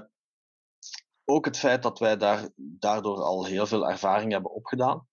ook 1.24 1.44
het 1.44 1.58
feit 1.58 1.82
dat 1.82 1.98
wij 1.98 2.16
daar, 2.16 2.48
daardoor 2.56 3.22
al 3.22 3.44
heel 3.44 3.66
veel 3.66 3.88
ervaring 3.88 4.32
hebben 4.32 4.52
opgedaan. 4.52 5.07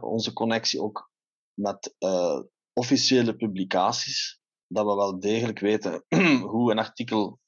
Onze 0.00 0.32
connectie 0.32 0.82
ook 0.82 1.10
met 1.54 1.94
uh, 1.98 2.40
officiële 2.72 3.36
publicaties. 3.36 4.40
Dat 4.66 4.86
we 4.86 4.94
wel 4.94 5.20
degelijk 5.20 5.58
weten 5.58 6.04
hoe 6.52 6.70
een 6.70 6.78
artikel 6.78 7.40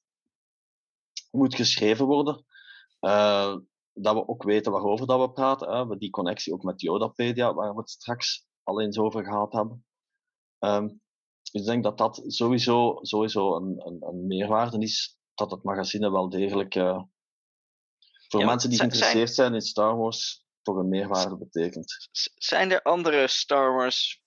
moet 1.30 1.54
geschreven 1.54 2.06
worden. 2.06 2.44
Uh, 3.00 3.56
dat 3.92 4.14
we 4.14 4.28
ook 4.28 4.42
weten 4.42 4.72
waarover 4.72 5.06
dat 5.06 5.20
we 5.20 5.32
praten. 5.32 5.68
Hè. 5.68 5.86
We 5.86 5.98
die 5.98 6.10
connectie 6.10 6.52
ook 6.52 6.62
met 6.62 6.80
Yodapedia, 6.80 7.54
waar 7.54 7.74
we 7.74 7.80
het 7.80 7.90
straks 7.90 8.46
al 8.62 8.80
eens 8.80 8.98
over 8.98 9.24
gehad 9.24 9.52
hebben. 9.52 9.84
Um, 10.58 11.00
ik 11.52 11.64
denk 11.64 11.82
dat 11.82 11.98
dat 11.98 12.22
sowieso, 12.26 12.98
sowieso 13.02 13.56
een, 13.56 13.86
een, 13.86 13.96
een 14.00 14.26
meerwaarde 14.26 14.78
is, 14.78 15.18
dat 15.34 15.50
het 15.50 15.62
magazine 15.62 16.10
wel 16.10 16.28
degelijk 16.28 16.74
uh, 16.74 17.02
voor 18.28 18.40
ja, 18.40 18.46
mensen 18.46 18.70
die 18.70 18.78
geïnteresseerd 18.78 19.34
zijn 19.34 19.54
in 19.54 19.60
Star 19.60 19.96
Wars 19.96 20.46
toch 20.68 20.76
een 20.76 20.88
meerwaarde 20.88 21.38
betekent. 21.38 22.08
Zijn 22.34 22.70
er 22.70 22.82
andere 22.82 23.26
Star 23.26 23.74
Wars 23.74 24.22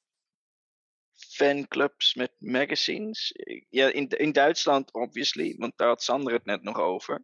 fanclubs 1.14 2.14
met 2.16 2.32
magazines? 2.38 3.34
Ja, 3.70 3.92
in, 3.92 4.08
in 4.08 4.32
Duitsland, 4.32 4.94
obviously, 4.94 5.56
want 5.58 5.78
daar 5.78 5.88
had 5.88 6.04
Sander 6.04 6.34
het 6.34 6.46
net 6.46 6.64
nog 6.64 6.78
over. 6.78 7.24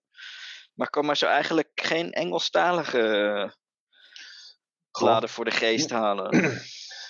Maar 0.74 0.90
kan 0.90 1.06
maar 1.06 1.18
zo 1.18 1.26
eigenlijk 1.26 1.70
geen 1.74 2.12
Engelstalige 2.12 3.56
bladen 4.92 5.30
voor 5.30 5.46
de 5.46 5.52
geest 5.52 5.90
halen? 5.90 6.30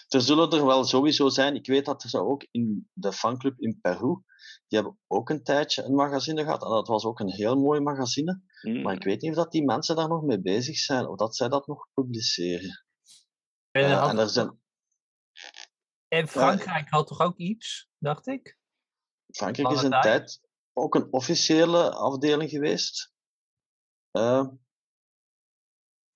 Er 0.08 0.22
zullen 0.22 0.51
er 0.51 0.66
wel 0.66 0.84
sowieso 0.84 1.30
zijn. 1.30 1.55
Ik 1.55 1.66
weet 1.66 1.86
dat 1.86 2.03
er 2.03 2.26
ook 2.26 2.47
in 2.51 2.89
de 2.93 3.14
fanclub 3.14 3.60
in 3.60 3.80
Peru, 3.82 4.22
die 4.68 4.80
hebben 4.80 4.99
ook 5.07 5.30
een 5.30 5.43
tijdje 5.43 5.84
een 5.84 5.95
magazine 5.95 6.43
gehad. 6.43 6.63
En 6.63 6.70
dat 6.70 6.88
was 6.88 7.05
ook 7.05 7.20
een 7.20 7.32
heel 7.32 7.55
mooi 7.55 7.80
magazine. 7.80 8.41
Mm. 8.61 8.82
Maar 8.82 8.95
ik 8.95 9.03
weet 9.03 9.22
niet 9.22 9.32
of 9.32 9.38
dat 9.38 9.51
die 9.51 9.65
mensen 9.65 9.95
daar 9.95 10.07
nog 10.07 10.24
mee 10.24 10.41
bezig 10.41 10.78
zijn, 10.78 11.07
of 11.07 11.18
dat 11.18 11.36
zij 11.36 11.47
dat 11.47 11.68
nog 11.68 11.88
publiceren. 11.93 12.86
En, 13.72 13.84
uh, 13.84 14.09
en, 14.09 14.18
er 14.18 14.30
zijn... 14.30 14.61
en 16.07 16.28
Frankrijk 16.28 16.89
ja, 16.89 16.97
had 16.97 17.07
toch 17.07 17.20
ook 17.20 17.38
iets, 17.38 17.89
dacht 17.97 18.28
ik? 18.28 18.59
Frankrijk 19.28 19.70
is 19.70 19.84
een 19.84 19.89
tijd. 19.89 20.03
tijd 20.03 20.41
ook 20.74 20.95
een 20.95 21.13
officiële 21.13 21.91
afdeling 21.91 22.49
geweest. 22.49 23.13
Uh, 24.11 24.47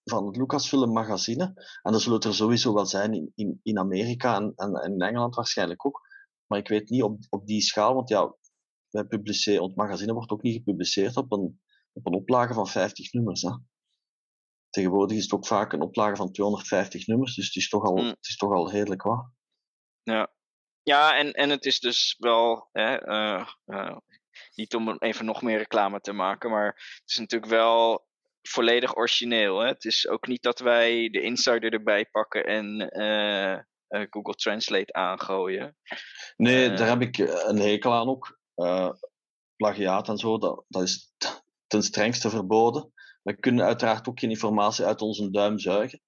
van 0.04 0.26
het 0.26 0.36
Lucasfilm 0.36 0.92
magazine. 0.92 1.54
En 1.82 1.92
dat 1.92 2.02
zullen 2.02 2.20
er 2.20 2.34
sowieso 2.34 2.74
wel 2.74 2.86
zijn 2.86 3.14
in, 3.14 3.32
in, 3.36 3.60
in 3.64 3.80
Amerika 3.80 4.36
en, 4.36 4.54
en, 4.56 4.74
en, 4.74 4.94
in 4.94 5.02
Engeland 5.02 5.36
waarschijnlijk 5.36 5.86
ook. 5.86 6.02
Maar 6.48 6.60
ik 6.60 6.68
weet 6.68 6.90
niet 6.90 7.04
op, 7.04 7.18
op 7.30 7.46
die 7.46 7.62
schaal, 7.62 7.94
want 7.94 8.10
ja, 8.10 8.36
wij 8.92 9.04
publiceren, 9.04 9.62
ons 9.62 9.76
magazine 9.76 10.14
wordt 10.14 10.32
ook 10.32 10.42
niet 10.42 10.56
gepubliceerd 10.56 11.18
op 11.18 11.32
een, 11.32 11.62
op 11.94 12.06
een 12.06 12.14
oplage 12.14 12.54
van 12.54 12.68
50 12.68 13.14
nummers. 13.14 13.42
Hè. 13.42 13.52
Tegenwoordig 14.70 15.18
is 15.18 15.24
het 15.24 15.34
ook 15.34 15.48
vaak 15.48 15.74
een 15.74 15.82
oplage 15.82 16.16
van 16.16 16.32
250 16.32 17.08
nummers, 17.08 17.36
dus 17.36 17.46
het 17.46 17.56
is 17.56 17.70
toch 17.70 17.84
al, 17.84 17.96
mm. 17.96 18.08
het 18.08 18.28
is 18.28 18.36
toch 18.36 18.52
al 18.52 18.72
redelijk 18.72 19.02
wat. 19.02 19.30
Ja, 20.04 20.34
ja 20.82 21.18
en, 21.18 21.32
en 21.32 21.50
het 21.50 21.66
is 21.66 21.80
dus 21.80 22.16
wel, 22.20 22.70
hè, 22.72 23.08
uh, 23.08 23.48
uh, 23.66 23.98
niet 24.56 24.76
om 24.76 24.98
even 24.98 25.26
nog 25.26 25.42
meer 25.42 25.58
reclame 25.58 26.00
te 26.00 26.14
maken, 26.14 26.50
maar 26.50 26.66
het 26.66 27.04
is 27.06 27.18
natuurlijk 27.18 27.52
wel 27.52 28.10
volledig 28.42 28.96
origineel. 28.96 29.60
Hè? 29.60 29.68
Het 29.68 29.86
is 29.86 30.08
ook 30.08 30.28
niet 30.28 30.42
dat 30.42 30.60
wij 30.60 31.10
de 31.10 31.22
insider 31.22 31.74
erbij 31.74 32.06
pakken 32.06 32.46
en 32.46 32.92
uh, 33.02 33.54
uh, 34.00 34.08
Google 34.10 34.36
Translate 34.36 34.94
aangooien. 34.94 35.78
Nee, 36.36 36.74
daar 36.74 36.88
heb 36.88 37.02
ik 37.02 37.18
een 37.18 37.60
hekel 37.60 37.94
aan 37.94 38.10
ook. 38.10 38.40
Plagiaat 39.56 40.08
en 40.10 40.18
zo, 40.18 40.38
dat, 40.38 40.64
dat 40.68 40.82
is 40.82 41.14
ten 41.68 41.84
strengste 41.84 42.30
verboden. 42.30 42.92
We 43.24 43.40
kunnen 43.40 43.66
uiteraard 43.66 44.08
ook 44.08 44.20
geen 44.20 44.30
informatie 44.30 44.86
uit 44.86 45.02
onze 45.02 45.32
duim 45.32 45.60
zuigen. 45.60 46.02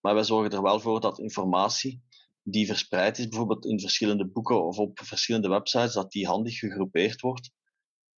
Maar 0.00 0.14
wij 0.14 0.24
zorgen 0.24 0.50
er 0.50 0.62
wel 0.62 0.80
voor 0.80 1.00
dat 1.00 1.18
informatie 1.18 2.02
die 2.42 2.66
verspreid 2.66 3.18
is, 3.18 3.28
bijvoorbeeld 3.28 3.66
in 3.66 3.80
verschillende 3.80 4.26
boeken 4.26 4.64
of 4.64 4.78
op 4.78 5.00
verschillende 5.02 5.48
websites, 5.48 5.92
dat 5.92 6.10
die 6.10 6.26
handig 6.26 6.58
gegroepeerd 6.58 7.20
wordt. 7.20 7.50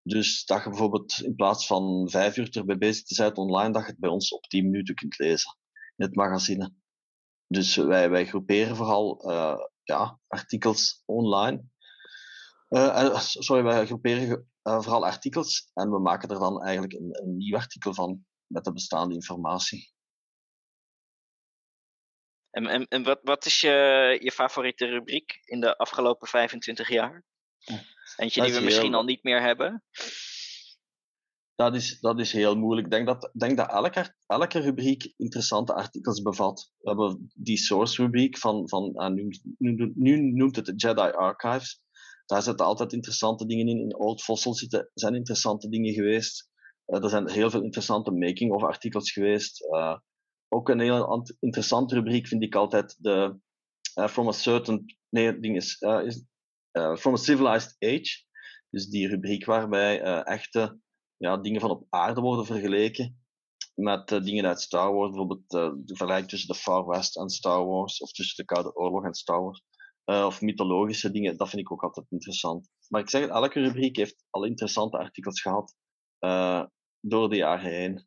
Dus 0.02 0.44
dat 0.44 0.62
je 0.62 0.68
bijvoorbeeld 0.68 1.20
in 1.22 1.34
plaats 1.34 1.66
van 1.66 2.10
vijf 2.10 2.36
uur 2.36 2.56
erbij 2.56 2.78
bezig 2.78 3.04
te 3.04 3.14
zijn 3.14 3.36
online, 3.36 3.72
dat 3.72 3.82
je 3.82 3.90
het 3.90 3.98
bij 3.98 4.10
ons 4.10 4.32
op 4.32 4.46
tien 4.46 4.64
minuten 4.64 4.94
kunt 4.94 5.18
lezen 5.18 5.56
in 5.96 6.04
het 6.04 6.14
magazine. 6.14 6.72
Dus 7.46 7.76
wij, 7.76 8.10
wij 8.10 8.26
groeperen 8.26 8.76
vooral 8.76 9.30
uh, 9.30 9.58
ja, 9.82 10.18
artikels 10.26 11.02
online. 11.04 11.70
Uh, 12.72 13.18
sorry, 13.46 13.62
wij 13.62 13.86
groeperen 13.86 14.50
uh, 14.62 14.80
vooral 14.80 15.04
artikels 15.04 15.70
en 15.74 15.90
we 15.90 15.98
maken 15.98 16.28
er 16.28 16.38
dan 16.38 16.62
eigenlijk 16.62 16.92
een, 16.92 17.22
een 17.22 17.36
nieuw 17.36 17.56
artikel 17.56 17.94
van 17.94 18.24
met 18.46 18.64
de 18.64 18.72
bestaande 18.72 19.14
informatie. 19.14 19.92
En, 22.50 22.66
en, 22.66 22.86
en 22.88 23.02
wat, 23.02 23.20
wat 23.22 23.44
is 23.46 23.60
je, 23.60 24.18
je 24.22 24.32
favoriete 24.32 24.86
rubriek 24.86 25.40
in 25.44 25.60
de 25.60 25.76
afgelopen 25.76 26.28
25 26.28 26.88
jaar? 26.88 27.24
Eentje 28.16 28.42
die 28.42 28.52
we 28.52 28.60
misschien 28.60 28.94
al 28.94 29.04
niet 29.04 29.22
meer 29.22 29.40
hebben? 29.40 29.84
Dat 31.54 31.74
is, 31.74 32.00
dat 32.00 32.20
is 32.20 32.32
heel 32.32 32.56
moeilijk. 32.56 32.86
Ik 32.86 32.92
denk 32.92 33.06
dat, 33.06 33.30
denk 33.32 33.56
dat 33.56 33.70
elke, 33.70 34.14
elke 34.26 34.58
rubriek 34.58 35.12
interessante 35.16 35.74
artikels 35.74 36.22
bevat. 36.22 36.72
We 36.78 36.88
hebben 36.88 37.32
die 37.34 37.56
source 37.56 38.02
rubriek 38.02 38.38
van, 38.38 38.68
van 38.68 38.92
uh, 38.94 39.08
nu, 39.08 39.28
nu, 39.58 39.92
nu, 39.94 40.16
noemt 40.20 40.56
het 40.56 40.64
de 40.64 40.74
Jedi 40.76 41.10
Archives. 41.10 41.82
Daar 42.32 42.42
zitten 42.42 42.66
altijd 42.66 42.92
interessante 42.92 43.46
dingen 43.46 43.68
in. 43.68 43.78
In 43.78 43.98
Old 43.98 44.22
Fossil 44.22 44.54
zitten, 44.54 44.90
zijn 44.94 45.14
interessante 45.14 45.68
dingen 45.68 45.92
geweest. 45.92 46.50
Uh, 46.86 47.02
er 47.02 47.10
zijn 47.10 47.30
heel 47.30 47.50
veel 47.50 47.62
interessante 47.62 48.10
making-of 48.10 48.62
artikels 48.62 49.12
geweest. 49.12 49.64
Uh, 49.64 49.96
ook 50.48 50.68
een 50.68 50.80
heel 50.80 51.26
interessante 51.40 51.94
rubriek 51.94 52.26
vind 52.26 52.42
ik 52.42 52.54
altijd 52.54 52.96
de 52.98 53.38
From 54.08 54.28
a 54.28 54.32
Certain... 54.32 54.96
Nee, 55.08 55.40
ding 55.40 55.56
is, 55.56 55.80
is 56.04 56.24
From 56.98 57.12
a 57.12 57.16
Civilized 57.16 57.76
Age. 57.78 58.24
Dus 58.70 58.88
die 58.88 59.08
rubriek 59.08 59.44
waarbij 59.44 60.00
echte 60.22 60.80
ja, 61.16 61.36
dingen 61.36 61.60
van 61.60 61.70
op 61.70 61.86
aarde 61.88 62.20
worden 62.20 62.46
vergeleken 62.46 63.24
met 63.74 64.08
dingen 64.08 64.46
uit 64.46 64.60
Star 64.60 64.92
Wars. 64.94 65.08
Bijvoorbeeld 65.08 65.50
de 65.50 65.82
vergelijking 65.96 66.28
tussen 66.28 66.48
de 66.48 66.60
Far 66.60 66.86
West 66.86 67.16
en 67.16 67.28
Star 67.28 67.66
Wars, 67.66 68.00
of 68.00 68.12
tussen 68.12 68.36
de 68.36 68.54
Koude 68.54 68.74
Oorlog 68.74 69.04
en 69.04 69.14
Star 69.14 69.42
Wars. 69.42 69.62
Of 70.04 70.40
mythologische 70.40 71.10
dingen, 71.10 71.36
dat 71.36 71.48
vind 71.48 71.62
ik 71.62 71.72
ook 71.72 71.82
altijd 71.82 72.06
interessant. 72.10 72.68
Maar 72.88 73.00
ik 73.00 73.10
zeg 73.10 73.20
het, 73.20 73.30
elke 73.30 73.60
rubriek 73.60 73.96
heeft 73.96 74.24
al 74.30 74.44
interessante 74.44 74.98
artikels 74.98 75.40
gehad 75.40 75.74
door 77.00 77.28
de 77.28 77.36
jaren 77.36 77.70
heen. 77.70 78.06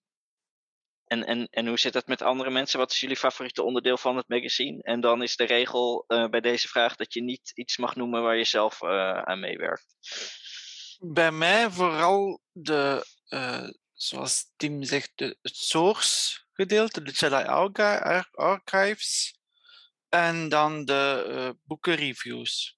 En, 1.06 1.24
en, 1.26 1.48
en 1.50 1.68
hoe 1.68 1.80
zit 1.80 1.94
het 1.94 2.08
met 2.08 2.22
andere 2.22 2.50
mensen? 2.50 2.80
Wat 2.80 2.92
is 2.92 3.00
jullie 3.00 3.16
favoriete 3.16 3.64
onderdeel 3.64 3.98
van 3.98 4.18
het 4.18 4.28
magazine? 4.28 4.82
En 4.82 5.02
dan 5.02 5.24
is 5.24 5.36
de 5.36 5.44
regel 5.44 6.06
uh, 6.08 6.28
bij 6.28 6.42
deze 6.42 6.68
vraag 6.68 6.96
dat 6.96 7.14
je 7.14 7.24
niet 7.24 7.52
iets 7.54 7.78
mag 7.78 7.96
noemen 7.96 8.22
waar 8.22 8.38
je 8.38 8.44
zelf 8.44 8.82
uh, 8.82 9.22
aan 9.22 9.40
meewerkt. 9.40 9.96
Bij 11.00 11.32
mij 11.32 11.70
vooral 11.70 12.42
de, 12.52 13.06
uh, 13.30 13.70
zoals 13.94 14.52
Tim 14.56 14.84
zegt, 14.84 15.12
de, 15.16 15.38
het 15.42 15.56
source 15.56 16.40
gedeelte, 16.54 17.02
de 17.02 17.12
Jedi 17.12 17.44
Archives. 18.32 19.40
En 20.16 20.50
dan 20.50 20.86
de 20.86 21.58
boekenreviews. 21.64 22.78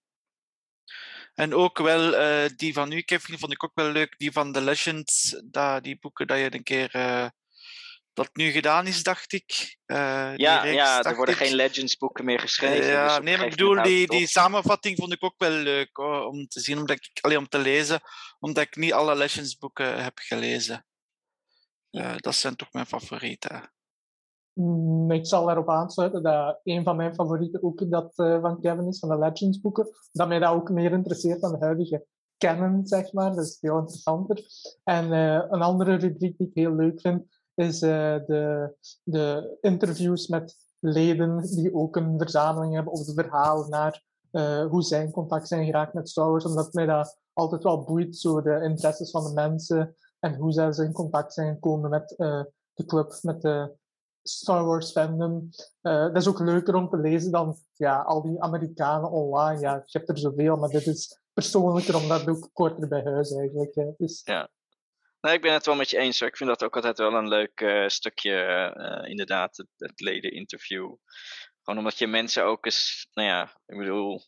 En 1.34 1.54
ook 1.54 1.78
wel 1.78 2.12
die 2.56 2.74
van 2.74 2.92
u, 2.92 3.02
Kevin, 3.02 3.40
vond 3.40 3.52
ik 3.52 3.64
ook 3.64 3.76
wel 3.76 3.92
leuk. 3.92 4.18
Die 4.18 4.32
van 4.32 4.52
The 4.52 4.62
Legends, 4.62 5.42
dat, 5.46 5.84
die 5.84 6.00
boeken 6.00 6.28
dat 6.28 6.38
je 6.38 6.54
een 6.54 6.64
keer 6.64 6.92
dat 8.14 8.30
nu 8.36 8.52
gedaan 8.52 8.88
is, 8.88 9.04
dacht 9.04 9.34
ik. 9.34 9.78
Ja, 9.86 10.62
reeks, 10.62 10.76
ja 10.76 11.04
er 11.04 11.16
worden 11.16 11.36
geen 11.36 11.56
Legends 11.56 11.98
boeken 11.98 12.26
meer 12.26 12.40
geschreven. 12.40 12.86
Ja, 12.86 13.16
dus 13.16 13.26
nee, 13.26 13.38
maar 13.38 13.46
ik 13.46 13.52
bedoel, 13.52 13.84
die, 13.84 14.08
die 14.08 14.28
samenvatting 14.28 14.98
vond 14.98 15.14
ik 15.14 15.24
ook 15.24 15.36
wel 15.38 15.52
leuk 15.52 15.90
hoor, 15.96 16.26
om 16.26 16.48
te 16.48 16.60
zien, 16.60 16.78
omdat 16.78 16.96
ik, 16.96 17.10
alleen 17.22 17.38
om 17.38 17.48
te 17.48 17.60
lezen, 17.60 18.02
omdat 18.40 18.64
ik 18.64 18.76
niet 18.76 18.94
alle 18.94 19.16
Legends 19.16 19.58
boeken 19.58 20.04
heb 20.04 20.20
gelezen. 20.20 20.86
Dat 22.18 22.36
zijn 22.36 22.56
toch 22.56 22.72
mijn 22.72 22.86
favorieten. 22.86 23.72
Mm, 24.58 25.12
ik 25.12 25.26
zal 25.26 25.50
erop 25.50 25.70
aansluiten 25.70 26.24
dat 26.24 26.60
een 26.64 26.84
van 26.84 26.96
mijn 26.96 27.16
favorieten 27.16 27.64
ook 27.64 27.92
dat 27.92 28.12
van 28.16 28.60
Kevin 28.62 28.88
is, 28.88 29.00
van 29.00 29.10
de 29.10 29.18
Legends 29.18 29.62
boeken. 29.62 29.88
Dat 30.12 30.28
mij 30.28 30.40
dat 30.40 30.54
ook 30.54 30.70
meer 30.70 30.92
interesseert 30.92 31.42
dan 31.42 31.52
de 31.52 31.66
huidige 31.66 32.06
canon, 32.38 32.88
zeg 32.88 33.14
maar. 33.14 33.36
Dat 33.36 33.46
is 33.46 33.58
veel 33.60 33.78
interessanter. 33.78 34.44
En 34.84 35.12
een 35.12 35.62
andere 35.62 35.96
rubriek 35.96 36.38
die 36.38 36.48
ik 36.48 36.54
heel 36.54 36.76
leuk 36.76 37.02
vind, 37.02 37.24
is 37.54 37.82
uh, 37.82 37.90
de, 38.26 38.74
de 39.04 39.58
interviews 39.62 40.28
met 40.28 40.56
leden 40.80 41.42
die 41.42 41.74
ook 41.74 41.96
een 41.96 42.18
verzameling 42.18 42.74
hebben 42.74 42.94
of 42.94 43.06
de 43.06 43.14
verhalen 43.14 43.70
naar 43.70 44.04
eh, 44.32 44.66
hoe 44.66 44.82
zij 44.82 45.04
in 45.04 45.12
contact 45.12 45.48
zijn 45.48 45.66
geraakt 45.66 45.94
met 45.94 46.10
Star 46.10 46.30
Wars, 46.30 46.46
omdat 46.46 46.74
mij 46.74 46.86
dat 46.86 47.20
altijd 47.34 47.64
wel 47.64 47.84
boeit, 47.84 48.18
zo 48.18 48.42
de 48.42 48.62
interesses 48.64 49.12
van 49.12 49.24
de 49.24 49.34
mensen 49.34 49.96
en 50.20 50.36
hoe 50.36 50.52
zij 50.52 50.86
in 50.86 50.92
contact 50.92 51.34
zijn 51.34 51.54
gekomen 51.54 51.90
met 51.90 52.10
de 52.74 52.86
club, 52.86 53.20
met 53.22 53.42
de 53.42 53.76
Star 54.30 54.66
Wars 54.66 54.92
fandom. 54.92 55.50
Uh, 55.82 56.02
dat 56.02 56.16
is 56.16 56.28
ook 56.28 56.40
leuker 56.40 56.76
om 56.76 56.90
te 56.90 56.98
lezen 56.98 57.32
dan 57.32 57.58
ja, 57.74 58.02
al 58.02 58.22
die 58.22 58.42
Amerikanen 58.42 59.12
online. 59.12 59.62
Ja, 59.62 59.74
je 59.86 59.98
hebt 59.98 60.10
er 60.10 60.18
zoveel, 60.18 60.56
maar 60.56 60.70
dit 60.70 60.88
is 60.88 61.20
persoonlijker 61.34 61.96
omdat 61.96 62.20
het 62.20 62.30
ook 62.30 62.50
korter 62.54 62.88
bij 62.88 63.02
huis 63.04 63.36
eigenlijk. 63.36 63.76
Hè. 63.76 63.86
Dus... 63.98 64.22
Ja. 64.24 64.50
Nee, 65.22 65.34
ik 65.34 65.42
ben 65.42 65.54
het 65.54 65.66
wel 65.66 65.76
met 65.76 65.90
je 65.90 65.98
eens. 65.98 66.20
Hoor. 66.20 66.30
Ik 66.30 66.38
vind 66.38 66.50
dat 66.50 66.64
ook 66.64 66.76
altijd 66.76 66.98
wel 66.98 67.14
een 67.14 67.28
leuk 67.28 67.62
uh, 67.62 67.88
stukje, 67.88 68.74
uh, 68.78 69.10
inderdaad, 69.10 69.58
het, 69.58 69.68
het 69.78 70.02
ledeninterview. 70.02 70.96
Gewoon 71.64 71.80
omdat 71.80 71.98
je 71.98 72.08
mensen 72.08 72.46
ook 72.46 72.66
eens, 72.66 73.08
nou 73.14 73.28
ja, 73.28 73.44
ik 73.66 73.78
bedoel, 73.78 74.22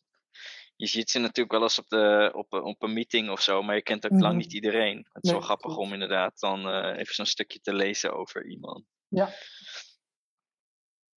je 0.76 0.88
ziet 0.88 1.10
ze 1.10 1.20
natuurlijk 1.20 1.52
wel 1.52 1.62
eens 1.62 1.80
op, 1.80 1.88
de, 1.88 2.32
op, 2.36 2.54
op 2.54 2.84
een 2.84 2.94
meeting 2.94 3.30
of 3.30 3.42
zo, 3.42 3.62
maar 3.62 3.76
je 3.76 3.82
kent 3.82 4.06
ook 4.06 4.12
mm. 4.12 4.22
lang 4.22 4.38
niet 4.38 4.54
iedereen. 4.54 4.98
Het 4.98 5.24
is 5.24 5.30
nee, 5.30 5.32
wel 5.32 5.42
grappig 5.42 5.78
om 5.78 5.94
inderdaad 5.94 6.40
dan 6.40 6.68
uh, 6.68 7.00
even 7.00 7.14
zo'n 7.14 7.26
stukje 7.26 7.60
te 7.60 7.74
lezen 7.74 8.14
over 8.14 8.46
iemand. 8.46 8.86
Ja. 9.08 9.30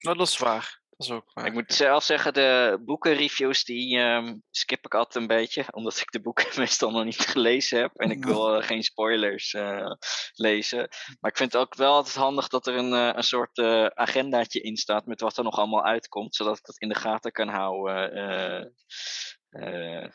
Nou, 0.01 0.17
dat 0.17 0.27
is 0.27 0.37
waar. 0.37 0.79
Dat 0.89 1.09
is 1.09 1.11
ook 1.11 1.31
waar. 1.33 1.45
Ik 1.45 1.53
moet 1.53 1.73
zelf 1.73 2.03
zeggen, 2.03 2.33
de 2.33 2.81
boekenreviews 2.85 3.63
die 3.63 3.97
um, 3.97 4.43
skip 4.51 4.85
ik 4.85 4.93
altijd 4.93 5.15
een 5.15 5.37
beetje, 5.37 5.65
omdat 5.71 5.99
ik 5.99 6.11
de 6.11 6.21
boeken 6.21 6.47
meestal 6.59 6.91
nog 6.91 7.03
niet 7.03 7.19
gelezen 7.19 7.79
heb 7.79 7.95
en 7.95 8.11
ik 8.11 8.25
wil 8.31 8.57
uh, 8.57 8.63
geen 8.63 8.83
spoilers 8.83 9.53
uh, 9.53 9.91
lezen. 10.33 10.89
Maar 11.19 11.31
ik 11.31 11.37
vind 11.37 11.53
het 11.53 11.61
ook 11.61 11.75
wel 11.75 11.93
altijd 11.93 12.15
handig 12.15 12.47
dat 12.47 12.67
er 12.67 12.75
een, 12.75 12.93
uh, 12.93 13.09
een 13.13 13.23
soort 13.23 13.59
agendaatje 13.93 14.61
in 14.61 14.77
staat 14.77 15.05
met 15.05 15.21
wat 15.21 15.37
er 15.37 15.43
nog 15.43 15.57
allemaal 15.57 15.85
uitkomt, 15.85 16.35
zodat 16.35 16.57
ik 16.57 16.65
dat 16.65 16.79
in 16.79 16.89
de 16.89 16.95
gaten 16.95 17.31
kan 17.31 17.47
houden. 17.47 18.17
Uh, 19.51 20.05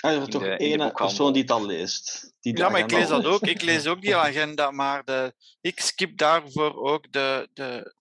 er 0.00 0.22
is 0.22 0.28
toch 0.28 0.44
één 0.44 0.92
persoon 0.92 1.32
die 1.32 1.42
het 1.42 1.50
al 1.50 1.66
leest. 1.66 2.34
Die 2.40 2.56
ja, 2.56 2.68
maar 2.68 2.80
ik 2.80 2.90
lees 2.90 3.08
dat 3.08 3.24
ook. 3.24 3.40
Ik 3.40 3.62
lees 3.62 3.86
ook 3.86 4.00
die 4.00 4.16
agenda, 4.16 4.70
maar 4.70 5.04
de, 5.04 5.34
ik 5.60 5.80
skip 5.80 6.18
daarvoor 6.18 6.74
ook 6.74 7.12
de, 7.12 7.48
de, 7.52 7.94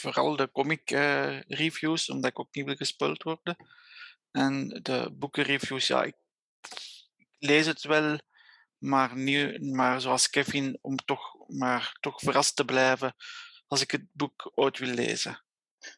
vooral 0.00 0.36
de 0.36 0.50
comic 0.52 0.90
uh, 0.90 1.40
reviews, 1.40 2.10
omdat 2.10 2.30
ik 2.30 2.38
ook 2.38 2.54
niet 2.54 2.64
wil 2.64 2.74
gespeeld 2.74 3.22
worden. 3.22 3.56
En 4.30 4.68
de 4.82 5.10
boekenreviews, 5.12 5.86
ja, 5.86 6.02
ik, 6.02 6.14
lees 7.38 7.66
het 7.66 7.82
wel, 7.82 8.18
maar, 8.78 9.16
niet, 9.16 9.72
maar 9.72 10.00
zoals 10.00 10.30
Kevin, 10.30 10.78
om 10.80 10.96
toch, 10.96 11.48
maar 11.48 11.96
toch 12.00 12.20
verrast 12.20 12.56
te 12.56 12.64
blijven 12.64 13.14
als 13.66 13.80
ik 13.80 13.90
het 13.90 14.06
boek 14.12 14.50
ooit 14.54 14.78
wil 14.78 14.94
lezen. 14.94 15.44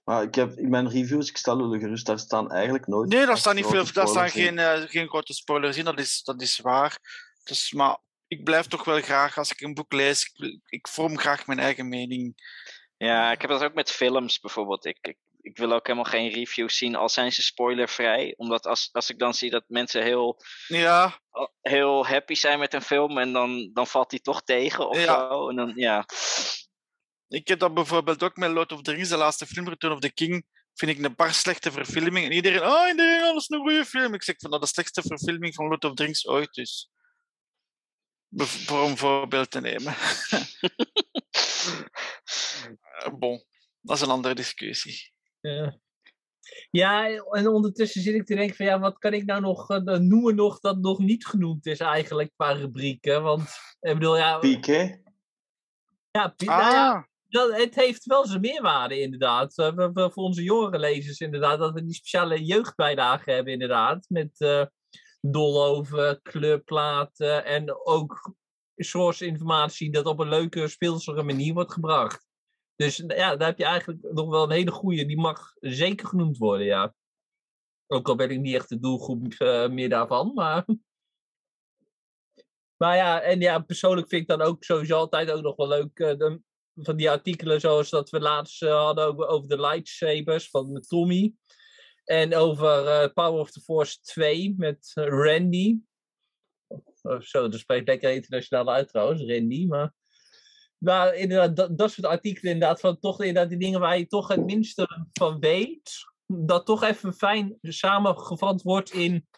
Maar 0.04 0.22
ik 0.22 0.34
heb 0.34 0.58
in 0.58 0.70
mijn 0.70 0.90
reviews, 0.90 1.28
ik 1.28 1.36
stel 1.36 1.58
jullie 1.58 1.80
gerust, 1.80 2.06
daar 2.06 2.18
staan 2.18 2.50
eigenlijk 2.50 2.86
nooit. 2.86 3.08
Nee, 3.08 3.26
daar 3.26 3.38
staan 3.38 3.54
niet 3.54 3.66
veel, 3.66 3.92
daar 3.92 4.08
staan 4.08 4.30
geen, 4.30 4.58
uh, 4.58 4.80
geen 4.80 5.08
grote 5.08 5.32
spoilers 5.32 5.76
in, 5.76 5.84
dat 5.84 5.98
is, 5.98 6.22
dat 6.22 6.42
is 6.42 6.58
waar. 6.58 6.98
Dus, 7.44 7.72
maar 7.72 7.98
ik 8.26 8.44
blijf 8.44 8.66
toch 8.66 8.84
wel 8.84 9.00
graag, 9.00 9.38
als 9.38 9.50
ik 9.50 9.60
een 9.60 9.74
boek 9.74 9.92
lees, 9.92 10.32
ik, 10.34 10.60
ik 10.66 10.88
vorm 10.88 11.18
graag 11.18 11.46
mijn 11.46 11.58
eigen 11.58 11.88
mening. 11.88 12.34
Ja, 12.96 13.32
ik 13.32 13.40
heb 13.40 13.50
dat 13.50 13.62
ook 13.62 13.74
met 13.74 13.90
films 13.90 14.40
bijvoorbeeld. 14.40 14.84
Ik, 14.84 14.98
ik, 15.00 15.16
ik 15.40 15.56
wil 15.58 15.72
ook 15.72 15.86
helemaal 15.86 16.10
geen 16.10 16.30
reviews 16.30 16.76
zien, 16.76 16.94
al 16.96 17.08
zijn 17.08 17.32
ze 17.32 17.42
spoilervrij. 17.42 18.34
Omdat 18.36 18.66
als, 18.66 18.88
als 18.92 19.10
ik 19.10 19.18
dan 19.18 19.34
zie 19.34 19.50
dat 19.50 19.64
mensen 19.66 20.02
heel, 20.02 20.42
ja. 20.66 21.20
heel 21.60 22.06
happy 22.06 22.34
zijn 22.34 22.58
met 22.58 22.74
een 22.74 22.82
film 22.82 23.18
en 23.18 23.32
dan, 23.32 23.70
dan 23.72 23.86
valt 23.86 24.10
die 24.10 24.20
toch 24.20 24.42
tegen 24.42 24.88
of 24.88 24.96
Ja. 25.04 25.28
zo. 25.28 25.48
En 25.48 25.56
dan, 25.56 25.72
ja. 25.76 26.06
Ik 27.28 27.48
heb 27.48 27.58
dat 27.58 27.74
bijvoorbeeld 27.74 28.22
ook 28.22 28.36
met 28.36 28.50
Lord 28.50 28.72
of 28.72 28.82
the 28.82 28.92
Rings, 28.92 29.08
de 29.08 29.16
laatste 29.16 29.46
film, 29.46 29.68
Return 29.68 29.92
of 29.92 30.00
the 30.00 30.12
King. 30.12 30.46
Vind 30.74 30.90
ik 30.98 31.04
een 31.04 31.14
paar 31.14 31.34
slechte 31.34 31.72
verfilmingen. 31.72 32.30
En 32.30 32.36
iedereen, 32.36 32.62
oh, 32.62 32.88
iedereen, 32.88 33.20
dat 33.20 33.36
is 33.36 33.48
een 33.48 33.58
goede 33.60 33.84
film. 33.84 34.14
Ik 34.14 34.22
zeg 34.22 34.34
van 34.38 34.50
dat 34.50 34.60
de 34.60 34.66
slechtste 34.66 35.02
verfilming 35.02 35.54
van 35.54 35.66
Lord 35.68 35.84
of 35.84 35.94
the 35.94 36.02
Rings 36.02 36.26
ooit 36.26 36.56
is. 36.56 36.90
Bev- 38.28 38.66
Voor 38.66 38.84
een 38.88 38.96
voorbeeld 38.96 39.50
te 39.50 39.60
nemen. 39.60 39.94
Eh, 42.98 43.12
bon, 43.18 43.44
dat 43.80 43.96
is 43.96 44.02
een 44.02 44.10
andere 44.10 44.34
discussie. 44.34 45.12
Ja. 45.40 45.78
Ja, 46.70 47.08
en 47.30 47.48
ondertussen 47.48 48.02
zit 48.02 48.14
ik 48.14 48.26
te 48.26 48.34
denken 48.34 48.56
van 48.56 48.66
ja, 48.66 48.78
wat 48.78 48.98
kan 48.98 49.12
ik 49.12 49.24
nou 49.24 49.40
nog 49.40 49.70
uh, 49.70 49.78
noemen 49.78 50.34
nog 50.34 50.60
dat 50.60 50.78
nog 50.78 50.98
niet 50.98 51.26
genoemd 51.26 51.66
is 51.66 51.78
eigenlijk 51.78 52.30
qua 52.36 52.52
rubrieken? 52.52 53.22
Want 53.22 53.48
ik 53.80 53.94
bedoel, 53.94 54.16
ja... 54.16 54.38
Piek, 54.38 54.66
hè? 54.66 54.96
Ja, 56.10 56.28
Piek, 56.28 56.48
nou 56.48 56.72
ja, 56.72 57.08
dat, 57.28 57.56
het 57.56 57.74
heeft 57.74 58.04
wel 58.04 58.26
zijn 58.26 58.40
meerwaarde 58.40 59.00
inderdaad. 59.00 59.58
Uh, 59.58 59.72
voor, 59.74 60.12
voor 60.12 60.24
onze 60.24 60.42
jongere 60.42 60.78
lezers 60.78 61.18
inderdaad, 61.18 61.58
dat 61.58 61.72
we 61.72 61.84
die 61.84 61.94
speciale 61.94 62.44
jeugdbijlagen 62.44 63.34
hebben 63.34 63.52
inderdaad. 63.52 64.06
Met 64.08 64.40
uh, 64.40 64.64
Dolhoven, 65.20 66.22
kleurplaten 66.22 67.44
en 67.44 67.86
ook 67.86 68.34
source 68.76 69.26
informatie 69.26 69.90
dat 69.90 70.06
op 70.06 70.18
een 70.18 70.28
leuke, 70.28 70.68
speelsere 70.68 71.22
manier 71.22 71.54
wordt 71.54 71.72
gebracht. 71.72 72.26
Dus 72.76 72.96
ja, 72.96 73.36
daar 73.36 73.48
heb 73.48 73.58
je 73.58 73.64
eigenlijk 73.64 74.12
nog 74.12 74.28
wel 74.28 74.42
een 74.42 74.50
hele 74.50 74.70
goede. 74.70 75.06
Die 75.06 75.20
mag 75.20 75.52
zeker 75.60 76.06
genoemd 76.06 76.38
worden, 76.38 76.66
ja. 76.66 76.94
Ook 77.86 78.08
al 78.08 78.14
ben 78.14 78.30
ik 78.30 78.40
niet 78.40 78.54
echt 78.54 78.68
de 78.68 78.78
doelgroep 78.78 79.34
uh, 79.38 79.68
meer 79.68 79.88
daarvan, 79.88 80.32
maar... 80.34 80.64
Maar 82.76 82.96
ja, 82.96 83.20
en 83.20 83.40
ja, 83.40 83.58
persoonlijk 83.58 84.08
vind 84.08 84.22
ik 84.22 84.28
dan 84.28 84.40
ook 84.40 84.64
sowieso 84.64 84.96
altijd 84.96 85.30
ook 85.30 85.42
nog 85.42 85.56
wel 85.56 85.68
leuk... 85.68 85.98
Uh, 85.98 86.16
de, 86.16 86.40
van 86.74 86.96
die 86.96 87.10
artikelen 87.10 87.60
zoals 87.60 87.90
dat 87.90 88.10
we 88.10 88.20
laatst 88.20 88.62
uh, 88.62 88.70
hadden 88.84 89.06
over, 89.06 89.26
over 89.26 89.48
de 89.48 89.60
lightsabers 89.60 90.50
van 90.50 90.80
Tommy. 90.88 91.34
En 92.04 92.34
over 92.34 93.12
Power 93.12 93.40
of 93.40 93.50
the 93.50 93.60
Force 93.60 94.00
2 94.00 94.54
met 94.56 94.90
Randy. 94.94 95.78
Oh, 97.04 97.20
zo, 97.20 97.48
dat 97.48 97.60
spreekt 97.60 97.88
lekker 97.88 98.12
internationaal 98.12 98.72
uit 98.72 98.88
trouwens, 98.88 99.22
Randy, 99.22 99.66
maar... 99.66 99.92
Maar 100.78 101.14
inderdaad, 101.14 101.78
dat, 101.78 101.90
soort 101.90 102.06
artikelen 102.06 102.52
inderdaad, 102.52 102.80
van 102.80 102.98
toch 102.98 103.20
inderdaad 103.20 103.48
die 103.48 103.58
dingen 103.58 103.80
waar 103.80 103.98
je 103.98 104.06
toch 104.06 104.28
het 104.28 104.44
minste 104.44 105.06
van 105.12 105.40
weet, 105.40 105.92
dat 106.26 106.66
toch 106.66 106.82
even 106.82 107.14
fijn 107.14 107.58
samengevat 107.62 108.62
wordt 108.62 108.92
in 108.92 109.28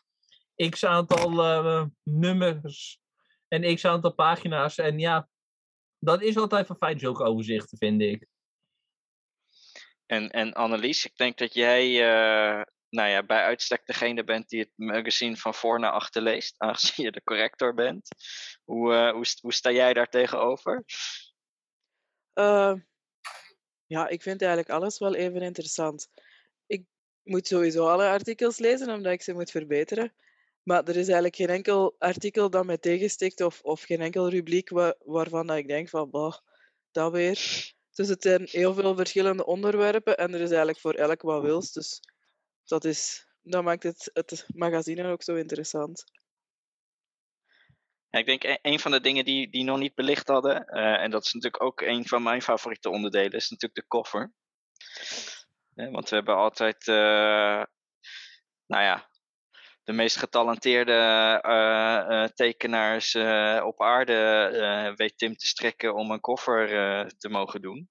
x 0.68 0.84
aantal 0.84 1.32
uh, 1.32 1.84
nummers 2.02 3.00
en 3.48 3.74
x 3.74 3.84
aantal 3.84 4.14
pagina's. 4.14 4.76
En 4.76 4.98
ja, 4.98 5.28
dat 5.98 6.22
is 6.22 6.36
altijd 6.36 6.66
van 6.66 6.76
fijn, 6.76 6.98
zulke 6.98 7.24
overzichten, 7.24 7.78
vind 7.78 8.00
ik. 8.00 8.26
En, 10.06 10.30
en 10.30 10.52
Annelies, 10.52 11.04
ik 11.04 11.16
denk 11.16 11.38
dat 11.38 11.54
jij 11.54 11.86
uh, 11.88 12.62
nou 12.96 13.08
ja, 13.08 13.22
bij 13.22 13.42
uitstek 13.42 13.86
degene 13.86 14.24
bent 14.24 14.48
die 14.48 14.60
het 14.60 14.72
magazine 14.74 15.36
van 15.36 15.54
voor 15.54 15.80
naar 15.80 15.90
achter 15.90 16.22
leest, 16.22 16.54
aangezien 16.62 17.04
je 17.04 17.12
de 17.12 17.22
corrector 17.22 17.74
bent. 17.74 18.08
Hoe, 18.64 18.92
uh, 18.92 19.24
hoe, 19.40 19.52
sta 19.52 19.70
jij 19.70 19.92
daar 19.92 20.08
tegenover? 20.08 20.84
Uh, 22.34 22.74
ja, 23.86 24.08
ik 24.08 24.22
vind 24.22 24.40
eigenlijk 24.42 24.70
alles 24.70 24.98
wel 24.98 25.14
even 25.14 25.42
interessant. 25.42 26.08
Ik 26.66 26.84
moet 27.22 27.46
sowieso 27.46 27.88
alle 27.88 28.08
artikels 28.08 28.58
lezen, 28.58 28.90
omdat 28.90 29.12
ik 29.12 29.22
ze 29.22 29.32
moet 29.32 29.50
verbeteren. 29.50 30.14
Maar 30.62 30.82
er 30.82 30.96
is 30.96 31.06
eigenlijk 31.06 31.36
geen 31.36 31.48
enkel 31.48 31.96
artikel 31.98 32.50
dat 32.50 32.66
mij 32.66 32.78
tegenstikt 32.78 33.40
of, 33.40 33.60
of 33.62 33.82
geen 33.82 34.00
enkel 34.00 34.28
rubriek 34.28 34.68
wa 34.68 34.94
waarvan 35.04 35.46
dat 35.46 35.56
ik 35.56 35.68
denk 35.68 35.88
van, 35.88 36.10
bah, 36.10 36.34
dat 36.90 37.12
weer. 37.12 37.74
Dus 37.94 38.08
het 38.08 38.22
zijn 38.22 38.48
heel 38.50 38.74
veel 38.74 38.96
verschillende 38.96 39.46
onderwerpen 39.46 40.16
en 40.16 40.34
er 40.34 40.40
is 40.40 40.48
eigenlijk 40.48 40.80
voor 40.80 40.94
elk 40.94 41.22
wat 41.22 41.42
wils. 41.42 41.72
Dus 41.72 42.00
dat, 42.66 42.84
is, 42.84 43.26
dat 43.42 43.64
maakt 43.64 43.82
het, 43.82 44.10
het 44.12 44.46
magazine 44.54 45.08
ook 45.08 45.22
zo 45.22 45.34
interessant. 45.34 46.04
Ja, 48.10 48.18
ik 48.18 48.26
denk 48.26 48.58
een 48.62 48.80
van 48.80 48.90
de 48.90 49.00
dingen 49.00 49.24
die, 49.24 49.50
die 49.50 49.64
nog 49.64 49.78
niet 49.78 49.94
belicht 49.94 50.28
hadden, 50.28 50.66
uh, 50.68 51.02
en 51.02 51.10
dat 51.10 51.24
is 51.24 51.32
natuurlijk 51.32 51.62
ook 51.62 51.80
een 51.80 52.06
van 52.06 52.22
mijn 52.22 52.42
favoriete 52.42 52.90
onderdelen, 52.90 53.32
is 53.32 53.50
natuurlijk 53.50 53.80
de 53.80 53.86
koffer. 53.86 54.32
Ja, 55.74 55.90
want 55.90 56.08
we 56.08 56.16
hebben 56.16 56.36
altijd, 56.36 56.86
uh, 56.86 57.64
nou 58.66 58.82
ja, 58.82 59.10
de 59.82 59.92
meest 59.92 60.16
getalenteerde 60.16 62.32
tekenaars 62.34 63.14
op 63.62 63.82
aarde 63.82 64.94
weet 64.96 65.18
Tim 65.18 65.36
te 65.36 65.46
strekken 65.46 65.94
om 65.94 66.10
een 66.10 66.20
koffer 66.20 66.68
te 67.18 67.28
mogen 67.28 67.62
doen. 67.62 67.90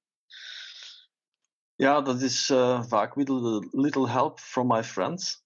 Ja, 1.76 2.02
dat 2.02 2.22
is 2.22 2.46
vaak 2.82 3.14
with 3.14 3.30
a 3.30 3.60
little 3.72 4.10
help 4.10 4.40
from 4.40 4.68
my 4.68 4.84
friends. 4.84 5.44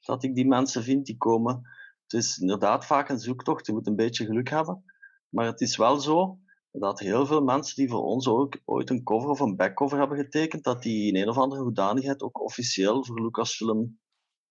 Dat 0.00 0.22
ik 0.22 0.34
die 0.34 0.46
mensen 0.46 0.82
vind 0.82 1.06
die 1.06 1.16
komen 1.16 1.78
het 2.10 2.20
is 2.22 2.38
inderdaad 2.38 2.86
vaak 2.86 3.08
een 3.08 3.18
zoektocht, 3.18 3.66
je 3.66 3.72
moet 3.72 3.86
een 3.86 3.96
beetje 3.96 4.24
geluk 4.24 4.48
hebben. 4.48 4.84
Maar 5.28 5.46
het 5.46 5.60
is 5.60 5.76
wel 5.76 6.00
zo 6.00 6.38
dat 6.70 6.98
heel 6.98 7.26
veel 7.26 7.42
mensen 7.42 7.76
die 7.76 7.88
voor 7.88 8.02
ons 8.02 8.28
ook 8.28 8.58
ooit 8.64 8.90
een 8.90 9.02
cover 9.02 9.30
of 9.30 9.40
een 9.40 9.56
backcover 9.56 9.98
hebben 9.98 10.18
getekend, 10.18 10.64
dat 10.64 10.82
die 10.82 11.06
in 11.08 11.16
een 11.16 11.28
of 11.28 11.38
andere 11.38 11.62
hoedanigheid 11.62 12.22
ook 12.22 12.40
officieel 12.40 13.04
voor 13.04 13.22
Lucasfilm 13.22 14.00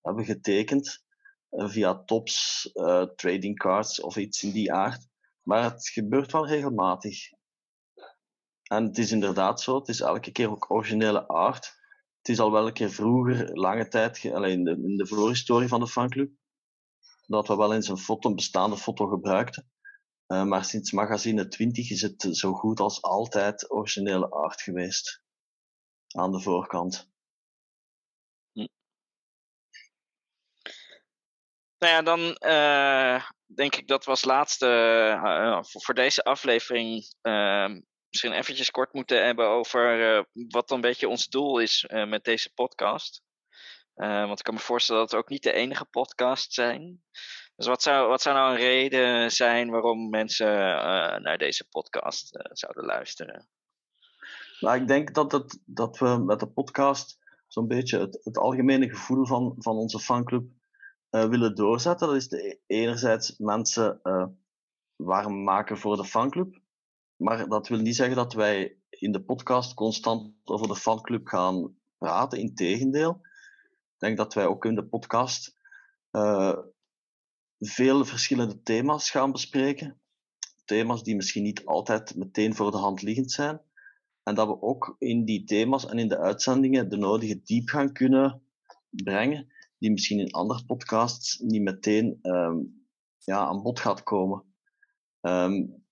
hebben 0.02 0.26
getekend. 0.26 1.04
Via 1.50 2.04
tops, 2.04 2.70
uh, 2.74 3.04
trading 3.04 3.58
cards 3.58 4.02
of 4.02 4.18
iets 4.18 4.44
in 4.44 4.52
die 4.52 4.74
aard. 4.74 5.08
Maar 5.42 5.64
het 5.64 5.90
gebeurt 5.90 6.32
wel 6.32 6.48
regelmatig. 6.48 7.18
En 8.70 8.84
het 8.84 8.98
is 8.98 9.12
inderdaad 9.12 9.62
zo, 9.62 9.76
het 9.76 9.88
is 9.88 10.02
elke 10.02 10.32
keer 10.32 10.50
ook 10.50 10.72
originele 10.72 11.28
art. 11.28 11.78
Het 12.18 12.30
is 12.30 12.40
al 12.40 12.52
wel 12.52 12.68
een 12.68 12.74
keer 12.74 12.92
vroeger, 12.92 13.58
lange 13.58 13.88
tijd, 13.88 14.24
in 14.24 14.64
de, 14.64 14.72
in 14.72 14.98
de 14.98 15.08
voorhistorie 15.08 15.68
van 15.68 15.80
de 15.80 15.88
fanclub, 15.88 16.32
dat 17.28 17.48
we 17.48 17.56
wel 17.56 17.74
eens 17.74 17.88
een 17.88 17.98
foto, 17.98 18.30
een 18.30 18.36
bestaande 18.36 18.78
foto 18.78 19.08
gebruikten. 19.08 19.72
Uh, 20.28 20.44
maar 20.44 20.66
sinds 20.66 20.92
magazine 20.92 21.48
20 21.48 21.90
is 21.90 22.02
het 22.02 22.28
zo 22.32 22.54
goed 22.54 22.80
als 22.80 23.02
altijd 23.02 23.72
originele 23.72 24.30
art 24.30 24.62
geweest. 24.62 25.22
Aan 26.08 26.32
de 26.32 26.42
voorkant. 26.42 27.12
Hm. 28.52 28.68
Nou 31.78 31.94
ja, 31.94 32.02
dan 32.02 32.20
uh, 32.40 33.30
denk 33.46 33.76
ik 33.76 33.88
dat 33.88 34.06
we 34.06 34.12
als 34.12 34.24
laatste 34.24 34.68
uh, 35.24 35.64
voor, 35.64 35.82
voor, 35.82 35.94
deze 35.94 36.24
aflevering 36.24 37.14
ehm, 37.22 37.82
misschien 38.10 38.32
eventjes 38.32 38.72
kort 38.72 38.94
moeten 38.94 39.26
hebben 39.26 39.48
over 39.48 40.16
uh, 40.18 40.24
wat 40.50 40.68
dan 40.68 40.78
een 40.78 40.90
beetje 40.90 41.08
ons 41.08 41.28
doel 41.28 41.60
is 41.60 41.86
uh, 41.88 42.08
met 42.08 42.24
deze 42.24 42.54
podcast. 42.54 43.22
Uh, 43.96 44.26
want 44.26 44.40
ik 44.40 44.46
kan 44.46 44.54
me 44.54 44.60
voorstellen 44.60 45.02
dat 45.02 45.12
het 45.12 45.20
ook 45.20 45.30
niet 45.30 45.44
de 45.44 45.52
enige 45.52 45.86
podcast 45.86 46.54
zijn. 46.54 47.04
Dus 47.56 47.68
wat 47.68 47.82
zou, 47.82 48.08
wat 48.08 48.22
zou 48.22 48.36
nou 48.36 48.52
een 48.52 48.60
reden 48.60 49.32
zijn 49.32 49.70
waarom 49.70 50.10
mensen 50.10 50.48
naar 51.22 51.38
deze 51.38 51.68
podcast 51.70 52.50
zouden 52.52 52.86
luisteren? 52.86 53.48
Nou, 54.60 54.82
ik 54.82 54.88
denk 54.88 55.14
dat, 55.14 55.32
het, 55.32 55.60
dat 55.66 55.98
we 55.98 56.24
met 56.26 56.40
de 56.40 56.48
podcast 56.48 57.20
zo'n 57.48 57.68
beetje 57.68 58.00
het, 58.00 58.38
algemene 58.38 58.90
gevoel 58.90 59.26
van, 59.26 59.56
van 59.58 59.76
onze 59.76 60.00
fanclub 60.00 60.50
willen 61.10 61.56
doorzetten. 61.56 62.08
Dat 62.08 62.16
is 62.16 62.28
de, 62.28 62.60
enerzijds 62.68 63.38
mensen 63.38 64.02
warm 64.96 65.44
maken 65.44 65.78
voor 65.78 65.96
de 65.96 66.06
fanclub. 66.06 66.60
Maar 67.20 67.48
dat 67.48 67.68
wil 67.68 67.80
niet 67.80 67.96
zeggen 67.96 68.16
dat 68.16 68.34
wij 68.34 68.78
in 68.90 69.12
de 69.12 69.22
podcast 69.22 69.74
constant 69.74 70.34
over 70.44 70.68
de 70.68 70.76
fanclub 70.76 71.28
gaan 71.28 71.76
praten. 71.98 72.40
Integendeel. 72.40 73.20
Ik 73.94 74.00
denk 74.00 74.18
dat 74.18 74.34
wij 74.34 74.46
ook 74.46 74.66
in 74.66 74.76
de 74.76 74.86
podcast 74.86 75.58
uh, 76.12 76.58
veel 77.60 78.06
verschillende 78.06 78.62
thema's 78.62 79.10
gaan 79.10 79.32
bespreken. 79.32 80.02
Thema's 80.66 81.04
die 81.04 81.16
misschien 81.16 81.44
niet 81.44 81.66
altijd 81.66 82.16
meteen 82.16 82.56
voor 82.56 82.72
de 82.72 82.78
hand 82.78 83.02
liggend 83.02 83.32
zijn. 83.32 83.62
En 84.24 84.36
dat 84.36 84.48
we 84.48 84.62
ook 84.62 84.96
in 85.00 85.26
die 85.26 85.44
thema's 85.44 85.86
en 85.86 86.00
in 86.00 86.08
de 86.08 86.18
uitzendingen 86.18 86.90
de 86.90 86.98
nodige 86.98 87.42
diepgang 87.42 87.94
kunnen 87.94 88.42
brengen, 88.90 89.54
die 89.78 89.92
misschien 89.92 90.20
in 90.20 90.32
andere 90.32 90.66
podcasts 90.66 91.40
niet 91.40 91.62
meteen 91.62 92.20
um, 92.22 92.86
ja, 93.18 93.38
aan 93.38 93.62
bod 93.62 93.80
gaat 93.80 94.04
komen. 94.04 94.44
Um, 95.22 95.88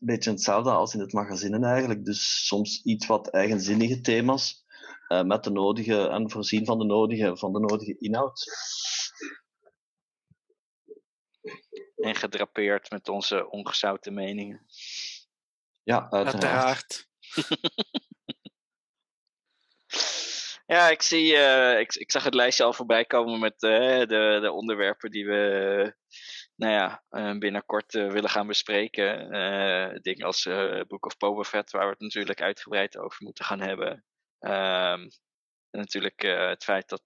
een 0.00 0.06
beetje 0.06 0.30
hetzelfde 0.30 0.70
als 0.70 0.94
in 0.94 1.00
het 1.00 1.12
magazine 1.12 1.66
eigenlijk. 1.66 2.04
Dus 2.04 2.46
soms 2.46 2.82
iets 2.84 3.06
wat 3.06 3.30
eigenzinnige 3.30 4.00
thema's 4.00 4.64
uh, 5.08 5.22
met 5.22 5.44
de 5.44 5.50
nodige 5.50 6.08
en 6.08 6.30
voorzien 6.30 6.64
van 6.64 6.78
de 6.78 6.84
nodige, 6.84 7.36
van 7.36 7.52
de 7.52 7.60
nodige 7.60 7.98
inhoud. 7.98 8.44
En 11.96 12.14
gedrapeerd 12.14 12.90
met 12.90 13.08
onze 13.08 13.50
ongezouten 13.50 14.14
meningen. 14.14 14.66
Ja, 15.82 16.10
uiteraard. 16.10 16.42
uiteraard. 16.42 17.08
ja, 20.74 20.88
ik 20.88 21.02
zie, 21.02 21.32
uh, 21.32 21.78
ik, 21.78 21.94
ik 21.94 22.10
zag 22.10 22.24
het 22.24 22.34
lijstje 22.34 22.64
al 22.64 22.72
voorbij 22.72 23.04
komen 23.04 23.38
met 23.38 23.62
uh, 23.62 23.98
de, 23.98 24.38
de 24.42 24.52
onderwerpen 24.52 25.10
die 25.10 25.26
we 25.26 25.94
nou 26.58 26.72
ja, 26.72 27.04
uh, 27.10 27.38
binnenkort 27.38 27.94
uh, 27.94 28.10
willen 28.10 28.30
gaan 28.30 28.46
bespreken. 28.46 29.34
Uh, 29.34 29.98
dingen 30.00 30.26
als 30.26 30.42
Book 30.86 31.06
of 31.06 31.16
Boba 31.16 31.42
Fett, 31.42 31.70
waar 31.70 31.84
we 31.84 31.90
het 31.90 32.00
natuurlijk 32.00 32.42
uitgebreid 32.42 32.98
over 32.98 33.24
moeten 33.24 33.44
gaan 33.44 33.60
hebben. 33.60 34.04
En 34.38 35.10
natuurlijk 35.70 36.22
het 36.22 36.64
feit 36.64 36.88
dat 36.88 37.02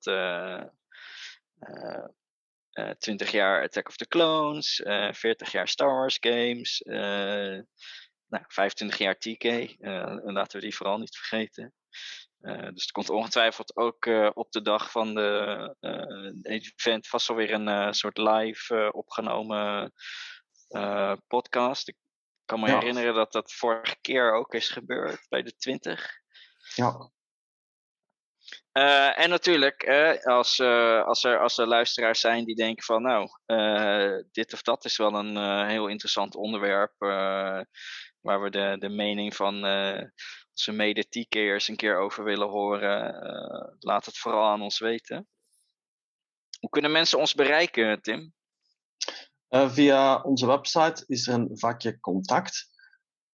20 2.98 3.30
jaar 3.30 3.62
Attack 3.62 3.88
of 3.88 3.96
the 3.96 4.09
Clones, 4.09 4.82
40 5.11 5.53
jaar 5.53 5.68
Star 5.68 5.94
Wars 5.94 6.16
games, 6.20 6.80
nou, 8.26 8.44
25 8.48 8.98
jaar 8.98 9.18
TK, 9.18 9.44
laten 10.22 10.59
we 10.59 10.64
die 10.64 10.76
vooral 10.76 10.98
niet 10.98 11.16
vergeten. 11.16 11.74
Uh, 12.43 12.62
dus 12.62 12.82
het 12.82 12.90
komt 12.90 13.11
ongetwijfeld 13.11 13.76
ook 13.76 14.07
uh, 14.07 14.30
op 14.34 14.53
de 14.53 14.62
dag 14.62 14.90
van 14.90 15.14
de 15.14 15.74
uh, 15.80 16.55
event 16.55 17.09
vast 17.09 17.28
wel 17.28 17.36
weer 17.36 17.53
een 17.53 17.95
soort 17.95 18.18
live 18.18 18.90
opgenomen 18.93 19.93
podcast. 21.26 21.88
Ik 21.88 21.97
kan 22.45 22.61
me 22.61 22.66
ja. 22.66 22.78
herinneren 22.78 23.14
dat 23.14 23.32
dat 23.32 23.53
vorige 23.53 23.97
keer 24.01 24.32
ook 24.32 24.55
is 24.55 24.68
gebeurd 24.68 25.26
bij 25.28 25.43
de 25.43 25.57
20. 25.57 26.11
Ja. 26.74 27.11
en 29.12 29.30
natuurlijk, 29.30 29.88
als, 30.22 30.61
als, 31.05 31.24
er, 31.24 31.38
als 31.38 31.59
er 31.59 31.66
luisteraars 31.66 32.20
zijn 32.20 32.45
die 32.45 32.55
denken 32.55 32.84
van 32.84 33.03
nou, 33.03 33.28
dit 34.32 34.53
of 34.53 34.62
dat 34.62 34.84
is 34.84 34.97
wel 34.97 35.14
een 35.14 35.68
heel 35.68 35.86
interessant 35.86 36.34
onderwerp 36.34 36.95
waar 38.20 38.43
we 38.43 38.51
de, 38.51 38.76
de 38.78 38.88
mening 38.88 39.36
van 39.36 39.64
onze 40.53 40.72
mede-TK'ers 40.72 41.68
een 41.68 41.76
keer 41.76 41.98
over 41.98 42.24
willen 42.24 42.48
horen, 42.48 43.14
uh, 43.14 43.76
laat 43.78 44.07
het 44.07 44.18
vooral 44.18 44.44
aan 44.44 44.62
ons 44.62 44.78
weten. 44.78 45.28
Hoe 46.61 46.70
kunnen 46.70 46.92
mensen 46.92 47.18
ons 47.18 47.34
bereiken, 47.34 48.00
Tim? 48.03 48.32
Uh, 49.48 49.70
via 49.70 50.22
onze 50.22 50.46
website 50.46 51.05
is 51.07 51.26
er 51.26 51.34
een 51.34 51.59
vakje 51.59 52.00
contact. 52.00 52.70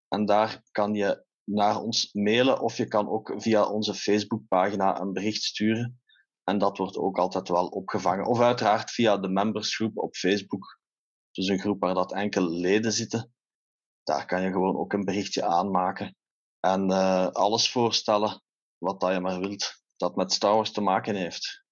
En 0.08 0.24
daar 0.24 0.62
kan 0.70 0.94
je 0.94 1.24
naar 1.44 1.80
ons 1.80 2.12
mailen 2.12 2.60
of 2.60 2.76
je 2.76 2.88
kan 2.88 3.08
ook 3.08 3.34
via 3.36 3.66
onze 3.66 3.94
Facebookpagina 3.94 5.00
een 5.00 5.12
bericht 5.12 5.42
sturen. 5.42 6.00
En 6.44 6.58
dat 6.58 6.78
wordt 6.78 6.96
ook 6.96 7.18
altijd 7.18 7.48
wel 7.48 7.66
opgevangen. 7.66 8.26
Of 8.26 8.40
uiteraard 8.40 8.90
via 8.90 9.16
de 9.16 9.28
membersgroep 9.28 9.98
op 9.98 10.14
Facebook. 10.14 10.80
Dus 11.30 11.46
een 11.46 11.58
groep 11.58 11.80
waar 11.80 11.94
dat 11.94 12.12
enkele 12.12 12.50
leden 12.50 12.92
zitten. 12.92 13.32
Daar 14.02 14.26
kan 14.26 14.42
je 14.42 14.50
gewoon 14.50 14.76
ook 14.76 14.92
een 14.92 15.04
berichtje 15.04 15.44
aanmaken. 15.44 16.16
En 16.72 16.90
uh, 16.90 17.26
alles 17.26 17.70
voorstellen 17.70 18.42
wat 18.78 19.00
dat 19.00 19.12
je 19.12 19.20
maar 19.20 19.40
wilt, 19.40 19.82
dat 19.96 20.16
met 20.16 20.32
Star 20.32 20.54
Wars 20.54 20.72
te 20.72 20.80
maken 20.80 21.14
heeft. 21.14 21.64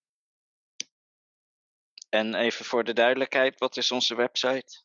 En 2.08 2.34
even 2.34 2.64
voor 2.64 2.84
de 2.84 2.92
duidelijkheid, 2.92 3.58
wat 3.58 3.76
is 3.76 3.92
onze 3.92 4.14
website? 4.14 4.84